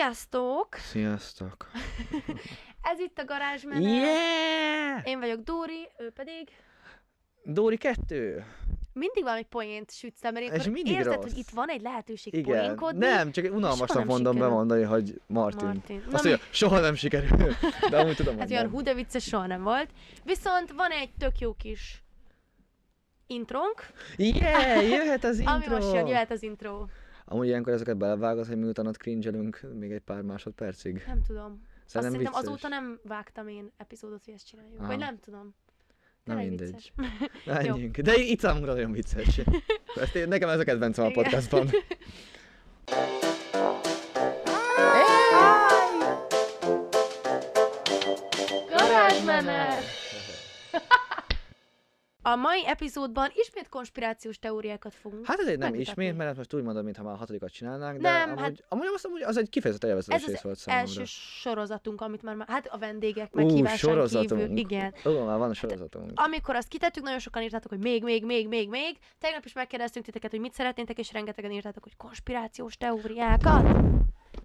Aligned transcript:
Sziasztok! 0.00 0.74
Sziasztok! 0.74 1.70
Ez 2.92 2.98
itt 2.98 3.18
a 3.18 3.24
garázsmenet. 3.24 3.82
Yeah! 3.82 5.06
Én 5.08 5.18
vagyok 5.20 5.40
Dóri, 5.40 5.88
ő 5.98 6.10
pedig 6.10 6.48
Dóri 7.44 7.76
kettő! 7.76 8.44
mindig 8.92 9.22
valami 9.22 9.42
poént 9.42 9.90
sütsz 9.92 10.24
el, 10.24 10.32
mert 10.32 10.54
És 10.56 10.64
mindig 10.64 10.88
érzed, 10.88 11.14
rossz. 11.14 11.22
hogy 11.22 11.36
itt 11.38 11.48
van 11.48 11.68
egy 11.68 11.80
lehetőség 11.80 12.34
Igen. 12.34 12.64
poénkodni. 12.64 12.98
Nem, 13.06 13.30
csak 13.32 13.44
unalmasnak 13.54 13.96
nem 13.98 14.06
mondom 14.06 14.32
sikerül. 14.32 14.48
bemondani, 14.48 14.82
hogy 14.82 15.20
Martin. 15.26 15.66
Martin. 15.66 16.02
Azt 16.12 16.24
mi- 16.24 16.28
mondja, 16.30 16.46
soha 16.50 16.80
nem 16.80 16.94
sikerül. 16.94 17.52
De 17.90 17.98
amúgy 17.98 18.16
tudom, 18.16 18.38
Hát 18.38 18.50
olyan 18.50 18.70
hú, 18.70 18.82
de 18.82 18.94
vicces 18.94 19.24
soha 19.24 19.46
nem 19.46 19.62
volt. 19.62 19.90
Viszont 20.24 20.72
van 20.72 20.90
egy 20.90 21.10
tök 21.18 21.38
jó 21.38 21.52
kis 21.54 22.02
intrónk, 23.26 23.86
Yeah, 24.16 24.88
jöhet 24.88 25.24
az 25.24 25.42
ami 25.44 25.54
intro! 25.64 25.74
most 25.74 25.92
jön, 25.92 26.06
jöhet 26.06 26.30
az 26.30 26.42
intro. 26.42 26.84
Amúgy 27.28 27.46
ilyenkor 27.46 27.72
ezeket 27.72 27.96
belevágod, 27.96 28.46
hogy 28.46 28.56
miután 28.56 28.86
ott 28.86 28.96
cringe 28.96 29.30
még 29.72 29.92
egy 29.92 30.00
pár 30.00 30.22
másodpercig. 30.22 31.02
Nem 31.06 31.22
tudom. 31.26 31.44
Azt 31.44 31.94
Szerintem 31.94 32.12
szerintem 32.12 32.18
vicces. 32.18 32.40
azóta 32.40 32.68
nem 32.68 33.00
vágtam 33.02 33.48
én 33.48 33.72
epizódot, 33.76 34.24
hogy 34.24 34.34
ezt 34.34 34.46
csináljuk. 34.46 34.78
Aha. 34.78 34.86
Vagy 34.86 34.98
nem 34.98 35.18
tudom. 35.20 35.54
Na 36.24 36.34
mindegy. 36.34 36.92
Menjünk. 37.46 37.98
De 37.98 38.14
itt 38.16 38.40
számunkra 38.40 38.72
nagyon 38.72 38.92
vicces. 38.92 39.40
Ezt 40.00 40.14
én, 40.14 40.28
nekem 40.28 40.48
ez 40.48 40.58
a 40.58 40.64
kedvencem 40.64 41.04
a 41.04 41.10
podcastban. 41.10 41.70
Garázsmenet! 48.70 50.05
A 52.32 52.36
mai 52.36 52.66
epizódban 52.66 53.30
ismét 53.34 53.68
konspirációs 53.68 54.38
teóriákat 54.38 54.94
fogunk. 54.94 55.26
Hát 55.26 55.38
ezért 55.38 55.58
nem 55.58 55.70
megmutatni. 55.70 56.04
ismét, 56.04 56.18
mert 56.18 56.36
most 56.36 56.54
úgy 56.54 56.62
mondom, 56.62 56.84
mintha 56.84 57.02
már 57.02 57.14
a 57.14 57.16
hatodikat 57.16 57.50
csinálnánk, 57.52 58.00
de 58.00 58.10
Nem, 58.10 58.28
amúgy, 58.28 58.40
hát- 58.42 58.64
amúgy, 58.68 58.86
azt 58.94 59.04
amúgy 59.04 59.22
az 59.22 59.36
egy 59.36 59.48
kifejezetten 59.48 59.88
élvezetes 59.90 60.22
Ez 60.22 60.28
rész 60.28 60.40
volt 60.40 60.56
számomra. 60.56 60.88
első 60.88 61.02
sorozatunk, 61.40 62.00
amit 62.00 62.22
már, 62.22 62.36
hát 62.46 62.66
a 62.66 62.78
vendégek 62.78 63.32
meghívásán 63.32 64.06
kívül, 64.08 64.56
igen. 64.56 64.94
Ó, 65.04 65.24
már 65.24 65.38
van 65.38 65.50
a 65.50 65.54
sorozatunk. 65.54 66.10
Amikor 66.14 66.54
azt 66.54 66.68
kitettük, 66.68 67.02
nagyon 67.02 67.18
sokan 67.18 67.42
írtátok, 67.42 67.70
hogy 67.70 67.80
még, 67.80 68.02
még, 68.02 68.24
még, 68.24 68.48
még, 68.48 68.68
még. 68.68 68.98
Tegnap 69.18 69.44
is 69.44 69.52
megkérdeztünk 69.52 70.04
titeket, 70.04 70.30
hogy 70.30 70.40
mit 70.40 70.52
szeretnétek, 70.52 70.98
és 70.98 71.12
rengetegen 71.12 71.50
írtátok, 71.50 71.82
hogy 71.82 71.96
konspirációs 71.96 72.76
teóriákat. 72.76 73.76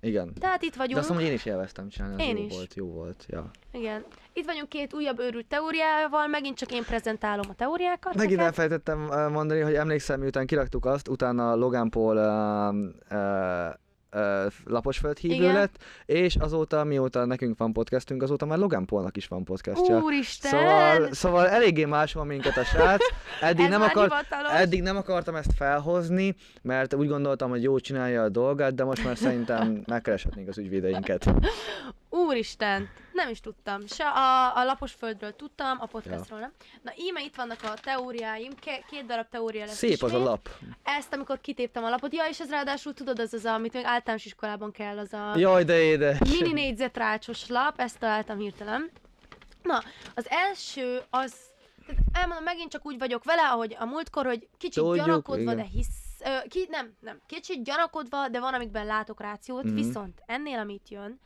Igen. 0.01 0.33
Tehát 0.39 0.61
itt 0.61 0.71
De 0.71 0.77
vagyunk. 0.77 0.97
azt 0.99 1.07
mondom, 1.09 1.25
hogy 1.25 1.35
én 1.35 1.39
is 1.39 1.45
élveztem 1.45 1.89
csinálni, 1.89 2.21
az 2.21 2.27
Én 2.27 2.37
jó 2.37 2.43
is. 2.45 2.53
volt, 2.53 2.73
jó 2.75 2.85
volt. 2.87 3.25
Ja. 3.27 3.49
Igen. 3.71 4.03
Itt 4.33 4.45
vagyunk 4.45 4.69
két 4.69 4.93
újabb 4.93 5.19
őrült 5.19 5.45
teóriával, 5.45 6.27
megint 6.27 6.57
csak 6.57 6.71
én 6.71 6.83
prezentálom 6.83 7.45
a 7.49 7.53
teóriákat. 7.53 8.13
Megint 8.13 8.31
neked. 8.31 8.45
elfelejtettem 8.45 9.11
ö, 9.11 9.29
mondani, 9.29 9.59
hogy 9.59 9.73
emlékszem, 9.73 10.19
miután 10.19 10.45
kiraktuk 10.45 10.85
azt, 10.85 11.07
utána 11.07 11.55
Logan 11.55 11.89
Paul 11.89 12.15
uh, 12.17 13.17
uh, 13.17 13.73
laposföld 14.65 15.17
hívő 15.17 15.33
Igen. 15.33 15.53
lett, 15.53 15.83
és 16.05 16.35
azóta, 16.35 16.83
mióta 16.83 17.25
nekünk 17.25 17.57
van 17.57 17.73
podcastünk, 17.73 18.23
azóta 18.23 18.45
már 18.45 18.57
Logan 18.57 18.85
Paulnak 18.85 19.17
is 19.17 19.27
van 19.27 19.43
podcastja. 19.43 19.99
Úristen! 19.99 20.51
Szóval, 20.51 21.13
szóval 21.13 21.47
eléggé 21.49 21.85
máshol 21.85 22.25
minket 22.25 22.57
a 22.57 22.63
srác. 22.63 23.01
Eddig 23.41 23.69
nem, 23.69 23.81
akart, 23.81 24.11
hivatalos. 24.13 24.51
eddig 24.53 24.81
nem 24.81 24.97
akartam 24.97 25.35
ezt 25.35 25.53
felhozni, 25.55 26.35
mert 26.61 26.93
úgy 26.93 27.07
gondoltam, 27.07 27.49
hogy 27.49 27.63
jó 27.63 27.79
csinálja 27.79 28.23
a 28.23 28.29
dolgát, 28.29 28.75
de 28.75 28.83
most 28.83 29.03
már 29.03 29.17
szerintem 29.17 29.81
megkereshetnénk 29.87 30.47
az 30.47 30.57
ügyvédeinket. 30.57 31.33
Úristen, 32.09 32.89
nem 33.21 33.29
is 33.29 33.39
tudtam. 33.39 33.87
Se 33.87 34.03
a, 34.07 34.57
a 34.57 34.63
lapos 34.63 34.91
földről 34.91 35.35
tudtam, 35.35 35.77
a 35.81 35.85
podcastról 35.85 36.39
nem. 36.39 36.51
Na 36.81 36.91
íme 36.97 37.21
itt 37.23 37.35
vannak 37.35 37.59
a 37.63 37.73
teóriáim, 37.81 38.51
Ke- 38.59 38.85
két 38.85 39.05
darab 39.05 39.27
teória 39.29 39.65
lesz 39.65 39.75
Szép 39.77 39.91
az 39.91 40.01
a 40.03 40.05
ismét. 40.07 40.23
lap. 40.23 40.49
Ezt, 40.83 41.13
amikor 41.13 41.41
kitéptem 41.41 41.83
a 41.83 41.89
lapot, 41.89 42.13
ja, 42.13 42.23
és 42.29 42.39
ez 42.39 42.49
ráadásul 42.49 42.93
tudod, 42.93 43.19
az 43.19 43.33
az, 43.33 43.45
amit 43.45 43.73
még 43.73 43.85
általános 43.85 44.25
iskolában 44.25 44.71
kell, 44.71 44.97
az 44.97 45.13
a 45.13 45.33
Jaj, 45.37 45.63
de 45.63 45.79
édes. 45.81 46.17
mini 46.29 46.51
négyzetrácsos 46.51 47.47
lap, 47.47 47.79
ezt 47.79 47.99
találtam 47.99 48.37
hirtelen. 48.37 48.89
Na, 49.63 49.83
az 50.15 50.25
első 50.29 51.01
az, 51.09 51.33
tehát 51.85 52.01
elmondom, 52.13 52.43
megint 52.43 52.71
csak 52.71 52.85
úgy 52.85 52.97
vagyok 52.97 53.23
vele, 53.23 53.41
ahogy 53.49 53.75
a 53.79 53.85
múltkor, 53.85 54.25
hogy 54.25 54.47
kicsit 54.57 54.83
Tudjuk, 54.83 55.05
gyanakodva, 55.05 55.41
igen. 55.41 55.55
de 55.55 55.63
hisz, 55.63 55.87
ö, 56.25 56.47
ki, 56.47 56.67
nem, 56.69 56.93
nem, 56.99 57.19
kicsit 57.27 57.63
gyanakodva, 57.63 58.27
de 58.27 58.39
van, 58.39 58.53
amikben 58.53 58.85
látok 58.85 59.21
rációt, 59.21 59.63
Mhm. 59.63 59.73
viszont 59.73 60.21
ennél, 60.25 60.59
amit 60.59 60.89
jön, 60.89 61.19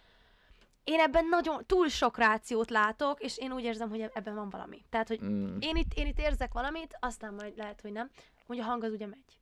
én 0.85 0.99
ebben 0.99 1.25
nagyon 1.25 1.63
túl 1.65 1.87
sok 1.87 2.17
rációt 2.17 2.69
látok, 2.69 3.21
és 3.21 3.37
én 3.37 3.51
úgy 3.51 3.63
érzem, 3.63 3.89
hogy 3.89 4.09
ebben 4.13 4.35
van 4.35 4.49
valami. 4.49 4.85
Tehát, 4.89 5.07
hogy 5.07 5.19
Mm, 5.23 5.57
én 5.59 5.75
itt, 5.75 5.93
én 5.95 6.07
itt 6.07 6.19
érzek 6.19 6.53
valamit, 6.53 6.97
aztán 6.99 7.33
majd 7.33 7.57
lehet, 7.57 7.81
hogy 7.81 7.91
nem. 7.91 8.09
Hogy 8.47 8.59
a 8.59 8.63
hang 8.63 8.83
az 8.83 8.91
ugye 8.91 9.05
megy. 9.07 9.39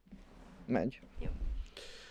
megy. 0.65 0.99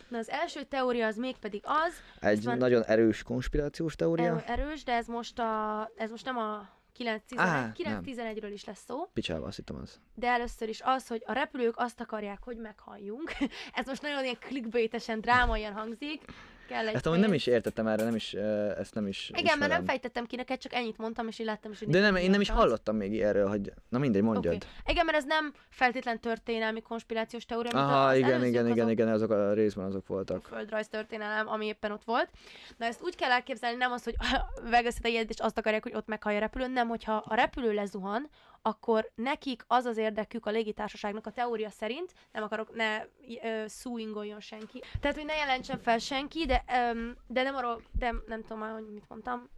Na 0.09 0.19
az 0.19 0.31
első 0.31 0.62
teória 0.62 1.06
az 1.06 1.16
mégpedig 1.16 1.62
az, 1.65 1.94
Egy 2.21 2.44
van- 2.44 2.56
nagyon 2.59 2.82
erős 2.84 3.22
konspirációs 3.22 3.97
teória. 3.97 4.25
erő, 4.26 4.62
erős, 4.62 4.84
de 4.84 4.92
ez 4.92 5.06
most, 5.06 5.38
a, 5.38 5.91
ez 5.97 6.10
most 6.10 6.25
nem 6.25 6.37
a 6.38 6.69
9-11, 6.98 7.19
Á, 7.37 7.72
9-11-ről 7.75 8.50
is 8.53 8.65
lesz 8.65 8.84
szó, 8.87 9.06
Picsába, 9.12 9.47
azt 9.47 9.56
hittem 9.56 9.76
az. 9.76 10.00
de 10.15 10.28
először 10.28 10.69
is 10.69 10.81
az, 10.84 11.06
hogy 11.06 11.22
a 11.26 11.32
repülők 11.32 11.75
azt 11.76 12.00
akarják, 12.00 12.38
hogy 12.42 12.56
meghalljunk. 12.56 13.32
ez 13.75 13.87
most 13.87 14.03
nagyon 14.03 14.22
ilyen 14.25 14.37
clickbaitesen, 14.41 15.21
drámaian 15.21 15.72
hangzik. 15.72 16.22
Kell 16.69 16.87
egy 16.89 16.95
Ezt 16.95 17.06
amúgy 17.06 17.19
nem 17.19 17.33
is 17.33 17.47
értettem 17.47 17.87
erre, 17.87 18.05
nem 18.05 18.15
is, 18.15 18.34
ezt 18.78 18.95
nem 18.95 19.06
is 19.06 19.28
Igen, 19.28 19.45
mert 19.45 19.59
nem 19.59 19.67
ismerem. 19.67 19.84
fejtettem 19.84 20.27
ki 20.27 20.37
neked, 20.37 20.59
csak 20.59 20.73
ennyit 20.75 20.99
mondtam, 20.99 21.28
és 21.28 21.39
én 21.39 21.47
láttam 21.47 21.71
is, 21.73 21.78
hogy 21.78 21.89
De 21.89 22.00
nem, 22.00 22.17
én 22.17 22.31
nem 22.31 22.41
is 22.41 22.50
hallottam 22.50 22.97
még 22.97 23.21
erről, 23.21 23.49
hogy... 23.49 23.73
Na 23.89 23.99
mindegy, 23.99 24.23
mondjad. 24.23 24.55
Oké. 24.55 24.67
Igen, 24.87 25.05
mert 25.05 25.17
ez 25.17 25.25
nem 25.25 25.53
feltétlen 25.69 26.21
történelmi 26.21 26.81
konspirációs 26.81 27.45
teória, 27.45 27.71
Aha, 27.71 28.06
az 28.06 28.17
igen, 28.17 28.45
igen, 28.45 28.67
igen, 28.67 28.84
azok 28.84 28.91
igen, 28.91 29.09
azok 29.09 29.31
a 29.31 29.53
részben 29.53 29.84
azok 29.84 30.03
a 30.09 30.12
voltak. 30.12 30.47
földrajz 30.47 30.89
történelem, 30.89 31.49
ami 31.49 31.67
éppen 31.67 31.91
ott 31.91 32.05
volt. 32.05 32.28
Na 32.77 32.87
ezt 32.87 33.03
úgy 33.03 33.17
kell 33.17 33.31
elképzelni, 33.31 33.77
nem 33.77 33.93
az, 33.93 34.05
hogy 34.05 34.15
Vegas 34.71 34.95
ilyet, 35.03 35.31
és 35.31 35.39
azt 35.39 35.59
akarják, 35.59 35.83
hogy 35.83 35.95
ott 35.95 36.06
meghallja 36.06 36.39
a 36.39 36.41
repülőn, 36.41 36.71
nem, 36.71 36.89
hogyha 36.89 37.17
a 37.27 37.34
repülő 37.34 37.72
lezuhan, 37.72 38.28
akkor 38.62 39.11
nekik 39.15 39.65
az 39.67 39.84
az 39.84 39.97
érdekük 39.97 40.47
a 40.47 40.50
légitársaságnak 40.50 41.27
a 41.27 41.31
teória 41.31 41.71
szerint, 41.71 42.12
nem 42.33 42.43
akarok, 42.43 42.75
ne 42.75 42.99
ö, 43.43 43.65
suingoljon 43.69 44.41
senki. 44.41 44.83
Tehát, 45.00 45.17
hogy 45.17 45.27
ne 45.27 45.34
jelentsen 45.34 45.78
fel 45.78 45.99
senki, 45.99 46.47
de, 46.47 46.65
öm, 46.91 47.17
de 47.27 47.43
nem 47.43 47.55
arról, 47.55 47.83
de 47.99 48.15
nem 48.27 48.41
tudom 48.43 48.59
már, 48.59 48.72
hogy 48.72 48.87
mit 48.93 49.09
mondtam. 49.09 49.49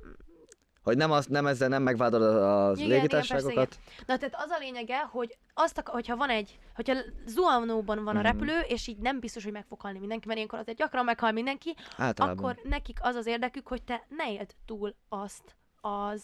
Hogy 0.82 0.96
nem, 0.96 1.10
az, 1.10 1.26
nem 1.26 1.46
ezzel 1.46 1.68
nem 1.68 1.82
megvádolod 1.82 2.34
az 2.36 2.76
Igen, 2.76 2.86
igen, 2.88 2.96
légitársaságokat. 3.00 3.78
Na, 4.06 4.16
tehát 4.16 4.34
az 4.44 4.50
a 4.50 4.58
lényege, 4.58 4.98
hogy 5.00 5.38
azt, 5.54 5.78
ak- 5.78 5.88
hogyha 5.88 6.16
van 6.16 6.28
egy, 6.30 6.58
hogyha 6.74 6.94
zuhanóban 7.26 8.04
van 8.04 8.16
a 8.16 8.20
Mhm. 8.20 8.26
repülő, 8.28 8.58
és 8.60 8.86
így 8.86 8.98
nem 8.98 9.20
biztos, 9.20 9.42
hogy 9.44 9.52
meg 9.52 9.64
fog 9.68 9.80
halni 9.80 9.98
mindenki, 9.98 10.26
mert 10.26 10.36
ilyenkor 10.38 10.58
azért 10.58 10.78
gyakran 10.78 11.04
meghal 11.04 11.32
mindenki, 11.32 11.74
Általában. 11.96 12.38
akkor 12.44 12.60
nekik 12.62 12.98
az 13.02 13.14
az 13.14 13.26
érdekük, 13.26 13.66
hogy 13.68 13.82
te 13.82 14.06
ne 14.08 14.32
éld 14.32 14.54
túl 14.66 14.94
azt, 15.08 15.54
az, 15.80 16.22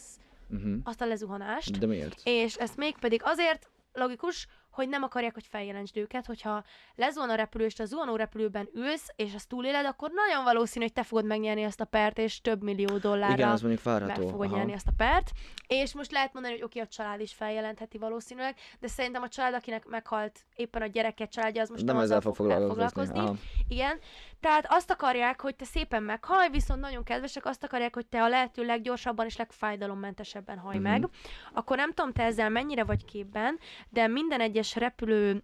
Uh-huh. 0.51 0.79
azt 0.83 1.01
a 1.01 1.05
lezuhanást. 1.05 1.79
De 1.79 1.85
miért? 1.85 2.21
És 2.23 2.55
ezt 2.55 2.77
mégpedig 2.77 3.21
azért 3.23 3.69
logikus, 3.93 4.47
hogy 4.71 4.89
nem 4.89 5.03
akarják, 5.03 5.33
hogy 5.33 5.47
feljelentsd 5.49 5.97
őket, 5.97 6.25
hogyha 6.25 6.63
lezuhan 6.95 7.29
a 7.29 7.35
repülő, 7.35 7.65
és 7.65 7.79
a 7.79 7.85
zuhanó 7.85 8.15
repülőben 8.15 8.69
ülsz, 8.73 9.07
és 9.15 9.33
azt 9.33 9.47
túléled, 9.47 9.85
akkor 9.85 10.11
nagyon 10.13 10.43
valószínű, 10.43 10.83
hogy 10.85 10.93
te 10.93 11.03
fogod 11.03 11.25
megnyerni 11.25 11.61
ezt 11.63 11.81
a 11.81 11.85
pert, 11.85 12.17
és 12.17 12.41
több 12.41 12.63
millió 12.63 12.97
dollárra 12.97 13.33
Igen, 13.33 13.49
az 13.49 13.61
mondjuk 13.61 13.83
meg 13.83 13.93
várható. 13.99 14.27
fogod 14.27 14.47
Aha. 14.47 14.55
nyerni 14.57 14.73
ezt 14.73 14.87
a 14.87 14.93
pert. 14.97 15.31
És 15.67 15.93
most 15.93 16.11
lehet 16.11 16.33
mondani, 16.33 16.53
hogy 16.53 16.63
oké, 16.63 16.79
a 16.79 16.87
család 16.87 17.19
is 17.21 17.33
feljelentheti 17.33 17.97
valószínűleg, 17.97 18.55
de 18.79 18.87
szerintem 18.87 19.21
a 19.21 19.27
család, 19.27 19.53
akinek 19.53 19.85
meghalt 19.85 20.39
éppen 20.55 20.81
a 20.81 20.85
gyereke 20.85 21.25
családja, 21.25 21.61
az 21.61 21.69
most 21.69 21.83
Nem 21.85 21.95
nem 21.95 22.03
ezzel 22.03 22.21
fog 22.21 22.35
foglalkozni. 22.35 23.19
Aha. 23.19 23.35
igen, 23.67 23.99
tehát 24.39 24.65
azt 24.69 24.91
akarják, 24.91 25.41
hogy 25.41 25.55
te 25.55 25.65
szépen 25.65 26.03
meghalj, 26.03 26.49
viszont 26.49 26.79
nagyon 26.81 27.03
kedvesek, 27.03 27.45
azt 27.45 27.63
akarják, 27.63 27.95
hogy 27.95 28.05
te 28.05 28.23
a 28.23 28.27
lehető 28.27 28.65
leggyorsabban 28.65 29.25
és 29.25 29.37
legfájdalommentesebben 29.37 30.57
haj 30.57 30.75
Mhm. 30.75 30.83
meg. 30.83 31.07
Akkor 31.53 31.77
nem 31.77 31.91
tudom, 31.93 32.11
te 32.11 32.23
ezzel 32.23 32.49
mennyire 32.49 32.83
vagy 32.83 33.05
képben, 33.05 33.59
de 33.89 34.07
minden 34.07 34.41
egyes 34.41 34.60
repülő 34.75 35.43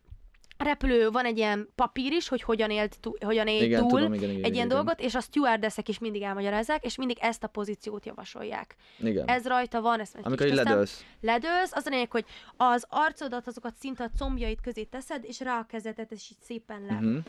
repülő 0.58 1.10
van 1.10 1.26
egy 1.26 1.38
ilyen 1.38 1.70
papír 1.76 2.12
is, 2.12 2.28
hogy 2.28 2.42
hogyan 2.42 2.70
élt 2.70 2.98
túl, 3.00 3.18
hogyan 3.20 3.48
él 3.48 3.64
Igen, 3.64 3.80
túl 3.80 3.90
tudom, 3.90 4.14
igen, 4.14 4.30
igen, 4.30 4.44
egy 4.44 4.54
ilyen 4.54 4.66
igen. 4.66 4.68
dolgot, 4.68 5.00
és 5.00 5.16
a 5.16 5.20
stewardessek 5.20 5.88
is 5.90 6.00
mindig 6.00 6.22
elmagyarázzák, 6.22 6.86
és 6.86 6.98
mindig 6.98 7.18
ezt 7.22 7.44
a 7.44 7.48
pozíciót 7.48 8.06
javasolják. 8.06 8.76
Igen. 9.00 9.28
Ez 9.28 9.48
rajta 9.48 9.82
van, 9.82 10.00
ezt 10.00 10.18
Amikor 10.22 10.48
így 10.48 10.54
ledőlsz. 10.54 11.06
ledőlsz, 11.22 11.72
az 11.72 11.86
a 11.86 11.90
lényeg, 11.90 12.12
hogy 12.12 12.26
az 12.58 12.86
arcodat, 12.90 13.48
azokat 13.48 13.76
szinte 13.76 14.04
a 14.04 14.10
combjaid 14.18 14.62
közé 14.62 14.84
teszed, 14.84 15.24
és 15.24 15.40
rá 15.40 15.60
a 15.60 15.66
kezedet, 15.66 16.12
és 16.12 16.30
így 16.32 16.38
szépen 16.42 16.86
le. 16.86 16.94
Uh-huh. 16.94 17.24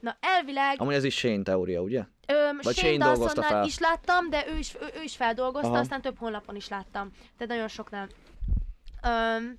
Na 0.00 0.16
elvileg 0.20 0.80
Amúgy 0.80 0.94
ez 0.94 1.04
is 1.04 1.14
Shane 1.16 1.42
teória, 1.42 1.80
ugye? 1.82 2.04
Öm, 2.26 2.58
Vagy 2.62 2.76
Shane 2.76 2.92
Shane 2.92 3.04
dolgozta 3.04 3.42
fel. 3.42 3.64
is 3.64 3.78
láttam, 3.78 4.30
de 4.30 4.44
ő 4.48 4.58
is, 4.58 4.74
ő, 4.80 4.84
ő 4.98 5.02
is 5.02 5.16
feldolgozta, 5.16 5.68
Aha. 5.68 5.78
aztán 5.78 6.00
több 6.00 6.18
honlapon 6.18 6.56
is 6.56 6.68
láttam. 6.68 7.10
Tehát 7.36 7.52
nagyon 7.52 7.68
soknál. 7.68 8.08
Öm, 9.02 9.58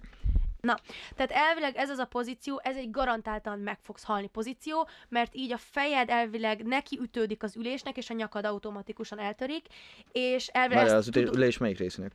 na, 0.61 0.77
tehát 1.15 1.31
elvileg 1.31 1.75
ez 1.75 1.89
az 1.89 1.97
a 1.97 2.05
pozíció, 2.05 2.59
ez 2.63 2.75
egy 2.75 2.91
garantáltan 2.91 3.59
meg 3.59 3.77
fogsz 3.81 4.03
halni 4.03 4.27
pozíció, 4.27 4.87
mert 5.09 5.35
így 5.35 5.51
a 5.51 5.57
fejed 5.57 6.09
elvileg 6.09 6.63
neki 6.65 6.99
ütődik 7.01 7.43
az 7.43 7.55
ülésnek, 7.55 7.97
és 7.97 8.09
a 8.09 8.13
nyakad 8.13 8.45
automatikusan 8.45 9.19
eltörik, 9.19 9.65
és 10.11 10.47
elvileg 10.47 10.77
Várjál, 10.83 10.97
az 10.99 11.07
ütés, 11.07 11.23
tudod- 11.23 11.37
ülés 11.37 11.57
melyik 11.57 11.77
részének? 11.77 12.11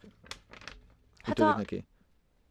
Hát 1.23 1.39
Ütődik 1.39 1.55
a- 1.55 1.57
neki? 1.57 1.85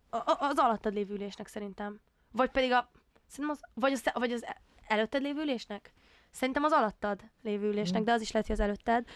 a, 0.10 0.36
az 0.40 0.58
alattad 0.58 0.94
lévő 0.94 1.14
ülésnek 1.14 1.48
szerintem. 1.48 2.00
Vagy 2.32 2.50
pedig 2.50 2.72
a, 2.72 2.92
szerintem 3.28 3.58
az, 3.62 3.70
vagy 3.74 3.92
az, 3.92 4.04
vagy 4.14 4.32
az 4.32 4.46
előtted 4.88 5.22
lévő 5.22 5.42
ülésnek? 5.42 5.94
Szerintem 6.32 6.64
az 6.64 6.72
alattad 6.72 7.22
lévő 7.44 7.68
ülésnek, 7.68 8.04
de 8.04 8.12
az 8.12 8.22
is 8.22 8.32
lehet, 8.32 8.48
hogy 8.48 8.56
az 8.56 8.62
előtted. 8.62 9.08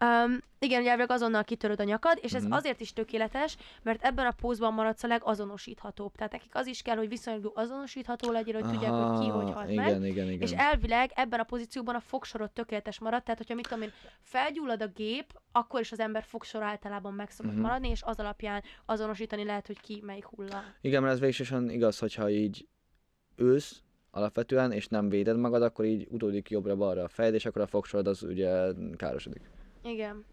Um, 0.00 0.38
igen, 0.58 0.80
ugye 0.80 0.88
elvileg 0.90 1.10
azonnal 1.10 1.44
kitöröd 1.44 1.80
a 1.80 1.84
nyakad, 1.84 2.18
és 2.20 2.34
ez 2.34 2.42
Mhm. 2.44 2.52
azért 2.52 2.80
is 2.80 2.92
tökéletes, 2.92 3.56
mert 3.82 4.02
ebben 4.04 4.26
a 4.26 4.30
pózban 4.30 4.72
maradsz 4.74 5.02
a 5.02 5.06
legazonosíthatóbb. 5.06 6.14
Tehát 6.16 6.32
nekik 6.32 6.54
az 6.54 6.66
is 6.66 6.82
kell, 6.82 6.96
hogy 6.96 7.08
viszonylag 7.08 7.52
azonosítható 7.54 8.30
legyél, 8.30 8.54
hogy 8.54 8.70
tudják, 8.72 8.92
hogy 8.92 9.18
ki, 9.20 9.28
hogy 9.28 9.50
halt 9.52 9.70
igen, 9.70 9.84
meg. 9.84 10.10
igen, 10.10 10.26
igen. 10.30 10.40
És 10.40 10.52
elvileg 10.52 11.10
ebben 11.14 11.40
a 11.40 11.44
pozícióban 11.44 11.94
a 11.94 12.00
fogsorod 12.00 12.50
tökéletes 12.50 12.98
marad, 13.00 13.22
tehát 13.22 13.38
hogyha 13.38 13.54
mit 13.54 13.68
tudom 13.68 13.82
én, 13.82 13.92
felgyullad 14.20 14.82
a 14.82 14.86
gép, 14.86 15.38
akkor 15.52 15.80
is 15.80 15.92
az 15.92 16.00
ember 16.00 16.22
fogsor 16.22 16.62
általában 16.62 17.12
meg 17.14 17.30
szokott 17.30 17.52
Mhm. 17.52 17.60
maradni, 17.60 17.88
és 17.88 18.02
az 18.02 18.18
alapján 18.18 18.62
azonosítani 18.86 19.44
lehet, 19.44 19.66
hogy 19.66 19.80
ki 19.80 20.02
melyik 20.06 20.24
hulla. 20.24 20.62
Igen, 20.80 21.02
mert 21.02 21.14
ez 21.14 21.20
végsősorban 21.20 21.70
igaz, 21.70 21.98
hogyha 21.98 22.30
így 22.30 22.66
ülsz 23.36 23.82
alapvetően, 24.10 24.72
és 24.72 24.86
nem 24.88 25.08
véded 25.08 25.36
magad, 25.36 25.62
akkor 25.62 25.84
így 25.84 26.06
utódik 26.10 26.50
jobbra-balra 26.50 27.02
a 27.02 27.08
fejed, 27.08 27.34
és 27.34 27.46
akkor 27.46 27.62
a 27.62 27.66
fogsorod 27.66 28.06
az 28.06 28.22
ugye 28.22 28.72
károsodik. 28.96 29.42
Igen. 29.88 30.24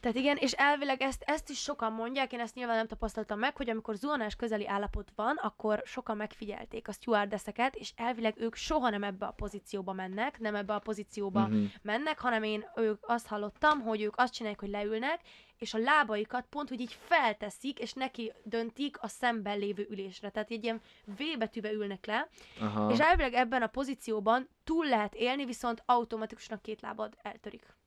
Tehát 0.00 0.16
igen, 0.16 0.36
és 0.36 0.52
elvileg 0.52 1.02
ezt, 1.02 1.22
ezt 1.26 1.50
is 1.50 1.58
sokan 1.62 1.92
mondják, 1.92 2.32
én 2.32 2.40
ezt 2.40 2.54
nyilván 2.54 2.76
nem 2.76 2.86
tapasztaltam 2.86 3.38
meg, 3.38 3.56
hogy 3.56 3.70
amikor 3.70 3.94
zuhanás 3.94 4.36
közeli 4.36 4.68
állapot 4.68 5.12
van, 5.16 5.36
akkor 5.36 5.82
sokan 5.84 6.16
megfigyelték 6.16 6.88
a 6.88 6.92
stewardesseket, 6.92 7.74
és 7.76 7.92
elvileg 7.96 8.34
ők 8.38 8.54
soha 8.54 8.90
nem 8.90 9.02
ebbe 9.04 9.26
a 9.26 9.30
pozícióba 9.30 9.92
mennek, 9.92 10.38
nem 10.38 10.54
ebbe 10.54 10.74
a 10.74 10.78
pozícióba 10.78 11.40
Mhm. 11.46 11.64
mennek, 11.82 12.18
hanem 12.20 12.42
én 12.42 12.64
ők 12.76 13.04
azt 13.08 13.26
hallottam, 13.26 13.80
hogy 13.80 14.02
ők 14.02 14.16
azt 14.16 14.32
csinálják, 14.32 14.60
hogy 14.60 14.68
leülnek, 14.70 15.20
és 15.58 15.74
a 15.74 15.78
lábaikat 15.78 16.46
pont, 16.50 16.68
hogy 16.68 16.80
így 16.80 16.98
felteszik, 17.04 17.78
és 17.78 17.92
neki 17.92 18.32
döntik 18.44 19.02
a 19.02 19.08
szemben 19.08 19.58
lévő 19.58 19.86
ülésre. 19.90 20.30
Tehát 20.30 20.50
egy 20.50 20.64
ilyen 20.64 20.80
V 21.04 21.22
betűbe 21.38 21.72
ülnek 21.72 22.06
le, 22.06 22.28
Aha. 22.60 22.92
és 22.92 22.98
elvileg 22.98 23.32
ebben 23.34 23.62
a 23.62 23.66
pozícióban 23.66 24.48
túl 24.64 24.86
lehet 24.86 25.14
élni, 25.14 25.44
viszont 25.44 25.82
automatikusan 25.86 26.56
a 26.56 26.60
két 26.60 26.80
lábad 26.80 27.14
eltörik. 27.22 27.80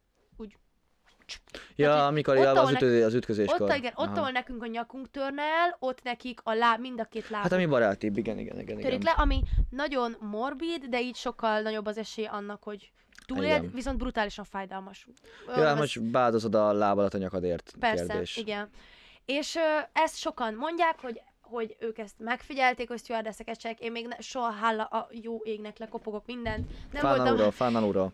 Ja, 1.76 1.88
tehát, 1.90 2.08
amikor 2.10 2.38
ott, 2.38 2.46
az, 2.46 2.72
ütő, 2.72 3.04
az 3.06 3.14
ütközéskor. 3.14 3.62
Ott, 3.70 3.76
igen, 3.76 3.92
ott, 3.96 4.08
Aha. 4.08 4.18
ahol 4.20 4.30
nekünk 4.30 4.64
a 4.64 4.68
nyakunk 4.68 5.12
törne 5.12 5.42
el, 5.42 5.76
ott 5.80 6.04
nekik 6.04 6.40
a 6.44 6.54
láb, 6.54 6.80
mind 6.80 7.00
a 7.00 7.04
két 7.04 7.30
láb 7.30 7.42
Hát 7.42 7.52
ami 7.52 7.66
barátibb, 7.66 8.18
igen, 8.18 8.40
igen, 8.40 8.60
igen. 8.60 8.78
törik 8.78 8.86
igen. 8.86 9.02
le, 9.02 9.12
ami 9.12 9.42
nagyon 9.70 10.16
morbid, 10.20 10.86
de 10.86 11.02
így 11.02 11.16
sokkal 11.16 11.62
nagyobb 11.62 11.86
az 11.86 11.98
esély 11.98 12.26
annak, 12.26 12.64
hogy 12.64 12.92
túléld, 13.26 13.62
Igen. 13.64 13.72
viszont 13.74 13.98
brutálisan 13.98 14.46
fájdalmas. 14.46 15.08
Ö, 15.48 15.60
Ja, 15.60 15.68
ez- 15.68 15.78
most 15.78 16.02
bádozod 16.04 16.56
a 16.56 16.74
lábadat 16.74 17.14
a 17.14 17.18
nyakadért 17.18 17.74
Persze, 17.80 18.06
kérdés. 18.06 18.38
igen. 18.38 18.70
És 19.26 19.56
ö, 19.56 19.60
ezt 19.94 20.18
sokan 20.18 20.54
mondják, 20.54 21.00
hogy 21.02 21.22
hogy 21.50 21.76
ők 21.80 21.98
ezt 21.98 22.16
megfigyelték, 22.18 22.88
hogy 22.88 22.98
stewardesseket 23.00 23.58
csinálják. 23.60 23.84
Én 23.84 23.92
még 23.92 24.08
ne, 24.08 24.16
soha 24.20 24.50
hála 24.52 24.84
a 24.84 25.08
jó 25.12 25.42
égnek 25.44 25.78
lekopogok 25.78 26.26
mindent. 26.26 26.70
Nem 26.92 27.02
voltam 27.02 27.26
Fánalúról, 27.26 27.52
fánalúról. 27.52 28.14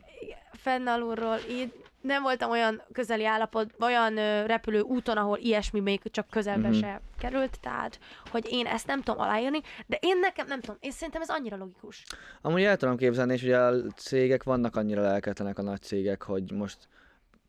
fennalulról, 0.51 1.37
így 1.49 1.73
nem 2.01 2.23
voltam 2.23 2.51
olyan 2.51 2.81
közeli 2.93 3.25
állapot, 3.25 3.73
olyan 3.79 4.17
ö, 4.17 4.45
repülő 4.45 4.79
úton, 4.79 5.17
ahol 5.17 5.37
ilyesmi 5.37 5.79
még 5.79 6.01
csak 6.11 6.27
közelbe 6.29 6.67
Mhm. 6.67 6.77
se 6.77 7.01
került, 7.19 7.59
tehát, 7.59 7.99
hogy 8.31 8.47
én 8.49 8.65
ezt 8.65 8.87
nem 8.87 9.01
tudom 9.01 9.21
aláírni, 9.21 9.61
de 9.87 9.97
én 10.01 10.19
nekem, 10.19 10.47
nem 10.47 10.59
tudom, 10.59 10.75
én 10.79 10.91
szerintem 10.91 11.21
ez 11.21 11.29
annyira 11.29 11.57
logikus. 11.57 12.03
Amúgy 12.41 12.63
el 12.63 12.77
tudom 12.77 12.97
képzelni, 12.97 13.33
és 13.33 13.43
ugye 13.43 13.57
a 13.57 13.73
cégek 13.95 14.43
vannak 14.43 14.75
annyira 14.75 15.01
lelketlenek 15.01 15.59
a 15.59 15.61
nagy 15.61 15.81
cégek, 15.81 16.21
hogy 16.23 16.51
most 16.51 16.77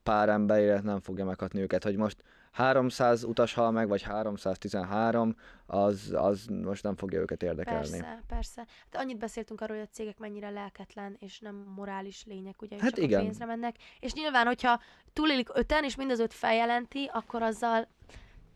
pár 0.03 0.29
emberért 0.29 0.83
nem 0.83 1.01
fogja 1.01 1.25
meghatni 1.25 1.61
őket, 1.61 1.85
hogy 1.85 1.97
most 1.97 2.17
300 2.53 3.25
utas 3.25 3.55
hal 3.55 3.71
meg, 3.71 3.89
vagy 3.89 4.03
313, 4.03 5.37
az, 5.67 6.13
az 6.15 6.47
most 6.47 6.83
nem 6.83 6.97
fogja 6.97 7.21
őket 7.21 7.43
érdekelni. 7.43 7.89
Persze, 7.91 8.23
persze. 8.27 8.67
Hát 8.93 9.03
annyit 9.03 9.19
beszéltünk 9.19 9.61
arról, 9.61 9.77
hogy 9.77 9.87
a 9.91 9.95
cégek 9.95 10.19
mennyire 10.19 10.51
lelketlen 10.51 11.17
és 11.19 11.39
nem 11.39 11.55
morális 11.77 12.25
lények, 12.27 12.63
ugye, 12.63 12.77
Hát 12.81 12.95
csak 12.95 13.05
igen. 13.05 13.21
a 13.21 13.23
pénzre 13.23 13.45
mennek. 13.45 13.77
És 14.01 14.13
nyilván, 14.13 14.47
hogyha 14.47 14.81
túlélik 15.13 15.49
öten, 15.55 15.85
és 15.85 15.97
mind 15.97 16.11
az 16.11 16.19
öt 16.19 16.35
feljelenti, 16.35 17.11
akkor 17.13 17.43
azzal 17.43 17.89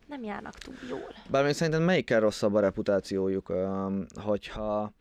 nem 0.06 0.22
járnak 0.22 0.54
túl 0.54 0.74
jól. 0.88 1.14
Bár 1.30 1.44
még 1.44 1.52
szerintem 1.52 1.82
melyikkel 1.82 2.20
rosszabb 2.20 2.54
a 2.54 2.60
reputációjuk, 2.60 3.52
hogyha 4.14 4.92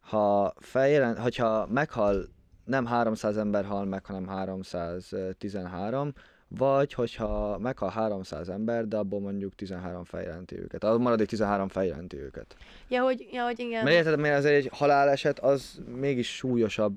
ha 0.00 0.52
feljelent, 0.56 1.18
hogyha 1.18 1.66
meghal, 1.66 2.28
nem 2.64 2.86
300 2.86 3.36
ember 3.36 3.64
hal 3.64 3.84
meg, 3.84 4.06
hanem 4.06 4.26
313, 4.26 6.12
vagy 6.48 6.92
hogyha 6.92 7.58
meghal 7.58 7.88
300 7.88 8.48
ember, 8.48 8.88
de 8.88 8.96
abból 8.96 9.20
mondjuk 9.20 9.54
13 9.54 10.04
feljelenti 10.04 10.58
őket. 10.58 10.84
A 10.84 10.98
maradék 10.98 11.26
13 11.26 11.68
feljelenti 11.68 12.16
őket. 12.16 12.56
Ja, 12.88 13.02
hogy, 13.02 13.28
ja, 13.32 13.44
hogy 13.44 13.58
igen. 13.58 13.84
Mert 13.84 13.96
érted, 13.96 14.18
mert 14.18 14.38
azért 14.38 14.54
egy 14.54 14.70
haláleset 14.72 15.38
az 15.38 15.80
mégis 15.96 16.36
súlyosabb, 16.36 16.94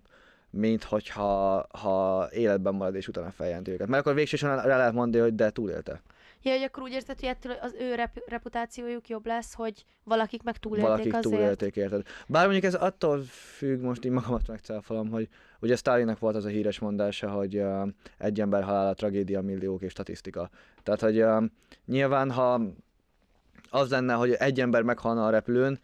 mint 0.49 0.83
hogyha 0.83 1.65
ha 1.71 2.27
életben 2.31 2.75
marad 2.75 2.95
és 2.95 3.07
utána 3.07 3.31
feljelenti 3.31 3.71
őket. 3.71 3.87
Mert 3.87 4.01
akkor 4.01 4.15
végsősorban 4.15 4.65
rá 4.65 4.77
lehet 4.77 4.93
mondani, 4.93 5.23
hogy 5.23 5.35
de 5.35 5.49
túlélte. 5.49 6.01
Ja, 6.41 6.51
hogy 6.51 6.63
akkor 6.63 6.83
úgy 6.83 6.91
érted, 6.91 7.19
hogy 7.19 7.29
ettől 7.29 7.51
az 7.51 7.75
ő 7.79 7.95
rep- 7.95 8.23
reputációjuk 8.27 9.07
jobb 9.07 9.25
lesz, 9.25 9.53
hogy 9.53 9.85
valakik 10.03 10.43
meg 10.43 10.57
túlélték 10.57 10.89
Valakik 10.89 11.13
azért. 11.13 11.35
túlélték, 11.35 11.75
érted? 11.75 12.05
Bár 12.27 12.43
mondjuk 12.43 12.65
ez 12.65 12.73
attól 12.73 13.21
függ, 13.31 13.81
most 13.81 14.05
így 14.05 14.11
magamat 14.11 14.47
megcáfolom, 14.47 15.09
hogy 15.09 15.27
ugye 15.59 15.75
Stalinnak 15.75 16.19
volt 16.19 16.35
az 16.35 16.45
a 16.45 16.49
híres 16.49 16.79
mondása, 16.79 17.29
hogy 17.29 17.57
uh, 17.57 17.87
egy 18.17 18.41
ember 18.41 18.63
halála 18.63 18.93
tragédia, 18.93 19.41
milliók 19.41 19.81
és 19.81 19.91
statisztika. 19.91 20.49
Tehát, 20.83 21.01
hogy 21.01 21.21
uh, 21.21 21.43
nyilván, 21.85 22.31
ha 22.31 22.61
az 23.69 23.89
lenne, 23.89 24.13
hogy 24.13 24.31
egy 24.31 24.59
ember 24.59 24.81
meghalna 24.81 25.25
a 25.25 25.29
repülőn, 25.29 25.79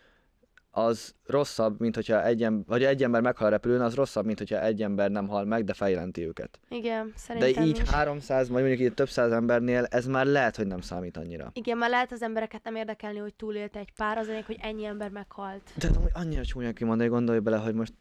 az 0.77 1.15
rosszabb, 1.25 1.79
mint 1.79 1.95
hogyha 1.95 2.23
egy, 2.23 2.43
em- 2.43 2.67
vagy 2.67 2.83
egy 2.83 3.03
ember 3.03 3.21
meghal 3.21 3.47
a 3.47 3.49
repülőn, 3.49 3.81
az 3.81 3.93
rosszabb, 3.93 4.25
mint 4.25 4.37
hogyha 4.37 4.61
egy 4.61 4.81
ember 4.81 5.11
nem 5.11 5.27
hal 5.27 5.45
meg, 5.45 5.63
de 5.63 5.73
feljelenti 5.73 6.27
őket. 6.27 6.59
Igen, 6.69 7.05
De 7.07 7.13
szerintem 7.15 7.63
így 7.63 7.79
is. 7.81 7.89
300, 7.89 8.49
vagy 8.49 8.61
mondjuk 8.63 8.81
így 8.81 8.93
több 8.93 9.09
száz 9.09 9.31
embernél 9.31 9.85
ez 9.89 10.05
már 10.05 10.25
lehet, 10.25 10.55
hogy 10.55 10.67
nem 10.67 10.81
számít 10.81 11.17
annyira. 11.17 11.49
Igen, 11.53 11.77
már 11.77 11.89
lehet 11.89 12.11
az 12.11 12.21
embereket 12.21 12.63
nem 12.63 12.75
érdekelni, 12.75 13.17
hogy 13.17 13.33
túlélte 13.33 13.79
egy 13.79 13.91
pár, 13.95 14.17
az 14.17 14.29
elég, 14.29 14.45
hogy 14.45 14.57
ennyi 14.61 14.85
ember 14.85 15.09
meghalt. 15.09 15.61
De 15.79 15.87
amúgy 15.95 16.11
annyira 16.13 16.45
csúnya 16.45 16.71
kimondani, 16.71 17.09
gondolj 17.09 17.39
bele, 17.39 17.57
hogy 17.57 17.73
most 17.73 17.93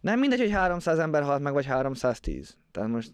nem 0.00 0.18
mindegy, 0.18 0.38
hogy 0.40 0.50
300 0.50 0.98
ember 0.98 1.22
halt 1.22 1.42
meg, 1.42 1.52
vagy 1.52 1.66
310. 1.66 2.56
Tehát 2.70 2.88
most 2.88 3.10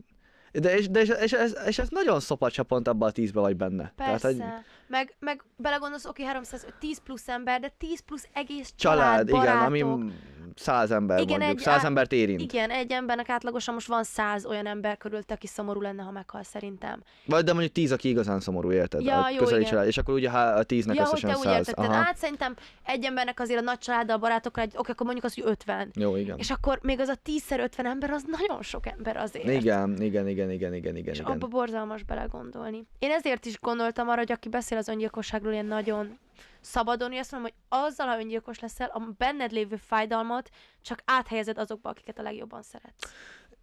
de 0.61 0.77
és, 0.77 0.89
de 0.89 1.01
és, 1.01 1.09
és, 1.09 1.33
és, 1.33 1.53
és 1.67 1.79
ez 1.79 1.89
nagyon 1.89 2.21
szopat, 2.21 2.55
ha 2.55 2.63
pont 2.63 2.89
abban 2.89 3.09
a 3.09 3.13
10-be 3.13 3.41
vagy 3.41 3.57
benne. 3.57 3.93
Persze. 3.97 4.35
Tehát, 4.35 4.37
hogy 4.37 4.65
Meg, 4.87 5.15
meg 5.19 5.43
belegondolsz, 5.57 6.05
oké, 6.05 6.25
300, 6.25 6.67
10 6.79 6.99
plusz 6.99 7.29
ember, 7.29 7.61
de 7.61 7.75
10 7.79 8.01
plusz 8.01 8.29
egész 8.33 8.73
család, 8.77 8.99
család, 9.07 9.29
igen, 9.29 9.41
barátok. 9.41 9.67
ami 9.67 10.13
100 10.57 10.91
ember 10.91 11.21
Igen, 11.21 11.39
mondjuk, 11.39 11.59
egy 11.59 11.65
100 11.65 11.79
á- 11.79 11.85
embert 11.85 12.13
érint. 12.13 12.41
Igen, 12.41 12.71
egy 12.71 12.93
embernek 12.93 13.29
átlagosan 13.29 13.75
most 13.75 13.87
van 13.87 14.05
100 14.05 14.45
olyan 14.47 14.67
ember 14.67 14.97
körült, 14.97 15.31
aki 15.31 15.47
szomorú 15.47 15.81
lenne, 15.81 16.03
ha 16.03 16.11
meghal 16.11 16.43
szerintem. 16.43 17.03
Vagy 17.27 17.45
de 17.45 17.53
mondjuk 17.53 17.73
10, 17.73 17.93
aki 17.93 18.09
igazán 18.09 18.41
szomorú, 18.41 18.73
érted? 18.73 19.03
Ja, 19.03 19.25
a 19.25 19.31
jó, 19.31 19.37
közeli 19.39 19.59
igen. 19.59 19.71
család. 19.71 19.87
És 19.87 19.99
akkor 19.99 20.15
ugye 20.15 20.31
a 20.31 20.65
10-nek 20.65 20.95
ja, 20.95 21.05
hogy 21.05 21.13
összesen 21.13 21.31
te 21.31 21.37
úgy 21.37 21.43
100. 21.43 21.57
értetted. 21.57 21.85
Aha. 21.85 22.03
Hát 22.03 22.17
szerintem 22.17 22.55
egy 22.85 23.05
embernek 23.05 23.41
azért 23.41 23.61
a 23.61 23.63
nagy 23.63 23.79
családdal, 23.79 24.17
barátokkal, 24.17 24.63
egy, 24.63 24.73
oké, 24.77 24.91
akkor 24.91 25.07
mondjuk 25.07 25.25
azt, 25.27 25.35
hogy 25.35 25.45
50. 25.47 25.91
Jó, 25.95 26.17
igen. 26.17 26.39
És 26.39 26.51
akkor 26.51 26.79
még 26.83 27.01
az 27.01 27.09
a 27.09 27.17
10-50 27.49 27.85
ember, 27.85 28.11
az 28.11 28.25
nagyon 28.27 28.63
sok 28.63 28.87
ember 28.87 29.17
azért. 29.17 29.45
Igen, 29.45 30.03
igen, 30.03 30.29
igen, 30.29 30.51
igen, 30.51 30.51
igen, 30.75 30.97
igen, 30.97 31.13
És 31.13 31.19
igen. 31.19 31.33
abba 31.33 31.47
borzalmas 31.47 32.03
belegondolni. 32.03 32.87
Én 32.99 33.11
ezért 33.11 33.47
is 33.47 33.59
gondoltam 33.61 34.09
arra, 34.09 34.19
hogy 34.19 34.33
aki 34.33 34.49
beszél 34.49 34.79
az 34.79 34.89
öngyilkosságról 34.89 35.53
ilyen 35.53 35.67
nagyon 35.67 36.19
szabadon, 36.65 37.09
hogy 37.09 37.19
azt 37.19 37.33
mondom, 37.33 37.51
hogy 37.51 37.79
azzal, 37.81 38.07
ha 38.07 38.19
öngyilkos 38.19 38.59
leszel, 38.59 38.89
a 38.89 39.15
benned 39.19 39.53
lévő 39.53 39.77
fájdalmat 39.77 40.51
csak 40.83 41.03
áthelyezed 41.05 41.59
azokba, 41.59 41.91
akiket 41.91 42.19
a 42.19 42.23
legjobban 42.23 42.63
szeretsz. 42.63 43.13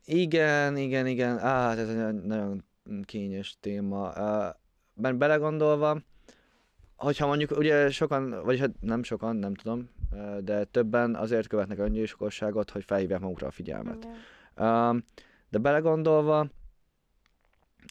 Igen, 0.06 0.78
igen, 0.78 1.08
igen. 1.08 1.40
Á, 1.40 1.68
hát 1.68 1.78
ez 1.78 1.90
egy 1.90 2.14
nagyon- 2.14 2.64
kényes 3.06 3.58
téma. 3.60 4.14
Mert 4.94 5.18
belegondolva, 5.18 6.02
hogyha 6.96 7.28
mondjuk 7.28 7.52
ugye 7.52 7.90
sokan, 7.90 8.44
vagy 8.44 8.60
hát 8.60 8.72
nem 8.80 9.04
sokan, 9.04 9.36
nem 9.36 9.54
tudom, 9.54 9.90
de 10.40 10.64
többen 10.64 11.16
azért 11.16 11.48
követnek 11.48 11.78
öngyilkosságot, 11.80 12.70
hogy 12.70 12.84
felhívják 12.84 13.20
magukra 13.20 13.48
a 13.48 13.52
figyelmet. 13.52 14.08
Igen. 14.56 15.06
De 15.50 15.58
belegondolva, 15.58 16.48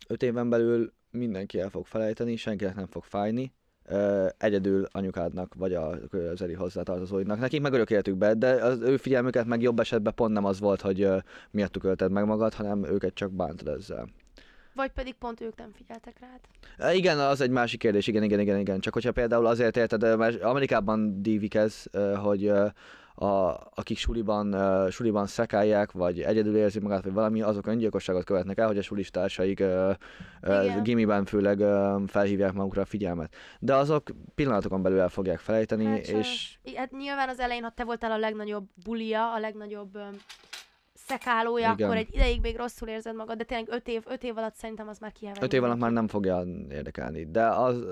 öt 0.09 0.23
éven 0.23 0.49
belül 0.49 0.93
mindenki 1.11 1.61
el 1.61 1.69
fog 1.71 1.87
felejteni, 1.87 2.37
senkinek 2.37 2.75
nem 2.75 2.87
fog 2.87 3.05
fájni, 3.05 3.52
egyedül 4.38 4.87
anyukádnak, 4.92 5.54
vagy 5.54 5.75
a 5.75 5.99
közeli 6.11 6.52
hozzátartozóidnak. 6.52 7.38
Nekik 7.38 7.61
meg 7.61 7.73
örök 7.73 7.90
életükbe, 7.90 8.35
de 8.35 8.49
az 8.49 8.80
ő 8.80 8.97
figyelmüket 8.97 9.47
meg 9.47 9.62
jobb 9.62 9.78
esetben 9.78 10.14
pont 10.14 10.32
nem 10.32 10.44
az 10.44 10.61
volt, 10.61 10.80
hogy 10.80 11.09
miattuk 11.50 11.85
ölted 11.85 12.11
meg 12.11 12.25
magad, 12.25 12.54
hanem 12.54 12.85
őket 12.85 13.14
csak 13.14 13.32
bántad 13.32 13.68
ezzel. 13.68 14.09
Vagy 14.75 14.90
pedig 14.90 15.14
pont 15.14 15.40
ők 15.40 15.56
nem 15.56 15.70
figyeltek 15.73 16.16
rád. 16.20 16.94
Igen, 16.94 17.18
az 17.18 17.40
egy 17.40 17.50
másik 17.50 17.78
kérdés, 17.78 18.06
igen, 18.06 18.23
igen, 18.23 18.40
igen, 18.40 18.59
igen. 18.59 18.80
Csak 18.80 18.92
hogyha 18.92 19.12
például 19.12 19.47
azért 19.47 19.76
érted, 19.76 20.16
mert 20.16 20.42
Amerikában 20.42 21.23
dívik 21.23 21.54
ez, 21.54 21.85
hogy 22.16 22.52
a, 23.14 23.26
akik 23.75 23.99
suliban, 23.99 24.55
uh, 24.55 24.90
suliban 24.90 25.26
szekálják, 25.26 25.93
vagy 25.93 26.21
egyedül 26.21 26.57
érzi 26.57 26.81
magát, 26.81 27.05
vagy 27.05 27.12
valami, 27.12 27.43
azok 27.43 27.67
öngyilkosságot 27.67 28.25
követnek 28.25 28.59
el, 28.59 28.67
hogy 28.67 28.79
a 28.79 28.83
sulistársaik 28.83 29.61
uh, 29.61 29.95
uh, 30.43 30.83
gimiben 30.83 31.25
főleg 31.25 31.59
uh, 31.59 32.02
felhívják 32.07 32.52
magukra 32.52 32.83
a 32.83 32.85
figyelmet. 32.85 33.35
De 33.59 33.75
azok 33.75 34.11
pillanatokon 34.35 34.83
belül 34.83 35.00
el 35.00 35.09
fogják 35.09 35.38
felejteni, 35.38 35.85
Hát, 35.85 36.09
és 36.09 36.59
Hát 36.75 36.90
nyilván 36.90 37.29
az 37.29 37.40
elején, 37.40 37.62
ha 37.62 37.71
te 37.71 37.85
voltál 37.85 38.11
a 38.11 38.19
legnagyobb 38.19 38.69
bulia, 38.85 39.33
a 39.33 39.38
legnagyobb 39.38 39.95
öm, 39.95 40.17
defekálója, 41.11 41.73
Igen. 41.73 41.87
akkor 41.87 41.97
egy 42.00 42.14
ideig 42.14 42.40
még 42.40 42.57
rosszul 42.57 42.88
érzed 42.88 43.14
magad, 43.14 43.37
de 43.37 43.45
tényleg 43.45 43.69
öt 43.71 43.88
év, 43.88 44.02
öt 44.09 44.23
év 44.23 44.37
alatt 44.37 44.55
szerintem 44.55 44.88
az 44.88 44.99
már 44.99 45.12
kiheven. 45.12 45.43
Öt 45.43 45.52
év 45.52 45.62
alatt 45.62 45.79
már 45.79 45.90
nem 45.90 46.09
fogja 46.09 46.43
érdekelni, 46.71 47.31
de 47.31 47.47
az 47.47 47.85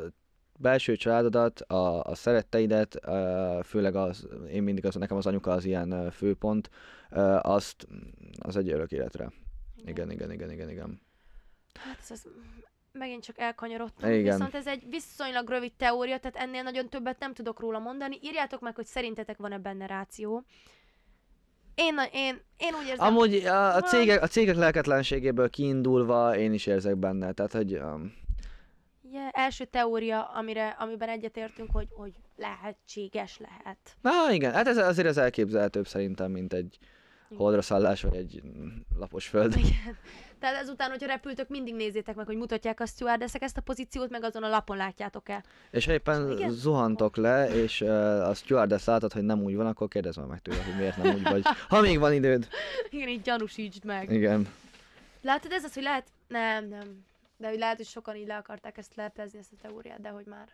belső 0.59 0.97
családodat, 0.97 1.61
a, 1.61 2.03
a 2.03 2.15
szeretteidet, 2.15 3.00
főleg 3.65 3.95
az, 3.95 4.27
én 4.50 4.62
mindig 4.62 4.87
az, 4.87 4.95
nekem 4.95 5.17
az 5.17 5.27
anyuka 5.27 5.50
az 5.50 5.65
ilyen 5.65 6.11
főpont, 6.11 6.71
azt, 7.41 7.87
az 8.38 8.57
egy 8.57 8.71
örök 8.71 8.93
életre. 8.93 9.33
Igen, 9.85 10.11
igen, 10.11 10.33
igen, 10.33 10.50
igen, 10.50 10.71
igen. 10.71 11.00
Hát 11.75 11.99
ez 12.00 12.11
az, 12.11 12.27
megint 12.93 13.23
csak 13.23 13.38
elkanyarodtam. 13.38 14.11
Igen. 14.11 14.23
Viszont 14.23 14.55
ez 14.55 14.67
egy 14.67 14.83
viszonylag 14.91 15.49
rövid 15.49 15.73
teória, 15.77 16.19
tehát 16.19 16.37
ennél 16.37 16.62
nagyon 16.62 16.88
többet 16.88 17.19
nem 17.19 17.35
tudok 17.35 17.61
róla 17.61 17.79
mondani. 17.79 18.19
Írjátok 18.23 18.61
meg, 18.61 18.75
hogy 18.75 18.87
szerintetek 18.87 19.37
van-e 19.37 19.59
benne 19.59 19.87
ráció. 19.87 20.45
Én, 21.75 21.95
én, 22.12 22.41
én 22.57 22.75
úgy 22.81 22.87
érzem, 22.88 23.07
Amúgy 23.07 23.35
a, 23.35 23.75
a, 23.75 23.81
cégek, 23.81 24.23
a 24.23 24.27
cégek 24.27 24.57
lelketlenségéből 24.57 25.50
kiindulva 25.50 26.37
én 26.37 26.53
is 26.53 26.67
érzek 26.67 26.97
benne, 26.97 27.33
tehát 27.33 27.53
hogy 27.53 27.75
um, 27.75 28.12
yeah, 29.12 29.29
első 29.33 29.65
teória, 29.65 30.25
amire, 30.25 30.69
amiben 30.69 31.09
egyetértünk, 31.09 31.71
hogy, 31.73 31.88
hogy 31.91 32.12
lehetséges 32.37 33.38
lehet. 33.38 33.79
na 34.00 34.33
igen, 34.33 34.53
hát 34.53 34.67
ez 34.67 34.77
azért 34.77 35.09
az 35.09 35.19
elképzelhetőbb 35.19 35.87
szerintem, 35.87 36.31
mint 36.31 36.53
egy 36.53 36.79
holdra 37.37 37.62
szállás, 37.62 38.03
vagy 38.03 38.17
egy 38.17 38.43
lapos 38.99 39.27
föld. 39.27 39.57
Igen. 39.57 39.97
Tehát 40.38 40.57
ezután, 40.62 40.91
hogyha 40.91 41.07
repültök, 41.07 41.49
mindig 41.49 41.75
nézzétek 41.75 42.15
meg, 42.15 42.27
hogy 42.27 42.37
mutatják 42.37 42.81
a 42.81 42.87
stewardessek 42.87 43.43
ezt 43.43 43.57
a 43.57 43.61
pozíciót, 43.61 44.11
meg 44.11 44.25
azon 44.25 44.43
a 44.43 44.49
lapon 44.49 44.77
látjátok-e. 44.77 45.45
És 45.71 45.85
ha 45.87 45.93
éppen 45.93 46.31
Igen. 46.31 46.50
zuhantok 46.50 47.17
le, 47.17 47.49
és 47.55 47.81
uh, 47.81 48.29
a 48.29 48.35
stewardess 48.35 48.85
látod, 48.85 49.12
hogy 49.12 49.23
nem 49.23 49.43
úgy 49.43 49.55
van, 49.55 49.67
akkor 49.67 49.88
kérdezd 49.88 50.19
meg 50.19 50.29
meg 50.29 50.41
tőle, 50.41 50.62
hogy 50.62 50.77
miért 50.77 50.97
nem 50.97 51.15
úgy 51.15 51.23
vagy. 51.23 51.43
Ha 51.69 51.81
még 51.81 51.99
van 51.99 52.12
időd. 52.12 52.49
Igen, 52.91 53.09
így 53.09 53.23
gyanúsítsd 53.23 53.85
meg. 53.85 54.11
Igen. 54.11 54.49
Látod, 55.23 55.53
ez 55.53 55.65
az, 55.65 55.75
hogy 55.75 55.83
lehet... 55.83 56.07
Nem, 56.29 56.69
nem. 56.69 57.07
De 57.38 57.49
hogy 57.49 57.59
lehet, 57.59 57.76
hogy 57.76 57.87
sokan 57.87 58.16
így 58.16 58.26
le 58.26 58.37
akarták 58.37 58.78
ezt 58.78 58.95
leplezni, 58.95 59.38
ezt 59.38 59.52
a 59.52 59.57
teóriát, 59.62 60.00
de 60.00 60.09
hogy 60.09 60.26
már 60.26 60.49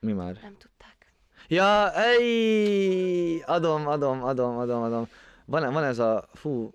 Mi 0.00 0.12
már? 0.12 0.38
nem 0.42 0.56
tudták. 0.56 1.12
Ja, 1.48 1.92
ej, 1.92 3.40
adom, 3.40 3.86
adom, 3.86 4.22
adom, 4.22 4.56
adom, 4.56 4.82
adom. 4.82 5.08
Van, 5.44 5.72
van 5.72 5.84
ez 5.84 5.98
a, 5.98 6.28
fú, 6.32 6.70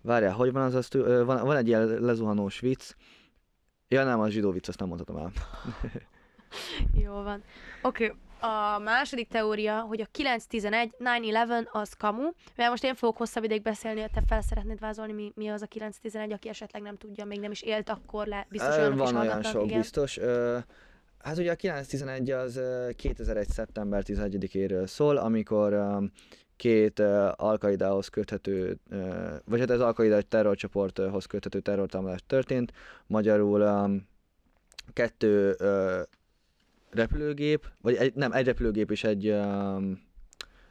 várjál, 0.00 0.32
hogy 0.32 0.52
van 0.52 0.62
az, 0.62 0.74
a 0.74 0.82
stu- 0.82 1.06
ö, 1.06 1.24
van, 1.24 1.44
van 1.44 1.56
egy 1.56 1.66
ilyen 1.66 1.86
lezuhanós 1.86 2.60
vicc. 2.60 2.94
Ja 3.88 4.04
nem, 4.04 4.20
az 4.20 4.30
zsidó 4.30 4.50
vicc, 4.50 4.68
azt 4.68 4.78
nem 4.78 4.88
mondhatom 4.88 5.16
el. 5.16 5.32
Jó 7.04 7.12
van. 7.12 7.42
Oké, 7.82 8.04
okay. 8.04 8.18
A 8.44 8.78
második 8.78 9.28
teória, 9.28 9.80
hogy 9.80 10.00
a 10.00 10.06
911, 10.10 10.94
9-11 10.98 11.70
az 11.72 11.92
kamu, 11.92 12.30
mert 12.56 12.70
most 12.70 12.84
én 12.84 12.94
fogok 12.94 13.16
hosszabb 13.16 13.44
ideig 13.44 13.62
beszélni, 13.62 14.00
ha 14.00 14.08
te 14.14 14.22
fel 14.26 14.40
szeretnéd 14.40 14.80
vázolni, 14.80 15.12
mi, 15.12 15.32
mi 15.34 15.48
az 15.48 15.62
a 15.62 15.66
911, 15.66 16.32
aki 16.32 16.48
esetleg 16.48 16.82
nem 16.82 16.96
tudja, 16.96 17.24
még 17.24 17.40
nem 17.40 17.50
is 17.50 17.62
élt 17.62 17.88
akkor 17.88 18.26
le, 18.26 18.46
biztos 18.48 18.76
olyanok 18.76 19.04
is 19.06 19.10
van 19.10 19.20
olyan 19.20 19.42
sok, 19.42 19.64
igen. 19.64 19.78
biztos. 19.78 20.18
Ö, 20.18 20.58
hát 21.18 21.38
ugye 21.38 21.50
a 21.50 21.54
911 21.54 22.30
az 22.30 22.56
ö, 22.56 22.88
2001. 22.96 23.48
szeptember 23.48 24.02
11-éről 24.06 24.86
szól, 24.86 25.16
amikor 25.16 25.72
ö, 25.72 26.04
két 26.56 26.98
uh, 26.98 27.28
Al-Qaidához 27.36 28.08
köthető, 28.08 28.78
uh, 28.90 28.98
vagy 29.44 29.60
hát 29.60 29.70
az 29.70 29.80
Al-Qaida 29.80 30.16
egy 30.16 30.26
terrorcsoporthoz 30.26 31.24
köthető 31.24 31.60
terrortámadás 31.60 32.24
történt. 32.26 32.72
Magyarul 33.06 33.60
um, 33.60 34.08
kettő 34.92 35.56
uh, 35.60 36.02
repülőgép, 36.94 37.66
vagy 37.80 37.94
egy, 37.94 38.14
nem, 38.14 38.32
egy 38.32 38.46
repülőgép 38.46 38.90
és 38.90 39.04
egy 39.04 39.28
um, 39.28 40.02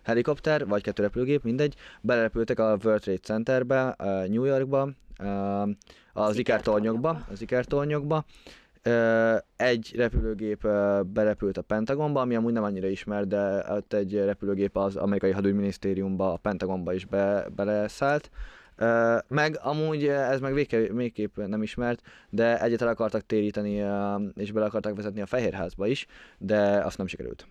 helikopter, 0.03 0.68
vagy 0.68 0.82
kettő 0.82 1.03
repülőgép, 1.03 1.44
mindegy, 1.44 1.75
belerepültek 2.01 2.60
a 2.60 2.77
World 2.84 3.01
Trade 3.01 3.20
Centerbe, 3.20 3.96
uh, 4.00 4.27
New 4.27 4.44
Yorkba, 4.44 4.89
uh, 5.20 5.70
az 6.13 6.38
ikertornyokba, 6.38 7.25
az 7.32 7.42
ikertornyokba. 7.42 8.25
Uh, 8.86 9.38
egy 9.56 9.94
repülőgép 9.96 10.63
uh, 10.63 11.03
berepült 11.03 11.58
a 11.58 11.62
Pentagonba, 11.62 12.22
ami 12.22 12.36
amúgy 12.36 12.53
nem 12.53 12.63
annyira 12.63 12.88
ismert, 12.88 13.27
de 13.27 13.65
ott 13.70 13.94
egy 13.94 14.13
repülőgép 14.13 14.77
az 14.77 14.96
amerikai 14.96 15.32
hadügyminisztériumba, 15.32 16.34
a 16.34 16.38
Pentagonba 16.38 16.94
is 16.94 17.06
be, 17.06 17.48
beleszállt. 17.56 18.30
Uh, 18.34 18.39
meg 19.27 19.60
amúgy 19.62 20.08
ez 20.08 20.39
meg 20.39 20.53
végképp, 20.53 20.92
végképp 20.92 21.38
nem 21.38 21.63
ismert, 21.63 22.01
de 22.30 22.62
egyet 22.62 22.82
el 22.82 22.88
akartak 22.88 23.25
téríteni, 23.25 23.86
és 24.36 24.51
bele 24.51 24.65
akartak 24.65 24.96
vezetni 24.96 25.22
a 25.22 25.25
Fehérházba 25.25 25.88
is, 25.88 26.06
de 26.38 26.60
azt 26.62 26.98
nem 26.98 27.08
sikerült. 27.08 27.48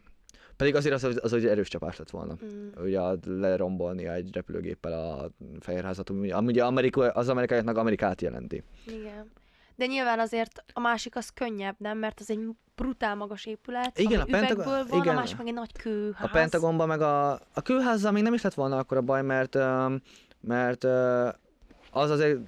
Pedig 0.56 0.74
azért 0.74 0.94
az, 0.94 1.18
az, 1.22 1.32
egy 1.32 1.46
erős 1.46 1.68
csapás 1.68 1.96
lett 1.96 2.10
volna. 2.10 2.36
Mm. 2.44 2.84
Ugye 2.84 3.00
lerombolni 3.26 4.06
egy 4.06 4.34
repülőgéppel 4.34 4.92
a 4.92 5.30
Fehérházat, 5.60 6.10
ami 6.10 6.32
ugye 6.44 6.64
Amerika, 6.64 7.10
az 7.10 7.28
amerikaiaknak 7.28 7.76
Amerikát 7.76 8.20
jelenti. 8.20 8.62
Igen. 8.86 9.30
De 9.76 9.86
nyilván 9.86 10.18
azért 10.18 10.64
a 10.72 10.80
másik 10.80 11.16
az 11.16 11.28
könnyebb, 11.28 11.74
nem? 11.78 11.98
Mert 11.98 12.20
az 12.20 12.30
egy 12.30 12.48
brutál 12.74 13.14
magas 13.14 13.46
épület, 13.46 13.98
Igen, 13.98 14.20
ami 14.20 14.32
a 14.32 14.38
Pentagon- 14.38 14.88
van, 14.88 15.00
igen. 15.00 15.16
a 15.16 15.20
másik 15.20 15.36
meg 15.36 15.46
egy 15.46 15.54
nagy 15.54 15.72
kőház. 15.72 16.24
A 16.24 16.28
Pentagonban 16.32 16.88
meg 16.88 17.00
a, 17.00 17.32
a 17.32 17.62
kőházzal 17.62 18.12
még 18.12 18.22
nem 18.22 18.34
is 18.34 18.42
lett 18.42 18.54
volna 18.54 18.76
akkor 18.78 18.96
a 18.96 19.00
baj, 19.00 19.22
mert, 19.22 19.54
ö, 19.54 19.94
mert 20.42 20.84
az 21.94 22.10
azért 22.10 22.38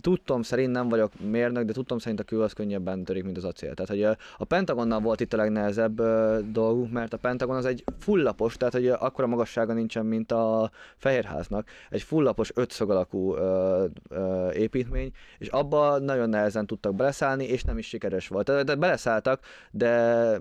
tudtom 0.00 0.42
szerint, 0.42 0.72
nem 0.72 0.88
vagyok 0.88 1.12
mérnök, 1.20 1.64
de 1.64 1.72
tudtom 1.72 1.98
szerint 1.98 2.20
a 2.20 2.24
kő 2.24 2.40
az 2.40 2.52
könnyebben 2.52 3.04
törik, 3.04 3.24
mint 3.24 3.36
az 3.36 3.44
acél. 3.44 3.74
Tehát, 3.74 3.90
hogy 3.90 4.02
a 4.36 4.44
Pentagonnal 4.44 5.00
volt 5.00 5.20
itt 5.20 5.32
a 5.32 5.36
legnehezebb 5.36 5.98
ö, 5.98 6.38
dolguk, 6.52 6.90
mert 6.90 7.12
a 7.12 7.16
Pentagon 7.16 7.56
az 7.56 7.64
egy 7.64 7.84
fullapos, 7.98 8.56
tehát 8.56 8.74
hogy 8.74 8.88
akkora 8.88 9.26
magassága 9.26 9.72
nincsen, 9.72 10.06
mint 10.06 10.32
a 10.32 10.70
Fehérháznak. 10.96 11.68
Egy 11.90 12.02
fullapos, 12.02 12.50
ötszög 12.54 12.90
alakú 12.90 13.34
ö, 13.34 13.84
ö, 14.08 14.50
építmény, 14.50 15.12
és 15.38 15.48
abba 15.48 15.98
nagyon 15.98 16.28
nehezen 16.28 16.66
tudtak 16.66 16.94
beleszállni, 16.94 17.44
és 17.44 17.62
nem 17.62 17.78
is 17.78 17.88
sikeres 17.88 18.28
volt. 18.28 18.46
Tehát, 18.46 18.64
de 18.64 18.74
beleszálltak, 18.74 19.40
de 19.70 20.38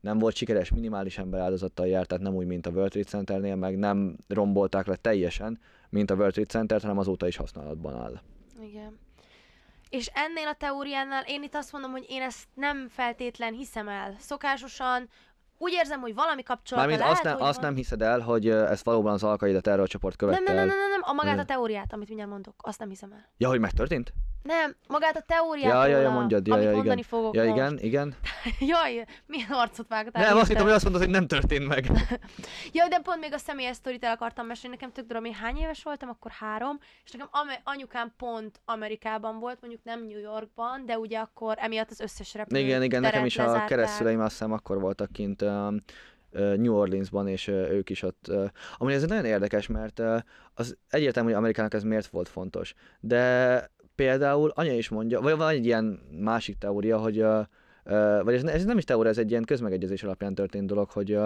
nem 0.00 0.18
volt 0.18 0.34
sikeres, 0.34 0.70
minimális 0.70 1.18
ember 1.18 1.40
áldozattal 1.40 1.86
járt, 1.86 2.08
tehát 2.08 2.24
nem 2.24 2.34
úgy, 2.34 2.46
mint 2.46 2.66
a 2.66 2.70
World 2.70 2.90
Trade 2.90 3.08
Centernél, 3.08 3.56
meg 3.56 3.78
nem 3.78 4.16
rombolták 4.28 4.86
le 4.86 4.96
teljesen, 4.96 5.58
mint 5.88 6.10
a 6.10 6.14
World 6.14 6.32
Trade 6.32 6.48
Center, 6.48 6.80
hanem 6.80 6.98
azóta 6.98 7.26
is 7.26 7.36
használatban 7.36 7.96
áll. 7.96 8.20
Igen. 8.60 8.98
És 9.88 10.10
ennél 10.14 10.46
a 10.46 10.54
teóriánál 10.54 11.22
én 11.26 11.42
itt 11.42 11.54
azt 11.54 11.72
mondom, 11.72 11.90
hogy 11.90 12.06
én 12.08 12.22
ezt 12.22 12.44
nem 12.54 12.88
feltétlen 12.88 13.52
hiszem 13.52 13.88
el. 13.88 14.14
Szokásosan 14.18 15.08
úgy 15.58 15.72
érzem, 15.72 16.00
hogy 16.00 16.14
valami 16.14 16.42
kapcsolata 16.42 16.86
Mármint 16.86 17.08
lehet, 17.08 17.26
azt, 17.26 17.38
nem, 17.38 17.48
azt 17.48 17.60
van. 17.60 17.64
nem 17.64 17.74
hiszed 17.74 18.02
el, 18.02 18.20
hogy 18.20 18.46
ö, 18.46 18.66
ezt 18.66 18.84
valóban 18.84 19.12
az 19.12 19.22
Al-Qaida 19.22 19.60
terrorcsoport 19.60 20.20
nem, 20.20 20.28
követte 20.28 20.52
nem, 20.52 20.66
nem, 20.66 20.66
nem, 20.68 20.78
nem, 20.78 20.90
nem, 20.90 21.00
a 21.02 21.12
magát 21.12 21.36
Ö. 21.36 21.40
a 21.40 21.44
teóriát, 21.44 21.92
amit 21.92 22.06
mindjárt 22.06 22.30
mondok, 22.30 22.54
azt 22.56 22.78
nem 22.78 22.88
hiszem 22.88 23.12
el. 23.12 23.28
Ja, 23.36 23.48
hogy 23.48 23.60
megtörtént? 23.60 24.12
Nem, 24.46 24.76
magát 24.88 25.16
a 25.16 25.20
teóriát 25.20 25.72
Ja, 25.72 25.86
ja, 25.86 25.98
ja, 25.98 26.10
mondjad, 26.10 26.46
ja, 26.46 26.54
amit 26.54 26.66
ja, 26.66 26.72
mondani 26.72 26.96
igen. 26.96 27.08
fogok 27.08 27.34
Ja, 27.34 27.44
most. 27.44 27.56
igen, 27.56 27.78
igen. 27.78 28.14
Jaj, 28.72 29.04
milyen 29.26 29.50
arcot 29.50 29.88
vágtál. 29.88 30.28
Nem, 30.28 30.36
azt 30.36 30.48
hittem, 30.48 30.62
hogy 30.64 30.72
azt 30.72 30.84
mondod, 30.84 31.02
hogy 31.02 31.10
nem 31.10 31.26
történt 31.26 31.66
meg. 31.66 31.86
Ja, 32.72 32.88
de 32.88 32.98
pont 32.98 33.20
még 33.20 33.32
a 33.32 33.38
személyes 33.38 33.76
sztorit 33.76 34.04
el 34.04 34.12
akartam 34.12 34.46
mesélni, 34.46 34.76
nekem 34.80 35.06
tök 35.06 35.24
én 35.26 35.34
hány 35.34 35.56
éves 35.56 35.82
voltam, 35.82 36.08
akkor 36.08 36.30
három, 36.30 36.78
és 37.04 37.10
nekem 37.10 37.28
anyukám 37.64 38.12
pont 38.16 38.60
Amerikában 38.64 39.38
volt, 39.38 39.60
mondjuk 39.60 39.84
nem 39.84 40.06
New 40.06 40.18
Yorkban, 40.18 40.86
de 40.86 40.98
ugye 40.98 41.18
akkor 41.18 41.56
emiatt 41.60 41.90
az 41.90 42.00
összes 42.00 42.34
repülő 42.34 42.60
Igen, 42.60 42.82
igen, 42.82 43.00
nekem 43.00 43.24
is 43.24 43.38
a 43.38 43.42
lezárták. 43.42 43.68
keresztüleim 43.68 44.20
azt 44.20 44.30
hiszem 44.30 44.52
akkor 44.52 44.80
voltak 44.80 45.12
kint 45.12 45.42
um, 45.42 45.82
New 46.36 46.74
Orleansban, 46.74 47.28
és 47.28 47.48
ők 47.48 47.90
is 47.90 48.02
ott. 48.02 48.32
Ami 48.76 48.92
ez 48.92 49.02
nagyon 49.06 49.24
érdekes, 49.24 49.66
mert 49.66 50.02
az 50.54 50.76
egyértelmű, 50.88 51.28
hogy 51.28 51.38
Amerikának 51.38 51.74
ez 51.74 51.82
miért 51.82 52.06
volt 52.06 52.28
fontos. 52.28 52.74
De 53.00 53.70
például 53.96 54.52
anya 54.54 54.72
is 54.72 54.88
mondja, 54.88 55.20
vagy 55.20 55.36
van 55.36 55.48
egy 55.48 55.64
ilyen 55.64 56.00
másik 56.20 56.58
teória, 56.58 56.98
hogy 56.98 57.24
vagy 58.22 58.34
ez, 58.34 58.42
ez 58.44 58.64
nem 58.64 58.78
is 58.78 58.84
teória, 58.84 59.10
ez 59.10 59.18
egy 59.18 59.30
ilyen 59.30 59.44
közmegegyezés 59.44 60.02
alapján 60.02 60.34
történt 60.34 60.66
dolog, 60.66 60.90
hogy 60.90 61.18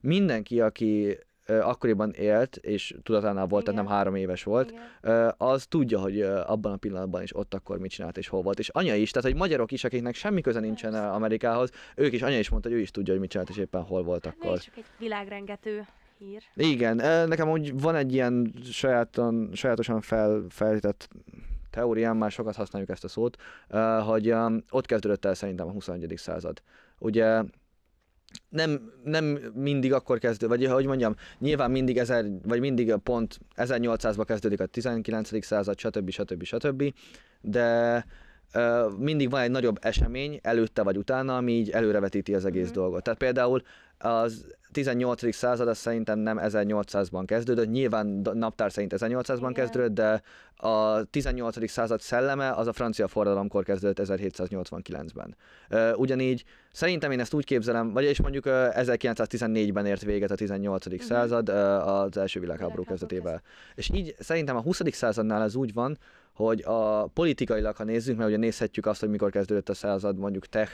mindenki, 0.00 0.60
aki 0.60 1.18
akkoriban 1.46 2.10
élt, 2.10 2.56
és 2.56 2.94
tudatánál 3.02 3.46
volt, 3.46 3.64
tehát 3.64 3.80
Igen. 3.80 3.90
nem 3.90 3.98
három 3.98 4.14
éves 4.14 4.42
volt, 4.42 4.70
Igen. 5.02 5.34
Az 5.36 5.66
tudja, 5.66 6.00
hogy 6.00 6.20
abban 6.22 6.72
a 6.72 6.76
pillanatban 6.76 7.22
is 7.22 7.36
ott 7.36 7.54
akkor 7.54 7.78
mit 7.78 7.90
csinált 7.90 8.18
és 8.18 8.28
hol 8.28 8.42
volt. 8.42 8.58
És 8.58 8.68
anya 8.68 8.94
is, 8.94 9.10
tehát 9.10 9.28
hogy 9.28 9.38
magyarok 9.38 9.72
is, 9.72 9.84
akiknek 9.84 10.14
semmi 10.14 10.40
köze 10.40 10.60
nincsen 10.60 10.94
ö, 10.94 10.96
Amerikához, 10.96 11.70
ők 11.96 12.12
is, 12.12 12.22
anya 12.22 12.38
is 12.38 12.48
mondta, 12.48 12.68
hogy 12.68 12.78
ő 12.78 12.80
is 12.80 12.90
tudja, 12.90 13.12
hogy 13.12 13.20
mit 13.20 13.30
csinált 13.30 13.48
és 13.48 13.56
éppen 13.56 13.82
hol 13.82 14.02
volt 14.02 14.26
akkor. 14.26 14.50
Még 14.50 14.60
csak 14.60 14.76
egy 14.76 14.84
világrengető 14.98 15.86
hír. 16.18 16.42
Igen, 16.54 16.96
nekem 17.28 17.50
úgy 17.50 17.80
van 17.80 17.94
egy 17.94 18.12
ilyen 18.12 18.54
sajáton, 18.70 19.50
sajátosan 19.52 20.00
fel, 20.00 20.44
feltett 20.48 21.08
teóriám, 21.76 22.16
már 22.16 22.30
sokat 22.30 22.54
használjuk 22.56 22.90
ezt 22.90 23.04
a 23.04 23.08
szót, 23.08 23.36
hogy 24.06 24.34
ott 24.70 24.86
kezdődött 24.86 25.24
el 25.24 25.34
szerintem 25.34 25.66
a 25.66 25.70
21. 25.70 26.12
század. 26.16 26.62
Ugye 26.98 27.42
nem, 28.48 28.92
nem 29.04 29.24
mindig 29.54 29.92
akkor 29.92 30.18
kezdő, 30.18 30.46
vagy 30.46 30.66
hogy 30.66 30.86
mondjam, 30.86 31.14
nyilván 31.38 31.70
mindig 31.70 31.98
ezer, 31.98 32.24
vagy 32.42 32.60
mindig 32.60 32.94
pont 33.02 33.38
1800-ban 33.56 34.24
kezdődik 34.26 34.60
a 34.60 34.66
19. 34.66 35.44
század, 35.44 35.78
stb. 35.78 36.10
stb. 36.10 36.42
stb. 36.42 36.94
De 37.40 38.04
mindig 38.98 39.30
van 39.30 39.40
egy 39.40 39.50
nagyobb 39.50 39.78
esemény 39.80 40.38
előtte 40.42 40.82
vagy 40.82 40.96
utána, 40.96 41.36
ami 41.36 41.52
így 41.52 41.70
előrevetíti 41.70 42.34
az 42.34 42.44
egész 42.44 42.68
Mhm. 42.68 42.74
dolgot. 42.74 43.02
Tehát 43.02 43.18
például 43.18 43.62
az 43.98 44.46
18. 44.76 45.34
század 45.34 45.68
az 45.68 45.78
szerintem 45.78 46.18
nem 46.18 46.38
1800-ban 46.42 47.22
kezdődött, 47.26 47.70
nyilván 47.70 48.06
naptár 48.32 48.72
szerint 48.72 48.92
1800-ban 48.96 49.36
Igen. 49.38 49.52
kezdődött, 49.52 49.94
de 49.94 50.22
a 50.56 51.04
18. 51.04 51.70
század 51.70 52.00
szelleme 52.00 52.50
az 52.50 52.66
a 52.66 52.72
francia 52.72 53.08
forradalomkor 53.08 53.64
kezdődött 53.64 54.08
1789-ben. 54.08 55.36
Ö, 55.68 55.92
Ugyanígy 55.92 56.44
szerintem 56.72 57.10
én 57.10 57.20
ezt 57.20 57.34
úgy 57.34 57.44
képzelem, 57.44 57.92
vagyis 57.92 58.20
mondjuk 58.20 58.46
ö, 58.46 58.66
1914-ben 58.72 59.86
ért 59.86 60.02
véget 60.02 60.30
a 60.30 60.34
18. 60.34 60.86
Mhm. 60.86 60.96
század 60.96 61.48
az 61.48 62.16
első 62.16 62.40
Világháború 62.40 62.84
kezdetével. 62.84 63.42
És 63.74 63.90
így 63.94 64.14
szerintem 64.18 64.56
a 64.56 64.62
20. 64.62 64.80
századnál 64.90 65.42
ez 65.42 65.54
úgy 65.54 65.72
van, 65.72 65.98
hogy 66.36 66.62
a 66.64 67.06
politikailag, 67.06 67.76
ha 67.76 67.84
nézzük, 67.84 68.16
mert 68.16 68.28
ugye 68.28 68.38
nézhetjük 68.38 68.86
azt, 68.86 69.00
hogy 69.00 69.08
mikor 69.08 69.30
kezdődött 69.30 69.68
a 69.68 69.74
század 69.74 70.18
mondjuk 70.18 70.46
tech 70.46 70.72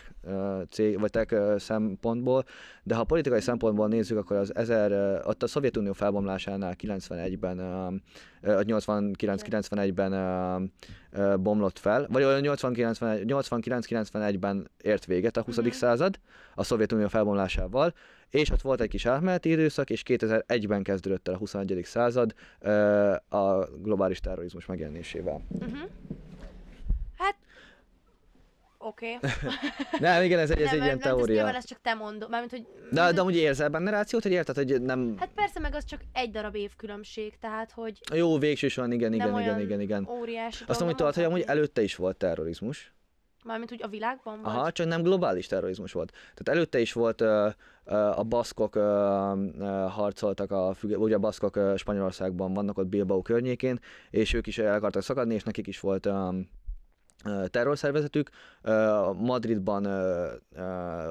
cég, 0.71 1.01
vagy 1.01 1.11
tech 1.11 1.59
szempontból, 1.59 2.45
de 2.83 2.95
ha 2.95 3.05
politikai 3.05 3.41
szempontból 3.41 3.89
nézzük, 3.89 4.19
akkor 4.19 4.37
az 4.37 4.55
1000, 4.55 4.91
ö, 4.91 5.19
ott 5.25 5.43
a 5.43 5.47
Szovjetunió 5.47 5.93
felbomlásánál 5.93 6.75
91-ben, 6.79 7.59
ö, 7.59 7.89
ö, 8.41 8.61
89-91-ben 8.65 10.13
ö, 10.13 10.57
ö, 11.11 11.37
bomlott 11.37 11.79
fel, 11.79 12.07
vagy 12.11 12.23
olyan 12.23 12.43
89-91-ben 12.45 14.71
ért 14.83 15.05
véget 15.05 15.37
a 15.37 15.43
20. 15.43 15.57
Mhm. 15.57 15.69
század 15.69 16.19
a 16.55 16.65
Szovjetunió 16.65 17.09
felbomlásával, 17.09 17.95
és 18.33 18.51
ott 18.51 18.61
volt 18.61 18.81
egy 18.81 18.89
kis 18.89 19.07
átmeneti 19.07 19.51
időszak, 19.51 19.91
és 19.91 20.03
2001-ben 20.07 20.83
kezdődött 20.83 21.29
el 21.29 21.35
a 21.35 21.37
21. 21.37 21.81
század 21.85 22.35
a 23.29 23.65
globális 23.65 24.21
terrorizmus 24.21 24.67
megjelenésével. 24.67 25.41
Uh-huh. 25.49 25.79
Hát, 27.19 27.37
oké. 28.79 29.15
Okay. 29.17 29.31
Nem, 30.01 30.23
igen, 30.23 30.39
ez 30.39 30.51
egy, 30.51 30.61
ez 30.61 30.73
egy 30.73 30.83
ilyen 30.83 30.97
Nyilván 30.97 31.17
teória. 31.17 31.55
ezt 31.55 31.69
csak 31.69 31.79
te 31.83 31.95
mondod, 31.95 32.31
mármint, 32.31 32.51
hogy... 32.51 32.67
De, 32.91 33.13
de 33.13 33.21
amúgy 33.21 33.37
érzel 33.37 33.69
benne 33.69 33.91
rációt, 33.91 34.23
hogy 34.23 34.33
érted, 34.33 34.55
hogy 34.57 34.83
nem... 34.83 35.15
Hát 35.19 35.31
persze, 35.35 35.61
meg 35.61 35.75
az 35.75 35.85
csak 35.85 36.01
egy 36.13 36.31
darab 36.31 36.55
évkülönbség, 36.55 37.39
tehát, 37.41 37.71
hogy 37.71 37.99
Jó, 38.15 38.39
végső 38.39 38.69
soron, 38.69 38.93
igen, 38.93 39.13
igen, 39.13 39.31
nem 39.31 39.41
igen, 39.41 39.61
igen, 39.61 39.81
igen. 39.81 40.09
óriási 40.09 40.65
Azt 40.67 40.79
dolog 40.79 40.83
amúgy 40.83 40.95
tudod, 40.95 41.15
hogy 41.15 41.25
amúgy 41.25 41.45
előtte 41.47 41.83
is 41.83 41.97
volt 41.97 42.17
terrorizmus. 42.17 42.93
Mármint 43.45 43.73
úgy 43.73 43.83
a 43.83 43.89
világban, 43.89 44.43
vagy? 44.43 44.55
Aha, 44.55 44.73
csak 44.73 44.87
nem 44.87 45.03
globális 45.03 45.47
terrorizmus 45.47 45.93
volt. 45.93 46.11
Tehát 46.11 46.49
előtte 46.59 46.81
is 46.81 46.93
volt 46.93 47.21
ö, 47.21 47.49
ö, 47.85 47.95
a 47.95 48.23
baszkok 48.23 48.75
ö, 48.75 48.81
ö, 49.59 49.65
harcoltak, 49.89 50.51
a, 50.51 50.75
ugye 50.83 51.15
a 51.15 51.19
baszkok 51.19 51.57
ö, 51.57 51.75
Spanyolországban 51.77 52.53
vannak 52.55 52.79
ott 52.79 52.87
Bilbao 52.87 53.23
környékén, 53.23 53.81
és 54.11 54.33
ők 54.33 54.47
is 54.47 54.59
el 54.59 54.75
akartak 54.75 55.03
szakadni, 55.03 55.35
és 55.35 55.43
nekik 55.43 55.67
is 55.67 55.81
volt 55.81 56.07
ö, 56.07 56.29
terrorszervezetük. 57.51 58.31
Madridban 59.19 59.83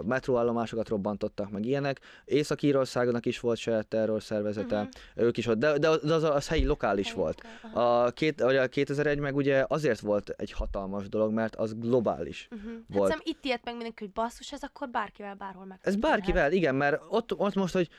metróállomásokat 0.06 0.90
robbantottak, 0.90 1.50
meg 1.52 1.66
ilyenek. 1.66 2.00
Észak-Írországnak 2.26 3.26
is 3.26 3.40
volt 3.40 3.58
saját 3.58 3.88
terrorszervezete, 3.88 4.80
Mhm. 4.82 4.90
ők 5.26 5.38
is 5.38 5.48
ott, 5.48 5.58
de, 5.58 5.78
de 5.78 5.90
az, 5.90 6.24
az, 6.24 6.48
helyi 6.48 6.66
lokális 6.66 7.08
Helyi 7.08 7.18
volt. 7.20 7.44
lokál. 7.64 8.04
A, 8.06 8.10
két, 8.12 8.42
a 8.42 8.68
2001 8.68 9.20
meg 9.20 9.36
ugye 9.36 9.66
azért 9.68 10.00
volt 10.00 10.30
egy 10.30 10.52
hatalmas 10.52 11.10
dolog, 11.10 11.32
mert 11.32 11.56
az 11.56 11.74
globális. 11.80 12.48
Uh-huh. 12.52 12.72
Hát 12.72 12.98
volt. 12.98 13.10
szerintem 13.12 13.34
itt 13.36 13.46
ilyet 13.46 13.62
meg 13.64 13.74
mindenki, 13.74 14.04
hogy 14.04 14.14
basszus, 14.14 14.52
ez 14.52 14.64
akkor 14.64 14.90
bárkivel 14.90 15.36
bárhol 15.36 15.66
meg. 15.66 15.80
Ez 15.82 15.96
bárkivel, 15.96 16.52
igen, 16.52 16.76
mert 16.76 17.02
ott, 17.10 17.34
ott 17.38 17.56
most, 17.56 17.74
hogy 17.74 17.90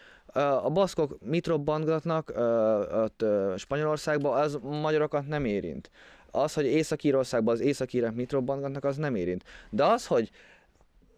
a 0.62 0.70
baszkok 0.70 1.16
mit 1.24 1.46
robbantgatnak 1.46 2.32
ott 2.92 3.24
Spanyolországban, 3.56 4.40
az 4.40 4.58
magyarokat 4.62 5.26
nem 5.26 5.44
érint. 5.44 5.90
Az, 6.34 6.54
hogy 6.54 6.64
Észak-Írországban 6.64 7.54
az 7.54 7.60
északírek 7.60 8.14
mit 8.14 8.32
robbantgatnak, 8.32 8.84
az 8.84 8.96
nem 8.96 9.14
érint. 9.14 9.44
De 9.70 9.84
az, 9.84 10.06
hogy 10.06 10.30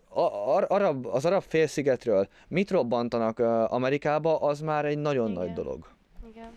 a, 0.09 0.21
ar, 0.55 0.67
arab, 0.69 1.07
az 1.07 1.25
arab 1.25 1.43
félszigetről 1.43 2.29
mit 2.49 2.71
robbantanak 2.71 3.39
Amerikába, 3.69 4.41
az 4.41 4.61
már 4.61 4.85
egy 4.85 4.99
nagyon 4.99 5.31
Igen. 5.31 5.43
nagy 5.43 5.53
dolog. 5.53 5.89
Igen. 6.29 6.51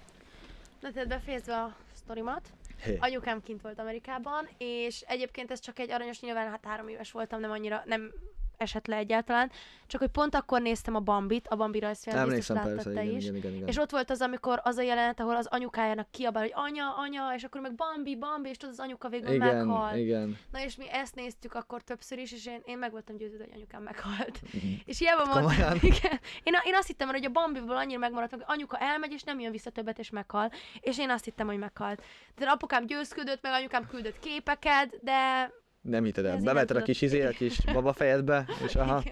Na 0.82 0.92
tehát 0.92 1.08
befejezve 1.08 1.56
a 1.56 1.76
sztorimat, 1.94 2.42
Hé. 2.84 2.98
anyukám 3.00 3.44
kint 3.44 3.62
volt 3.62 3.80
Amerikában, 3.80 4.48
és 4.58 5.02
egyébként 5.08 5.52
ez 5.52 5.60
csak 5.60 5.80
egy 5.80 5.92
aranyos, 5.92 6.22
nyilván 6.22 6.50
hát 6.50 6.66
három 6.66 6.88
éves 6.88 7.12
voltam, 7.12 7.40
nem 7.40 7.52
annyira, 7.52 7.82
nem 7.86 8.12
esett 8.58 8.88
le 8.88 8.96
egyáltalán, 8.96 9.52
csak 9.88 10.02
hogy 10.02 10.10
pont 10.10 10.36
akkor 10.36 10.62
néztem 10.62 10.96
a 10.96 11.00
Bambit, 11.00 11.48
a 11.48 11.56
Bambi 11.56 11.80
rajzfilmet, 11.80 12.28
biztos 12.28 12.56
láttad 12.56 12.74
persze, 12.74 12.92
te 12.92 13.04
igen, 13.04 13.16
is. 13.16 13.24
igen, 13.24 13.36
igen, 13.36 13.54
igen. 13.54 13.68
És 13.68 13.78
ott 13.78 13.90
volt 13.90 14.10
az, 14.10 14.22
amikor 14.22 14.60
az 14.64 14.78
a 14.78 14.82
jelenet, 14.82 15.20
ahol 15.20 15.36
az 15.36 15.48
anyukájának 15.50 16.12
kiabál, 16.12 16.44
hogy 16.44 16.52
anya, 16.56 16.96
anya, 16.98 17.34
és 17.36 17.44
akkor 17.44 17.62
meg 17.62 17.76
Bambi, 17.76 18.16
Bambi, 18.16 18.50
és 18.50 18.58
tudod, 18.58 18.74
az 18.74 18.84
anyuka 18.86 19.10
végül 19.10 19.34
igen, 19.34 19.68
meghal. 19.68 19.96
igen. 19.96 20.38
Na 20.52 20.64
és 20.64 20.76
mi 20.76 20.92
ezt 20.92 21.16
néztük 21.16 21.54
akkor 21.54 21.82
többször 21.82 22.18
is, 22.18 22.32
és 22.32 22.46
én, 22.46 22.62
én 22.66 22.78
meg 22.78 22.92
voltam 22.92 23.18
győződve, 23.18 23.44
hogy 23.44 23.54
anyukám 23.56 23.84
meghalt. 23.84 24.40
És 24.86 25.00
hiába 25.00 25.26
mondtam, 25.26 25.78
igen. 25.92 26.20
Én, 26.44 26.54
én 26.64 26.76
azt 26.76 26.88
hittem, 26.88 27.08
hogy 27.08 27.26
a 27.26 27.30
Bambiból 27.30 27.78
annyira 27.78 28.00
megmaradt, 28.00 28.32
hogy 28.32 28.44
anyuka 28.46 28.78
elmegy, 28.78 29.12
és 29.12 29.24
nem 29.24 29.40
jön 29.40 29.52
vissza 29.52 29.70
többet, 29.70 30.00
és 30.00 30.10
meghal. 30.10 30.52
És 30.80 30.98
én 31.00 31.10
azt 31.10 31.26
hittem, 31.26 31.48
hogy 31.48 31.58
meghalt. 31.58 32.04
De 32.36 32.46
apukám 32.46 32.86
győzködött, 32.86 33.42
meg 33.42 33.52
anyukám 33.52 33.88
küldött 33.88 34.20
képeket, 34.20 35.00
de... 35.02 35.52
Nem 35.82 36.04
hitted 36.04 36.26
el. 36.26 36.38
Nem 36.38 36.58
a 36.70 36.82
kis 36.82 37.02
izé, 37.02 37.26
a 37.26 37.30
kis 37.30 37.60
baba 37.74 37.94
fejedbe, 37.94 38.46
és 38.66 38.76
aha. 38.86 39.04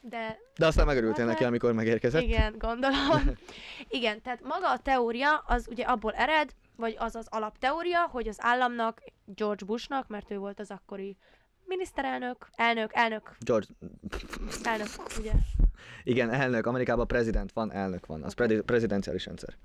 De 0.00 0.38
De 0.56 0.66
aztán 0.66 0.86
megörültél 0.86 1.24
neki, 1.24 1.44
amikor 1.44 1.72
megérkezett. 1.72 2.22
igen, 2.22 2.54
gondolom. 2.58 2.96
Igen, 3.88 4.22
tehát 4.22 4.42
maga 4.42 4.70
a 4.70 4.78
teória 4.78 5.36
az 5.36 5.66
ugye 5.70 5.84
abból 5.84 6.12
ered, 6.12 6.54
vagy 6.76 6.96
az 6.98 7.14
az 7.14 7.26
alapteória, 7.30 8.02
hogy 8.02 8.28
az 8.28 8.36
államnak, 8.40 9.02
George 9.24 9.64
Bushnak, 9.64 10.08
mert 10.08 10.30
ő 10.30 10.38
volt 10.38 10.60
az 10.60 10.70
akkori 10.70 11.16
miniszterelnök, 11.64 12.48
elnök, 12.52 12.90
elnök, 12.94 13.36
George, 13.40 13.66
elnök, 14.62 14.88
ugye? 15.18 15.32
igen, 16.04 16.30
elnök, 16.30 16.66
Amerikában 16.66 17.06
prezident 17.06 17.52
van, 17.52 17.72
elnök 17.72 18.06
van, 18.06 18.22
az 18.22 18.32
predi- 18.34 18.60
prezidenciális 18.60 19.26
rendszer. 19.26 19.56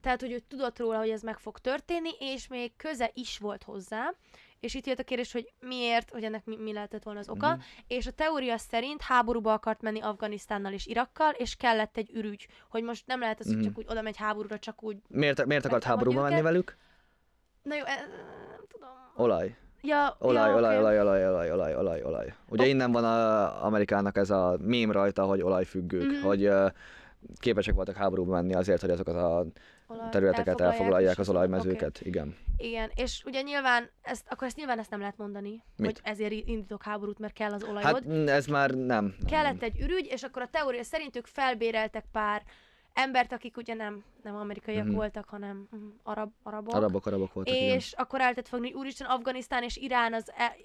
Tehát, 0.00 0.20
hogy 0.20 0.32
ő 0.32 0.38
tudott 0.48 0.78
róla, 0.78 0.98
hogy 0.98 1.10
ez 1.10 1.22
meg 1.22 1.38
fog 1.38 1.58
történni, 1.58 2.10
és 2.18 2.48
még 2.48 2.76
köze 2.76 3.10
is 3.14 3.38
volt 3.38 3.62
hozzá. 3.62 4.14
És 4.62 4.74
itt 4.74 4.86
jött 4.86 4.98
a 4.98 5.02
kérdés, 5.04 5.32
hogy 5.32 5.52
miért, 5.60 6.10
hogy 6.10 6.24
ennek 6.24 6.44
mi, 6.44 6.56
mi 6.56 6.72
lehetett 6.72 7.02
volna 7.02 7.18
az 7.20 7.28
oka. 7.28 7.48
Mm-hmm. 7.48 7.58
És 7.86 8.06
a 8.06 8.10
teória 8.10 8.58
szerint 8.58 9.00
háborúba 9.02 9.52
akart 9.52 9.82
menni 9.82 10.00
Afganisztánnal 10.00 10.72
és 10.72 10.86
Irakkal, 10.86 11.30
és 11.32 11.56
kellett 11.56 11.96
egy 11.96 12.10
ürügy, 12.14 12.48
hogy 12.68 12.82
most 12.82 13.06
nem 13.06 13.20
lehet 13.20 13.40
az, 13.40 13.46
hogy 13.46 13.54
Mhm. 13.56 13.64
csak 13.64 13.78
úgy 13.78 13.86
oda 13.88 14.02
megy 14.02 14.16
háborúra, 14.16 14.58
csak 14.58 14.82
úgy... 14.82 14.96
Miért, 15.08 15.44
miért 15.46 15.64
akart 15.64 15.84
háborúba 15.84 16.20
menni 16.20 16.32
őket? 16.32 16.44
velük? 16.44 16.76
Na 17.62 17.74
jó, 17.74 17.84
e, 17.84 17.94
nem 18.50 18.64
tudom. 18.68 18.88
Olaj. 19.16 19.56
Ja, 19.80 20.16
Olaj, 20.18 20.48
ja, 20.50 20.56
olaj, 20.56 20.76
oké. 20.76 20.86
olaj, 20.86 21.00
olaj, 21.00 21.26
olaj, 21.28 21.50
olaj, 21.52 21.74
olaj, 21.76 22.02
olaj. 22.02 22.34
Ugye 22.48 22.62
Ok. 22.62 22.68
innen 22.68 22.92
van 22.92 23.04
a 23.04 23.64
Amerikának 23.64 24.16
ez 24.16 24.30
a 24.30 24.56
mém 24.60 24.90
rajta, 24.92 25.24
hogy 25.24 25.40
olajfüggők, 25.42 26.10
Mhm. 26.10 26.20
hogy 26.26 26.44
ö, 26.44 26.66
képesek 27.38 27.74
voltak 27.74 27.96
háborúba 27.96 28.32
menni 28.32 28.54
azért, 28.54 28.80
hogy 28.80 28.90
azokat 28.90 29.14
a 29.14 29.46
területeket 30.10 30.60
elfoglalják, 30.60 31.12
és 31.12 31.18
az 31.18 31.28
olajmezőket. 31.28 32.00
Igen. 32.00 32.26
oké. 32.28 32.68
Igen, 32.68 32.90
és 32.94 33.22
ugye 33.26 33.40
nyilván, 33.42 33.90
ezt, 34.02 34.26
akkor 34.28 34.46
ezt 34.46 34.56
nyilván 34.56 34.78
ezt 34.78 34.90
nem 34.90 35.00
lehet 35.00 35.16
mondani, 35.16 35.62
Mit? 35.76 35.86
hogy 35.86 36.00
ezért 36.02 36.32
indítok 36.32 36.82
háborút, 36.82 37.18
mert 37.18 37.32
kell 37.32 37.52
az 37.52 37.62
olajod. 37.62 37.82
Hát 37.84 38.06
mm, 38.08 38.26
ez 38.26 38.46
már 38.46 38.70
nem. 38.70 39.14
kellett 39.26 39.60
nem. 39.60 39.70
egy 39.74 39.80
ürügy, 39.80 40.06
és 40.10 40.22
akkor 40.22 40.42
a 40.42 40.48
teória 40.50 40.82
szerint 40.82 41.16
ők 41.16 41.26
felbéreltek 41.26 42.04
pár 42.12 42.42
embert, 42.94 43.32
akik 43.32 43.56
ugye 43.56 43.74
nem, 43.74 44.04
nem 44.22 44.36
amerikaiak 44.36 44.84
Mhm. 44.84 44.94
voltak, 44.94 45.28
hanem 45.28 45.68
mm, 45.76 45.88
arab, 46.02 46.30
arabok. 46.42 46.74
Arabok, 46.74 47.06
arabok 47.06 47.32
voltak, 47.32 47.54
igen. 47.54 47.74
és 47.74 47.92
akkor 47.92 48.18
el 48.18 48.24
lehetett 48.24 48.48
fogni, 48.48 48.70
hogy 48.70 48.78
úristen, 48.80 49.06
Afganisztán 49.06 49.62
és 49.62 49.76
Irán 49.76 50.14
az 50.14 50.32
e- 50.36 50.56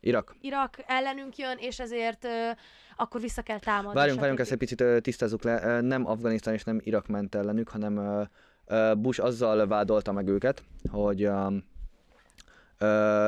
Irak. 0.00 0.36
Irak 0.40 0.74
ellenünk 0.86 1.36
jön, 1.36 1.56
és 1.58 1.80
ezért 1.80 2.24
ö, 2.24 2.50
akkor 2.96 3.20
vissza 3.20 3.42
kell 3.42 3.58
támadni. 3.58 3.94
Várjunk, 3.94 4.18
várjunk, 4.18 4.40
ezt 4.40 4.52
egy 4.52 4.58
picit 4.58 4.80
ö, 4.80 5.00
tisztázzuk 5.00 5.42
le. 5.42 5.80
Nem 5.80 6.06
Afganisztán 6.06 6.54
és 6.54 6.64
nem 6.64 6.80
Irak 6.82 7.06
ment 7.06 7.34
ellenük, 7.34 7.68
hanem 7.68 7.96
ö, 7.96 8.22
Bush 8.96 9.24
azzal 9.24 9.66
vádolta 9.66 10.12
meg 10.12 10.28
őket, 10.28 10.62
hogy 10.90 11.30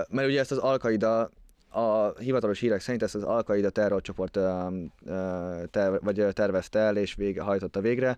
mert 0.09 0.27
ugye 0.27 0.41
ezt 0.41 0.53
az 0.53 0.59
Al-Qaida 0.59 1.31
a 1.69 2.19
hivatalos 2.19 2.61
hírek 2.61 2.81
szerint 2.81 3.03
ezt 3.03 3.15
az 3.15 3.23
Al-Qaida 3.23 3.71
terrorcsoport 3.71 4.39
terv, 5.71 5.95
vagy 6.05 6.27
tervezte 6.33 6.79
el 6.79 6.97
és 6.97 7.15
vége, 7.15 7.43
hajtotta 7.43 7.81
végre 7.81 8.17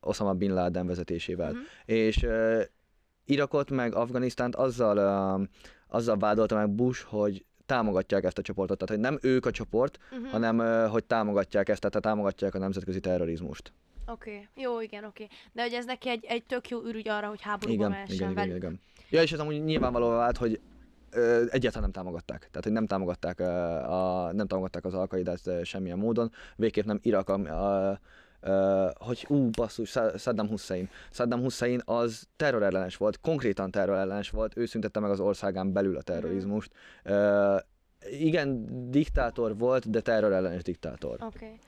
Osama 0.00 0.32
Bin 0.32 0.54
Laden 0.54 0.86
vezetésével. 0.86 1.50
Mhm. 1.50 1.60
És 1.84 2.26
Irakot 3.24 3.70
meg 3.70 3.94
Afganisztánt 3.94 4.56
azzal, 4.56 5.48
azzal 5.88 6.16
vádolta 6.16 6.54
meg 6.54 6.70
Bush, 6.70 7.04
hogy 7.04 7.44
támogatják 7.66 8.24
ezt 8.24 8.38
a 8.38 8.42
csoportot. 8.42 8.78
Tehát, 8.78 8.94
hogy 8.94 9.04
nem 9.10 9.30
ők 9.32 9.46
a 9.46 9.50
csoport, 9.50 9.98
Mhm. 10.10 10.24
hanem 10.24 10.88
hogy 10.88 11.04
támogatják 11.04 11.68
ezt, 11.68 11.80
tehát 11.80 12.00
támogatják 12.02 12.54
a 12.54 12.58
nemzetközi 12.58 13.00
terrorizmust. 13.00 13.72
Oké, 14.10 14.30
okay. 14.30 14.48
jó, 14.64 14.80
igen, 14.80 15.04
oké. 15.04 15.24
Okay. 15.24 15.36
De 15.52 15.62
hogy 15.62 15.72
ez 15.72 15.84
neki 15.84 16.08
egy, 16.08 16.24
egy 16.28 16.44
tök 16.44 16.68
jó 16.68 16.82
ürügy 16.82 17.08
arra, 17.08 17.28
hogy 17.28 17.40
háborúba 17.40 17.74
Igen, 17.74 17.90
mehessen 17.90 18.14
igen, 18.14 18.30
igen, 18.30 18.44
velük. 18.48 18.56
igen. 18.56 18.80
Ja, 19.10 19.22
és 19.22 19.32
ez 19.32 19.38
amúgy 19.38 19.64
nyilvánvalóan 19.64 20.16
vált, 20.16 20.36
hogy 20.36 20.60
ö, 21.10 21.44
egyáltalán 21.48 21.82
nem 21.82 22.02
támogatták. 22.02 22.38
Tehát, 22.38 22.62
hogy 22.62 22.72
nem 22.72 22.86
támogatták, 22.86 23.40
ö, 23.40 23.44
a, 23.44 24.32
nem 24.32 24.46
támogatták 24.46 24.84
az 24.84 24.94
alkaidát 24.94 25.64
semmilyen 25.64 25.98
módon. 25.98 26.32
Végképp 26.56 26.84
nem 26.84 26.98
Irak, 27.02 27.28
a, 27.28 27.34
a, 27.34 28.00
ö, 28.40 28.88
hogy 28.98 29.26
ú, 29.28 29.50
basszus, 29.50 29.90
Sa- 29.90 30.18
Saddam 30.18 30.48
Hussein. 30.48 30.88
Saddam 31.10 31.40
Hussein 31.40 31.80
az 31.84 32.28
terrorellenes 32.36 32.96
volt, 32.96 33.20
konkrétan 33.20 33.70
terrorellenes 33.70 34.30
volt, 34.30 34.56
ő 34.56 34.66
szüntette 34.66 35.00
meg 35.00 35.10
az 35.10 35.20
országán 35.20 35.72
belül 35.72 35.96
a 35.96 36.02
terrorizmust. 36.02 36.72
Ö, 37.02 37.56
igen, 38.10 38.66
diktátor 38.90 39.58
volt, 39.58 39.90
de 39.90 40.00
terrorellenes 40.00 40.62
diktátor. 40.62 41.16
Oké. 41.20 41.44
Okay. 41.44 41.58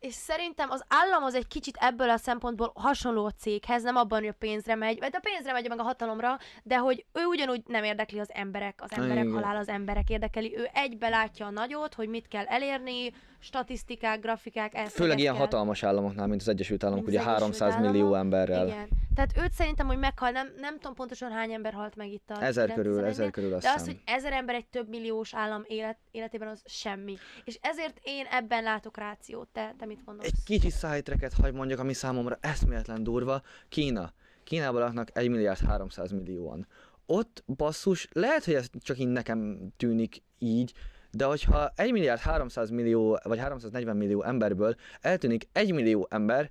És 0.00 0.14
szerintem 0.14 0.70
az 0.70 0.84
állam 0.88 1.22
az 1.22 1.34
egy 1.34 1.46
kicsit 1.46 1.76
ebből 1.80 2.10
a 2.10 2.16
szempontból 2.16 2.72
hasonló 2.74 3.24
a 3.24 3.30
céghez, 3.30 3.82
nem 3.82 3.96
abban, 3.96 4.18
hogy 4.18 4.28
a 4.28 4.34
pénzre 4.38 4.74
megy, 4.74 4.98
vagy 4.98 5.10
a 5.12 5.20
pénzre 5.22 5.52
megy 5.52 5.68
meg 5.68 5.78
a 5.80 5.82
hatalomra, 5.82 6.38
de 6.62 6.76
hogy 6.76 7.04
ő 7.12 7.24
ugyanúgy 7.24 7.62
nem 7.66 7.84
érdekli 7.84 8.18
az 8.18 8.30
emberek, 8.32 8.78
az 8.82 8.92
emberek 8.92 9.24
Igen. 9.24 9.34
halál 9.34 9.56
az 9.56 9.68
emberek 9.68 10.08
érdekeli, 10.10 10.56
ő 10.56 10.68
egybe 10.72 11.08
látja 11.08 11.46
a 11.46 11.50
nagyot, 11.50 11.94
hogy 11.94 12.08
mit 12.08 12.28
kell 12.28 12.44
elérni, 12.44 13.12
statisztikák, 13.38 14.20
grafikák, 14.20 14.74
ezt 14.74 14.92
Főleg 14.94 15.18
ilyen 15.18 15.32
kell. 15.32 15.42
hatalmas 15.42 15.82
államoknál, 15.82 16.26
mint 16.26 16.40
az 16.40 16.48
Egyesült 16.48 16.84
Államok, 16.84 17.06
ugye 17.06 17.20
az 17.20 17.26
Egyesült 17.26 17.58
300 17.58 17.80
millió 17.80 17.98
Államok. 17.98 18.18
emberrel. 18.18 18.66
Igen. 18.66 18.88
Tehát 19.16 19.36
őt 19.36 19.52
szerintem, 19.52 19.86
hogy 19.86 19.98
meghal, 19.98 20.30
nem, 20.30 20.52
nem 20.58 20.74
tudom 20.74 20.94
pontosan 20.94 21.30
hány 21.30 21.52
ember 21.52 21.72
halt 21.72 21.96
meg 21.96 22.12
itt 22.12 22.30
a 22.30 22.42
Ezer 22.42 22.72
körül, 22.72 23.00
9-11-nél, 23.00 23.06
ezer 23.06 23.30
körül 23.30 23.54
azt 23.54 23.62
de 23.62 23.70
az, 23.70 23.84
hogy 23.84 24.00
ezer 24.04 24.32
ember 24.32 24.54
egy 24.54 24.66
több 24.66 24.88
milliós 24.88 25.34
állam 25.34 25.64
élet, 25.66 25.98
életében, 26.10 26.48
az 26.48 26.62
semmi. 26.64 27.16
És 27.44 27.58
ezért 27.60 28.00
én 28.02 28.26
ebben 28.30 28.62
látok 28.62 28.96
rációt. 28.96 29.48
Te, 29.52 29.74
te 29.78 29.86
mit 29.86 30.04
gondolsz? 30.04 30.28
Egy 30.28 30.44
kicsi 30.44 30.70
sidetracket 30.70 31.32
hagy 31.32 31.52
mondjak, 31.52 31.78
ami 31.78 31.92
számomra 31.92 32.38
eszméletlen 32.40 33.02
durva. 33.02 33.42
Kína. 33.68 34.12
Kínában 34.44 34.80
laknak 34.80 35.16
1 35.18 35.28
milliárd 35.28 35.60
300 35.66 36.10
millióan. 36.10 36.66
Ott 37.06 37.44
basszus, 37.46 38.08
lehet, 38.12 38.44
hogy 38.44 38.54
ez 38.54 38.68
csak 38.80 38.98
így 38.98 39.08
nekem 39.08 39.68
tűnik 39.76 40.22
így, 40.38 40.72
de 41.10 41.24
hogyha 41.24 41.72
1 41.74 41.92
milliárd 41.92 42.20
300 42.20 42.70
millió, 42.70 43.18
vagy 43.22 43.38
340 43.38 43.96
millió 43.96 44.22
emberből 44.22 44.74
eltűnik 45.00 45.48
1 45.52 45.72
millió 45.72 46.06
ember, 46.10 46.50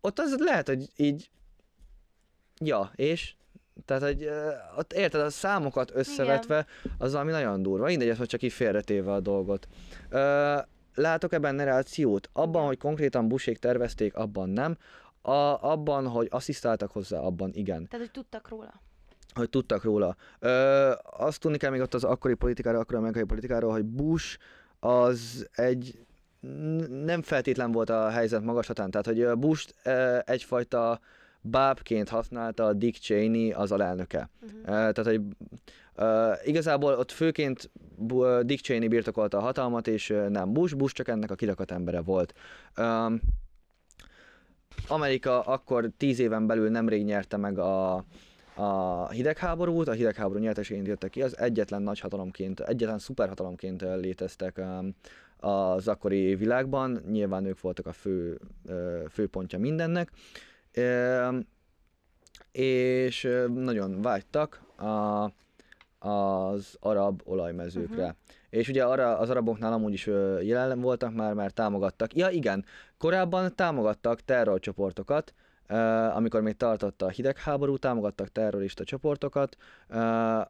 ott 0.00 0.18
az 0.18 0.36
lehet, 0.38 0.68
hogy 0.68 0.86
így, 0.96 1.30
ja, 2.60 2.90
és? 2.94 3.34
Tehát, 3.84 4.02
hogy 4.02 4.30
ott 4.76 4.92
érted, 4.92 5.20
a 5.20 5.30
számokat 5.30 5.90
összevetve, 5.94 6.66
az 6.98 7.12
valami 7.12 7.30
nagyon 7.30 7.62
durva. 7.62 7.86
Mindegy, 7.86 8.08
ez 8.08 8.18
most 8.18 8.30
csak 8.30 8.42
így 8.42 8.52
félretéve 8.52 9.12
a 9.12 9.20
dolgot. 9.20 9.68
Ö, 10.08 10.56
látok 10.94 11.32
ebben 11.32 11.54
narrációt? 11.54 12.28
Abban, 12.32 12.50
Igen. 12.50 12.66
hogy 12.66 12.78
konkrétan 12.78 13.28
busék 13.28 13.58
tervezték, 13.58 14.14
abban 14.14 14.48
nem. 14.48 14.76
A, 15.22 15.70
abban, 15.70 16.06
hogy 16.06 16.26
asszisztáltak 16.30 16.90
hozzá, 16.90 17.18
abban 17.18 17.50
igen. 17.52 17.88
Tehát, 17.88 18.06
hogy 18.06 18.10
tudtak 18.10 18.48
róla. 18.48 18.80
Hogy 19.34 19.50
tudtak 19.50 19.82
róla. 19.82 20.16
Ö, 20.38 20.92
azt 21.02 21.40
tudni 21.40 21.56
kell 21.56 21.70
még 21.70 21.80
ott 21.80 21.94
az 21.94 22.04
akkori 22.04 22.34
politikáról, 22.34 22.80
akkori 22.80 22.98
amerikai 22.98 23.24
politikáról, 23.24 23.72
hogy 23.72 23.84
Bush 23.84 24.38
az 24.80 25.48
egy 25.52 26.06
nem 27.04 27.22
feltétlen 27.22 27.72
volt 27.72 27.90
a 27.90 28.08
helyzet 28.08 28.42
magaslatán. 28.42 28.90
Tehát, 28.90 29.06
hogy 29.06 29.38
Bush 29.38 29.68
egyfajta 30.24 31.00
bábként 31.40 32.08
használta 32.08 32.72
Dick 32.72 33.00
Cheney 33.00 33.52
az 33.52 33.72
alelnöke. 33.72 34.30
Uh-huh. 34.42 34.60
Uh, 34.60 34.66
tehát, 34.66 35.04
hogy 35.04 35.20
uh, 35.96 36.48
igazából 36.48 36.92
ott 36.92 37.10
főként 37.10 37.70
Dick 38.42 38.64
Cheney 38.64 38.88
birtokolta 38.88 39.36
a 39.36 39.40
hatalmat, 39.40 39.86
és 39.86 40.14
nem 40.28 40.52
Bush, 40.52 40.76
Bush 40.76 40.94
csak 40.94 41.08
ennek 41.08 41.30
a 41.30 41.34
kirakat 41.34 41.70
embere 41.70 42.00
volt. 42.00 42.34
Um, 42.76 43.20
Amerika 44.88 45.40
akkor 45.40 45.90
tíz 45.96 46.18
éven 46.18 46.46
belül 46.46 46.70
nemrég 46.70 47.04
nyerte 47.04 47.36
meg 47.36 47.58
a, 47.58 48.04
a 48.54 49.08
hidegháborút, 49.10 49.88
a 49.88 49.92
hidegháború 49.92 50.38
nyerteségén 50.38 50.86
jöttek 50.86 51.10
ki, 51.10 51.22
az 51.22 51.38
egyetlen 51.38 51.82
nagy 51.82 52.00
hatalomként, 52.00 52.60
egyetlen 52.60 52.98
szuperhatalomként 52.98 53.82
léteztek 53.82 54.60
az 55.36 55.88
akkori 55.88 56.34
világban, 56.34 57.02
nyilván 57.10 57.44
ők 57.44 57.60
voltak 57.60 57.86
a 57.86 57.92
fő, 57.92 58.40
főpontja 59.10 59.58
mindennek, 59.58 60.10
és 62.52 63.28
nagyon 63.54 64.02
vágytak 64.02 64.62
a, 64.76 65.24
az 66.08 66.76
arab 66.80 67.22
olajmezőkre. 67.24 68.06
Mhm. 68.06 68.16
És 68.50 68.68
ugye 68.68 68.84
arra, 68.84 69.18
az 69.18 69.30
araboknál 69.30 69.72
amúgy 69.72 69.92
is 69.92 70.06
jelen 70.40 70.80
voltak 70.80 71.14
már, 71.14 71.34
mert 71.34 71.54
támogattak. 71.54 72.14
Ja 72.14 72.28
igen, 72.28 72.64
korábban 72.98 73.54
támogattak 73.54 74.20
terrorcsoportokat, 74.20 75.34
amikor 76.14 76.40
még 76.40 76.56
tartott 76.56 77.02
a 77.02 77.08
hidegháború, 77.08 77.76
támogattak 77.76 78.32
terrorista 78.32 78.84
csoportokat 78.84 79.56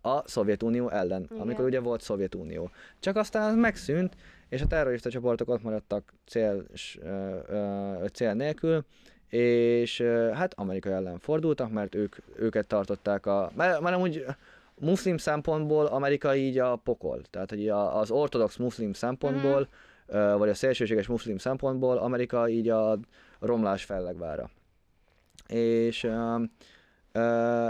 a 0.00 0.28
Szovjetunió 0.28 0.90
ellen, 0.90 1.22
Igen. 1.30 1.40
amikor 1.40 1.64
ugye 1.64 1.80
volt 1.80 2.00
Szovjetunió. 2.00 2.70
Csak 3.00 3.16
aztán 3.16 3.48
az 3.48 3.56
megszűnt, 3.56 4.16
és 4.48 4.62
a 4.62 4.66
terrorista 4.66 5.10
csoportok 5.10 5.48
ott 5.48 5.62
maradtak 5.62 6.14
cél, 6.26 6.64
cél 8.12 8.34
nélkül, 8.34 8.84
és 9.28 10.00
hát 10.34 10.54
Amerika 10.56 10.90
ellen 10.90 11.18
fordultak, 11.18 11.72
mert 11.72 11.94
ők, 11.94 12.16
őket 12.36 12.66
tartották 12.66 13.26
a... 13.26 13.50
Mert, 13.54 13.80
mert 13.80 13.96
amúgy 13.96 14.24
muszlim 14.80 15.16
szempontból 15.16 15.86
Amerika 15.86 16.36
így 16.36 16.58
a 16.58 16.76
pokol. 16.76 17.22
Tehát, 17.30 17.50
hogy 17.50 17.68
az 17.68 18.10
ortodox 18.10 18.56
muszlim 18.56 18.92
szempontból, 18.92 19.68
ö, 20.06 20.34
vagy 20.38 20.48
a 20.48 20.54
szélsőséges 20.54 21.06
muszlim 21.06 21.38
szempontból 21.38 21.96
Amerika 21.96 22.48
így 22.48 22.68
a 22.68 22.98
romlás 23.40 23.84
fellegvára. 23.84 24.50
És 25.46 26.04
ö, 26.04 26.42
ö, 27.12 27.68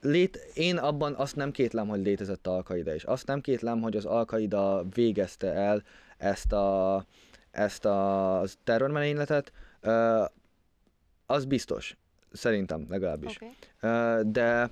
lét, 0.00 0.36
én 0.54 0.76
abban 0.76 1.14
azt 1.14 1.36
nem 1.36 1.50
kétlem, 1.50 1.88
hogy 1.88 2.00
létezett 2.00 2.46
Al-Qaida 2.46 2.94
is. 2.94 3.04
Azt 3.04 3.26
nem 3.26 3.40
kétlem, 3.40 3.80
hogy 3.80 3.96
az 3.96 4.04
Al-Qaida 4.04 4.84
végezte 4.94 5.52
el 5.52 5.82
ezt 6.18 6.52
a, 6.52 7.04
ezt 7.50 7.84
a 7.84 8.42
terrormerényletet. 8.64 9.52
Ö, 9.80 10.24
az 11.30 11.44
biztos. 11.44 11.96
Szerintem 12.32 12.86
legalábbis. 12.88 13.36
Oké. 13.36 13.50
Ö, 13.80 14.20
de 14.24 14.70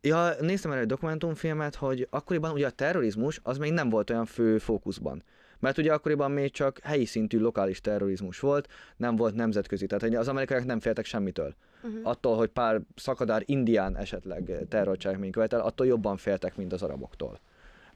ja, 0.00 0.34
néztem 0.40 0.70
erre 0.70 0.80
egy 0.80 0.86
dokumentumfilmet, 0.86 1.74
hogy 1.74 2.06
akkoriban 2.10 2.52
ugye 2.52 2.66
a 2.66 2.70
terrorizmus 2.70 3.40
az 3.42 3.58
még 3.58 3.72
nem 3.72 3.88
volt 3.88 4.10
olyan 4.10 4.24
fő 4.24 4.58
fókuszban. 4.58 5.22
Mert 5.58 5.78
ugye 5.78 5.92
akkoriban 5.92 6.30
még 6.30 6.50
csak 6.50 6.78
helyi 6.82 7.04
szintű 7.04 7.38
lokális 7.38 7.80
terrorizmus 7.80 8.40
volt, 8.40 8.68
nem 8.96 9.16
volt 9.16 9.34
nemzetközi. 9.34 9.86
Tehát 9.86 10.14
az 10.14 10.28
amerikaiak 10.28 10.64
nem 10.64 10.80
féltek 10.80 11.04
semmitől. 11.04 11.54
Uh-huh. 11.82 12.00
Attól, 12.02 12.36
hogy 12.36 12.48
pár 12.48 12.80
szakadár 12.96 13.42
indián 13.44 13.96
esetleg 13.96 14.66
terrorcselekmény 14.68 15.30
követel, 15.30 15.60
attól 15.60 15.86
jobban 15.86 16.16
féltek, 16.16 16.56
mint 16.56 16.72
az 16.72 16.82
araboktól. 16.82 17.40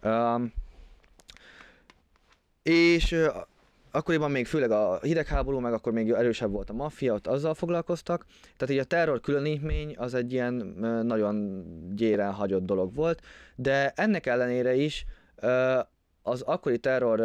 Um, 0.02 0.52
és 2.62 3.16
akkoriban 3.90 4.30
még 4.30 4.46
főleg 4.46 4.70
a 4.70 4.98
hidegháború, 5.02 5.58
meg 5.58 5.72
akkor 5.72 5.92
még 5.92 6.10
erősebb 6.10 6.50
volt 6.50 6.70
a 6.70 6.72
maffia, 6.72 7.14
ott 7.14 7.26
azzal 7.26 7.54
foglalkoztak. 7.54 8.26
Tehát 8.56 8.74
így 8.74 8.80
a 8.80 8.84
terror 8.84 9.20
különítmény 9.20 9.94
az 9.98 10.14
egy 10.14 10.32
ilyen 10.32 10.54
nagyon 11.06 11.64
gyéren 11.94 12.32
hagyott 12.32 12.64
dolog 12.64 12.94
volt, 12.94 13.20
de 13.56 13.92
ennek 13.96 14.26
ellenére 14.26 14.74
is 14.74 15.04
az 16.22 16.40
akkori 16.40 16.78
terror, 16.78 17.18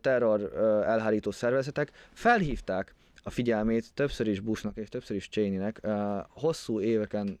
terror 0.00 0.52
elhárító 0.86 1.30
szervezetek 1.30 1.90
felhívták 2.12 2.94
a 3.22 3.30
figyelmét 3.30 3.94
többször 3.94 4.26
is 4.26 4.40
Bushnak 4.40 4.76
és 4.76 4.88
többször 4.88 5.16
is 5.16 5.28
Cheneynek 5.28 5.80
hosszú 6.28 6.80
éveken 6.80 7.40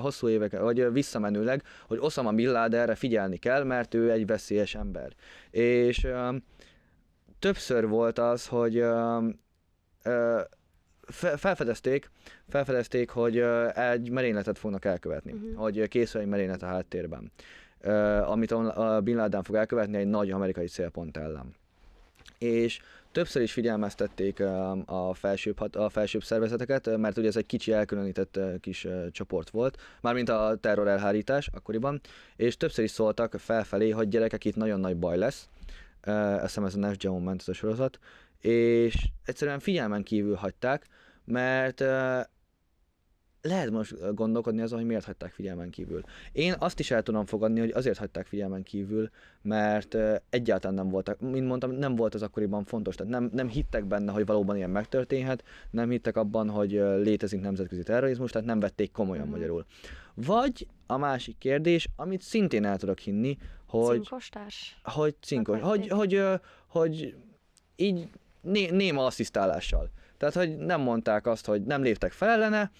hosszú 0.00 0.28
éveken, 0.28 0.62
vagy 0.62 0.92
visszamenőleg, 0.92 1.62
hogy 1.86 1.98
Osama 2.00 2.32
Bin 2.32 2.50
Ladenre 2.50 2.94
figyelni 2.94 3.36
kell, 3.36 3.64
mert 3.64 3.94
ő 3.94 4.10
egy 4.10 4.26
veszélyes 4.26 4.74
ember. 4.74 5.12
És 5.50 6.06
többször 7.42 7.88
volt 7.88 8.18
az, 8.18 8.46
hogy 8.46 8.76
ö, 8.76 9.28
ö, 10.02 10.40
fe- 11.00 11.38
felfedezték, 11.38 12.10
felfedezték, 12.48 13.10
hogy 13.10 13.38
egy 13.74 14.10
merényletet 14.10 14.58
fognak 14.58 14.84
elkövetni, 14.84 15.32
uh-huh. 15.32 15.54
hogy 15.54 15.88
készül 15.88 16.20
egy 16.20 16.26
merénylet 16.26 16.62
a 16.62 16.66
háttérben, 16.66 17.32
amit 18.24 18.50
a 18.50 19.00
Bin 19.04 19.16
Laden 19.16 19.42
fog 19.42 19.54
elkövetni 19.54 19.96
egy 19.96 20.06
nagy 20.06 20.30
amerikai 20.30 20.66
célpont 20.66 21.16
ellen. 21.16 21.54
És 22.38 22.80
többször 23.12 23.42
is 23.42 23.52
figyelmeztették 23.52 24.40
a 24.86 25.14
felsőbb, 25.14 25.58
hat- 25.58 25.76
a 25.76 25.88
felsőbb 25.88 26.22
szervezeteket, 26.22 26.96
mert 26.96 27.16
ugye 27.18 27.28
ez 27.28 27.36
egy 27.36 27.46
kicsi 27.46 27.72
elkülönített 27.72 28.38
kis 28.60 28.86
csoport 29.10 29.50
volt, 29.50 29.78
mármint 30.00 30.28
a 30.28 30.56
terror 30.60 30.88
elhárítás 30.88 31.48
akkoriban, 31.52 32.00
és 32.36 32.56
többször 32.56 32.84
is 32.84 32.90
szóltak 32.90 33.34
felfelé, 33.38 33.90
hogy 33.90 34.08
gyerekek, 34.08 34.44
itt 34.44 34.56
nagyon 34.56 34.80
nagy 34.80 34.96
baj 34.96 35.16
lesz, 35.16 35.48
azt 36.06 36.40
hiszem 36.42 36.64
ez 36.64 36.74
a 36.74 36.78
Nef 36.78 36.96
Geo 36.96 37.18
ment 37.18 37.40
ez 37.40 37.48
a 37.48 37.52
sorozat, 37.52 37.98
és 38.38 39.08
egyszerűen 39.24 39.58
figyelmen 39.58 40.02
kívül 40.02 40.34
hagyták, 40.34 40.86
mert 41.24 41.80
ö, 41.80 42.20
lehet 43.42 43.70
most 43.70 44.14
gondolkodni 44.14 44.60
azon, 44.60 44.78
hogy 44.78 44.86
miért 44.86 45.04
hagyták 45.04 45.32
figyelmen 45.32 45.70
kívül. 45.70 46.02
Én 46.32 46.54
azt 46.58 46.78
is 46.78 46.90
el 46.90 47.02
tudom 47.02 47.24
fogadni, 47.24 47.60
hogy 47.60 47.70
azért 47.70 47.98
hagyták 47.98 48.26
figyelmen 48.26 48.62
kívül, 48.62 49.10
mert 49.42 49.94
ö, 49.94 50.14
egyáltalán 50.30 50.76
nem 50.76 50.88
voltak, 50.88 51.20
mint 51.20 51.46
mondtam, 51.46 51.70
nem 51.70 51.94
volt 51.94 52.14
az 52.14 52.22
akkoriban 52.22 52.64
fontos, 52.64 52.94
tehát 52.94 53.12
nem, 53.12 53.30
nem 53.32 53.48
hittek 53.48 53.84
benne, 53.84 54.12
hogy 54.12 54.26
valóban 54.26 54.56
ilyen 54.56 54.70
megtörténhet, 54.70 55.44
nem 55.70 55.90
hittek 55.90 56.16
abban, 56.16 56.48
hogy 56.50 56.70
létezik 57.02 57.40
nemzetközi 57.40 57.82
terrorizmus, 57.82 58.30
tehát 58.30 58.46
nem 58.46 58.60
vették 58.60 58.90
komolyan 58.92 59.24
Mhm. 59.26 59.32
magyarul. 59.32 59.64
Vagy 60.14 60.66
a 60.86 60.96
másik 60.96 61.38
kérdés, 61.38 61.88
amit 61.96 62.22
szintén 62.22 62.64
el 62.64 62.76
tudok 62.78 62.98
hinni, 62.98 63.38
hogy 63.80 64.00
Cinkostás? 64.02 64.80
hogy 64.82 65.14
cinkos, 65.20 65.60
hogy, 65.60 65.88
hogy, 65.88 66.14
ö, 66.14 66.34
hogy 66.66 67.14
így 67.76 68.08
né, 68.40 68.70
néma 68.70 69.04
asszisztálással. 69.04 69.90
Tehát, 70.16 70.34
hogy 70.34 70.56
nem 70.56 70.80
mondták 70.80 71.26
azt, 71.26 71.46
hogy 71.46 71.62
nem 71.62 71.82
léptek 71.82 72.12
fel 72.12 72.28
ellene, 72.28 72.70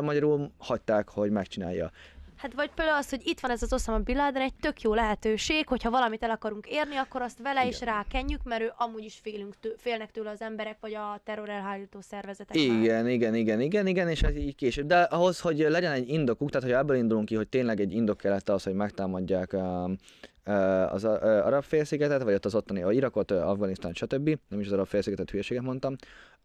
magyarul 0.00 0.52
hagyták, 0.58 1.08
hogy 1.08 1.30
megcsinálja. 1.30 1.90
Hát 2.36 2.54
vagy 2.54 2.70
például 2.74 2.98
az, 2.98 3.10
hogy 3.10 3.20
itt 3.24 3.40
van 3.40 3.50
ez 3.50 3.62
az 3.62 3.72
Osama 3.72 3.98
Bin 3.98 4.16
Laden, 4.16 4.42
egy 4.42 4.54
tök 4.60 4.80
jó 4.80 4.94
lehetőség, 4.94 5.68
hogyha 5.68 5.90
valamit 5.90 6.22
el 6.22 6.30
akarunk 6.30 6.66
érni, 6.66 6.96
akkor 6.96 7.22
azt 7.22 7.38
vele 7.42 7.60
Igen. 7.60 7.72
is 7.72 7.80
rákenjük, 7.80 8.40
mert 8.44 8.62
ő 8.62 8.72
amúgy 8.76 9.04
is 9.04 9.18
félünk 9.22 9.54
tő, 9.60 9.74
félnek 9.76 10.10
tőle 10.10 10.30
az 10.30 10.40
emberek, 10.40 10.76
vagy 10.80 10.94
a 10.94 11.20
terror 11.24 11.48
elhárító 11.48 12.00
szervezetek. 12.00 12.56
Igen, 12.56 13.02
már. 13.02 13.12
igen, 13.12 13.34
igen, 13.34 13.60
igen, 13.60 13.86
igen, 13.86 14.08
és 14.08 14.22
ez 14.22 14.36
így 14.36 14.54
később. 14.54 14.86
De 14.86 15.00
ahhoz, 15.00 15.40
hogy 15.40 15.58
legyen 15.58 15.92
egy 15.92 16.08
indokuk, 16.08 16.50
tehát 16.50 16.66
hogy 16.66 16.76
ebből 16.76 16.96
indulunk 16.96 17.26
ki, 17.26 17.34
hogy 17.34 17.48
tényleg 17.48 17.80
egy 17.80 17.92
indok 17.92 18.16
kellett 18.16 18.48
az, 18.48 18.62
hogy 18.62 18.74
megtámadják 18.74 19.52
a, 19.52 19.90
az 20.90 21.04
arab 21.04 21.62
félszigetet, 21.62 22.22
vagy 22.22 22.34
ott 22.34 22.44
az 22.44 22.54
ottani, 22.54 22.82
a 22.82 22.92
Irakot, 22.92 23.30
Afganisztán, 23.30 23.92
stb. 23.92 24.38
Nem 24.48 24.60
is 24.60 24.66
az 24.66 24.72
arab 24.72 24.86
félszigetet 24.86 25.30
hülyeséget 25.30 25.62
mondtam. 25.62 25.96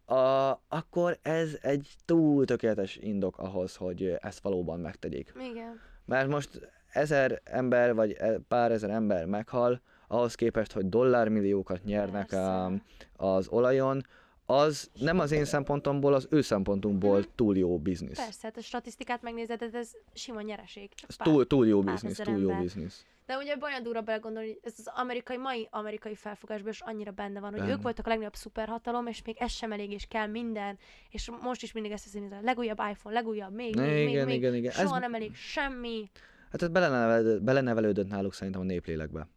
A, 0.04 0.50
akkor 0.68 1.18
ez 1.22 1.58
egy 1.60 1.94
túl 2.04 2.44
tökéletes 2.44 2.96
indok 2.96 3.38
ahhoz, 3.38 3.76
hogy 3.76 4.16
ezt 4.20 4.40
valóban 4.40 4.80
megtegyék. 4.80 5.32
Igen. 5.50 5.80
Mert 6.04 6.28
most 6.28 6.70
ezer 6.92 7.40
ember, 7.44 7.94
vagy 7.94 8.12
e, 8.12 8.38
pár 8.48 8.72
ezer 8.72 8.90
ember 8.90 9.26
meghal, 9.26 9.80
ahhoz 10.08 10.34
képest, 10.34 10.72
hogy 10.72 10.88
dollármilliókat 10.88 11.84
nyernek 11.84 12.32
a, 12.32 12.72
az 13.16 13.48
olajon, 13.48 14.06
az 14.46 14.90
nem 14.94 15.18
az 15.18 15.32
én 15.32 15.44
szempontomból, 15.44 16.14
az 16.14 16.26
ő 16.30 16.40
szempontunkból 16.40 17.18
mm. 17.18 17.22
túl 17.34 17.56
jó 17.56 17.78
biznisz. 17.78 18.18
Persze, 18.18 18.40
hát 18.42 18.56
a 18.56 18.60
statisztikát 18.60 19.22
megnézed, 19.22 19.62
ez 19.62 19.90
sima 20.12 20.40
nyereség. 20.40 20.90
Ez 21.08 21.16
túl, 21.16 21.46
túl 21.46 21.66
jó 21.66 21.82
biznisz, 21.82 22.16
túl 22.16 22.40
jó 22.40 22.58
biznisz. 22.58 23.04
De 23.26 23.36
ugye 23.36 23.56
olyan 23.60 23.82
durva 23.82 24.00
belegondolni, 24.00 24.48
hogy 24.48 24.60
ez 24.62 24.74
az 24.78 24.90
amerikai, 24.94 25.36
mai 25.36 25.68
amerikai 25.70 26.14
felfogásban 26.14 26.70
is 26.70 26.80
annyira 26.80 27.10
benne 27.10 27.40
van, 27.40 27.50
hogy 27.50 27.60
benne. 27.60 27.72
ők 27.72 27.82
voltak 27.82 28.06
a 28.06 28.08
legnagyobb 28.08 28.34
szuperhatalom, 28.34 29.06
és 29.06 29.22
még 29.24 29.36
ez 29.38 29.50
sem 29.50 29.72
elég, 29.72 29.92
és 29.92 30.06
kell 30.08 30.26
minden, 30.26 30.78
és 31.10 31.30
most 31.42 31.62
is 31.62 31.72
mindig 31.72 31.92
ezt 31.92 32.04
hiszik, 32.04 32.32
a 32.32 32.38
legújabb 32.42 32.80
iPhone, 32.90 33.14
legújabb, 33.14 33.54
még, 33.54 33.76
még, 33.76 33.86
igen, 33.86 34.04
még, 34.04 34.24
még, 34.24 34.36
igen, 34.36 34.54
igen. 34.54 34.72
soha 34.72 34.94
ez... 34.94 35.00
nem 35.00 35.14
elég 35.14 35.34
semmi. 35.34 36.10
Hát 36.50 36.62
ez 36.62 36.68
belenevelődött, 36.68 37.42
belenevelődött 37.42 38.08
náluk 38.08 38.34
szerintem 38.34 38.62
a 38.62 38.64
néplélekbe. 38.64 39.28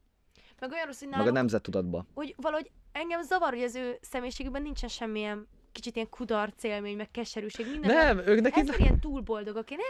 Meg 0.59 0.71
olyan 0.71 0.85
rossz, 0.85 0.99
hogy 0.99 1.09
náluk, 1.09 1.25
Meg 1.25 1.35
a 1.35 1.37
nemzettudatba. 1.37 2.05
Hogy 2.13 2.35
valahogy 2.37 2.71
engem 2.95 3.21
zavar, 3.21 3.53
hogy 3.53 3.63
az 3.63 3.75
ő 3.75 3.97
személyiségükben 4.01 4.62
nincsen 4.62 4.89
semmilyen 4.89 5.47
kicsit 5.71 5.95
ilyen 5.95 6.10
kudarc 6.10 6.63
élmény, 6.63 6.95
meg 6.95 7.12
keserűség, 7.12 7.69
minden. 7.69 7.95
Nem, 7.95 8.17
ők 8.17 8.41
neki... 8.41 8.60
Ez 8.60 8.79
ilyen 8.79 8.99
túl 8.99 9.21
boldogok, 9.21 9.69
ilyen, 9.69 9.81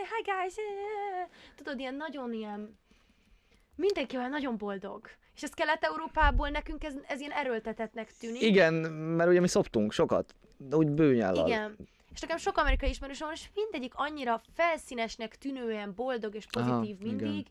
hi 0.00 0.30
guys, 0.30 0.54
tudod, 1.56 1.78
ilyen 1.78 1.94
nagyon 1.94 2.32
ilyen 2.32 2.78
mindenki 3.76 4.16
olyan 4.16 4.30
nagyon 4.30 4.56
boldog. 4.56 5.08
És 5.34 5.42
ez 5.42 5.50
Kelet-Európából 5.50 6.48
nekünk 6.48 6.84
ez, 6.84 6.94
ez 7.06 7.20
ilyen 7.20 7.32
erőltetetnek 7.32 8.12
tűnik. 8.16 8.42
Igen, 8.42 8.74
mert 8.92 9.30
ugye 9.30 9.40
mi 9.40 9.48
szoptunk 9.48 9.92
sokat, 9.92 10.34
de 10.56 10.76
úgy 10.76 10.88
bőnyállal. 10.88 11.46
Igen. 11.46 11.76
És 12.14 12.20
nekem 12.20 12.36
sok 12.36 12.56
amerikai 12.56 12.88
ismerősöm 12.88 13.26
van, 13.26 13.36
és 13.36 13.48
mindegyik 13.54 13.92
annyira 13.94 14.42
felszínesnek 14.54 15.36
tűnően 15.38 15.94
boldog 15.94 16.34
és 16.34 16.46
pozitív 16.46 16.72
Aha, 16.72 16.84
mindig. 16.98 17.26
Igen. 17.26 17.46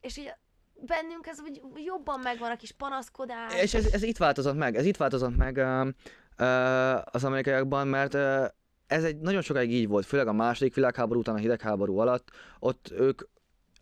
És 0.00 0.16
így 0.16 0.32
bennünk 0.86 1.26
ez 1.26 1.40
úgy 1.40 1.60
jobban 1.84 2.20
megvan 2.22 2.50
a 2.50 2.56
kis 2.56 2.72
panaszkodás. 2.72 3.62
És 3.62 3.74
ez, 3.74 3.86
ez 3.92 4.02
itt 4.02 4.16
változott 4.16 4.56
meg, 4.56 4.76
ez 4.76 4.84
itt 4.84 4.96
változott 4.96 5.36
meg 5.36 5.56
uh, 5.56 5.86
uh, 6.38 7.14
az 7.14 7.24
amerikaiakban, 7.24 7.88
mert 7.88 8.14
uh, 8.14 8.44
ez 8.86 9.04
egy 9.04 9.18
nagyon 9.18 9.42
sokáig 9.42 9.72
így 9.72 9.88
volt, 9.88 10.06
főleg 10.06 10.26
a 10.26 10.32
második 10.32 10.74
világháború 10.74 11.20
után, 11.20 11.34
a 11.34 11.38
hidegháború 11.38 11.98
alatt, 11.98 12.30
ott 12.58 12.92
ők 12.98 13.22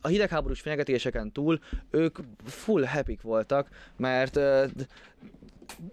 a 0.00 0.08
hidegháborús 0.08 0.60
fenyegetéseken 0.60 1.32
túl 1.32 1.58
ők 1.90 2.18
full 2.44 2.84
happy 2.84 3.18
voltak, 3.22 3.68
mert 3.96 4.36
uh, 4.36 4.64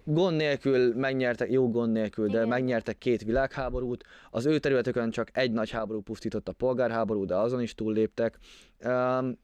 gond 0.04 0.36
nélkül 0.36 0.94
megnyertek, 0.94 1.50
jó 1.50 1.70
gond 1.70 1.92
nélkül, 1.92 2.26
de 2.26 2.36
Igen. 2.36 2.48
megnyertek 2.48 2.98
két 2.98 3.22
világháborút, 3.22 4.04
az 4.30 4.46
ő 4.46 4.58
területükön 4.58 5.10
csak 5.10 5.28
egy 5.32 5.52
nagy 5.52 5.70
háború 5.70 6.00
pusztított 6.00 6.48
a 6.48 6.52
polgárháború, 6.52 7.24
de 7.24 7.36
azon 7.36 7.60
is 7.60 7.74
túlléptek. 7.74 8.38
Um, 8.84 9.38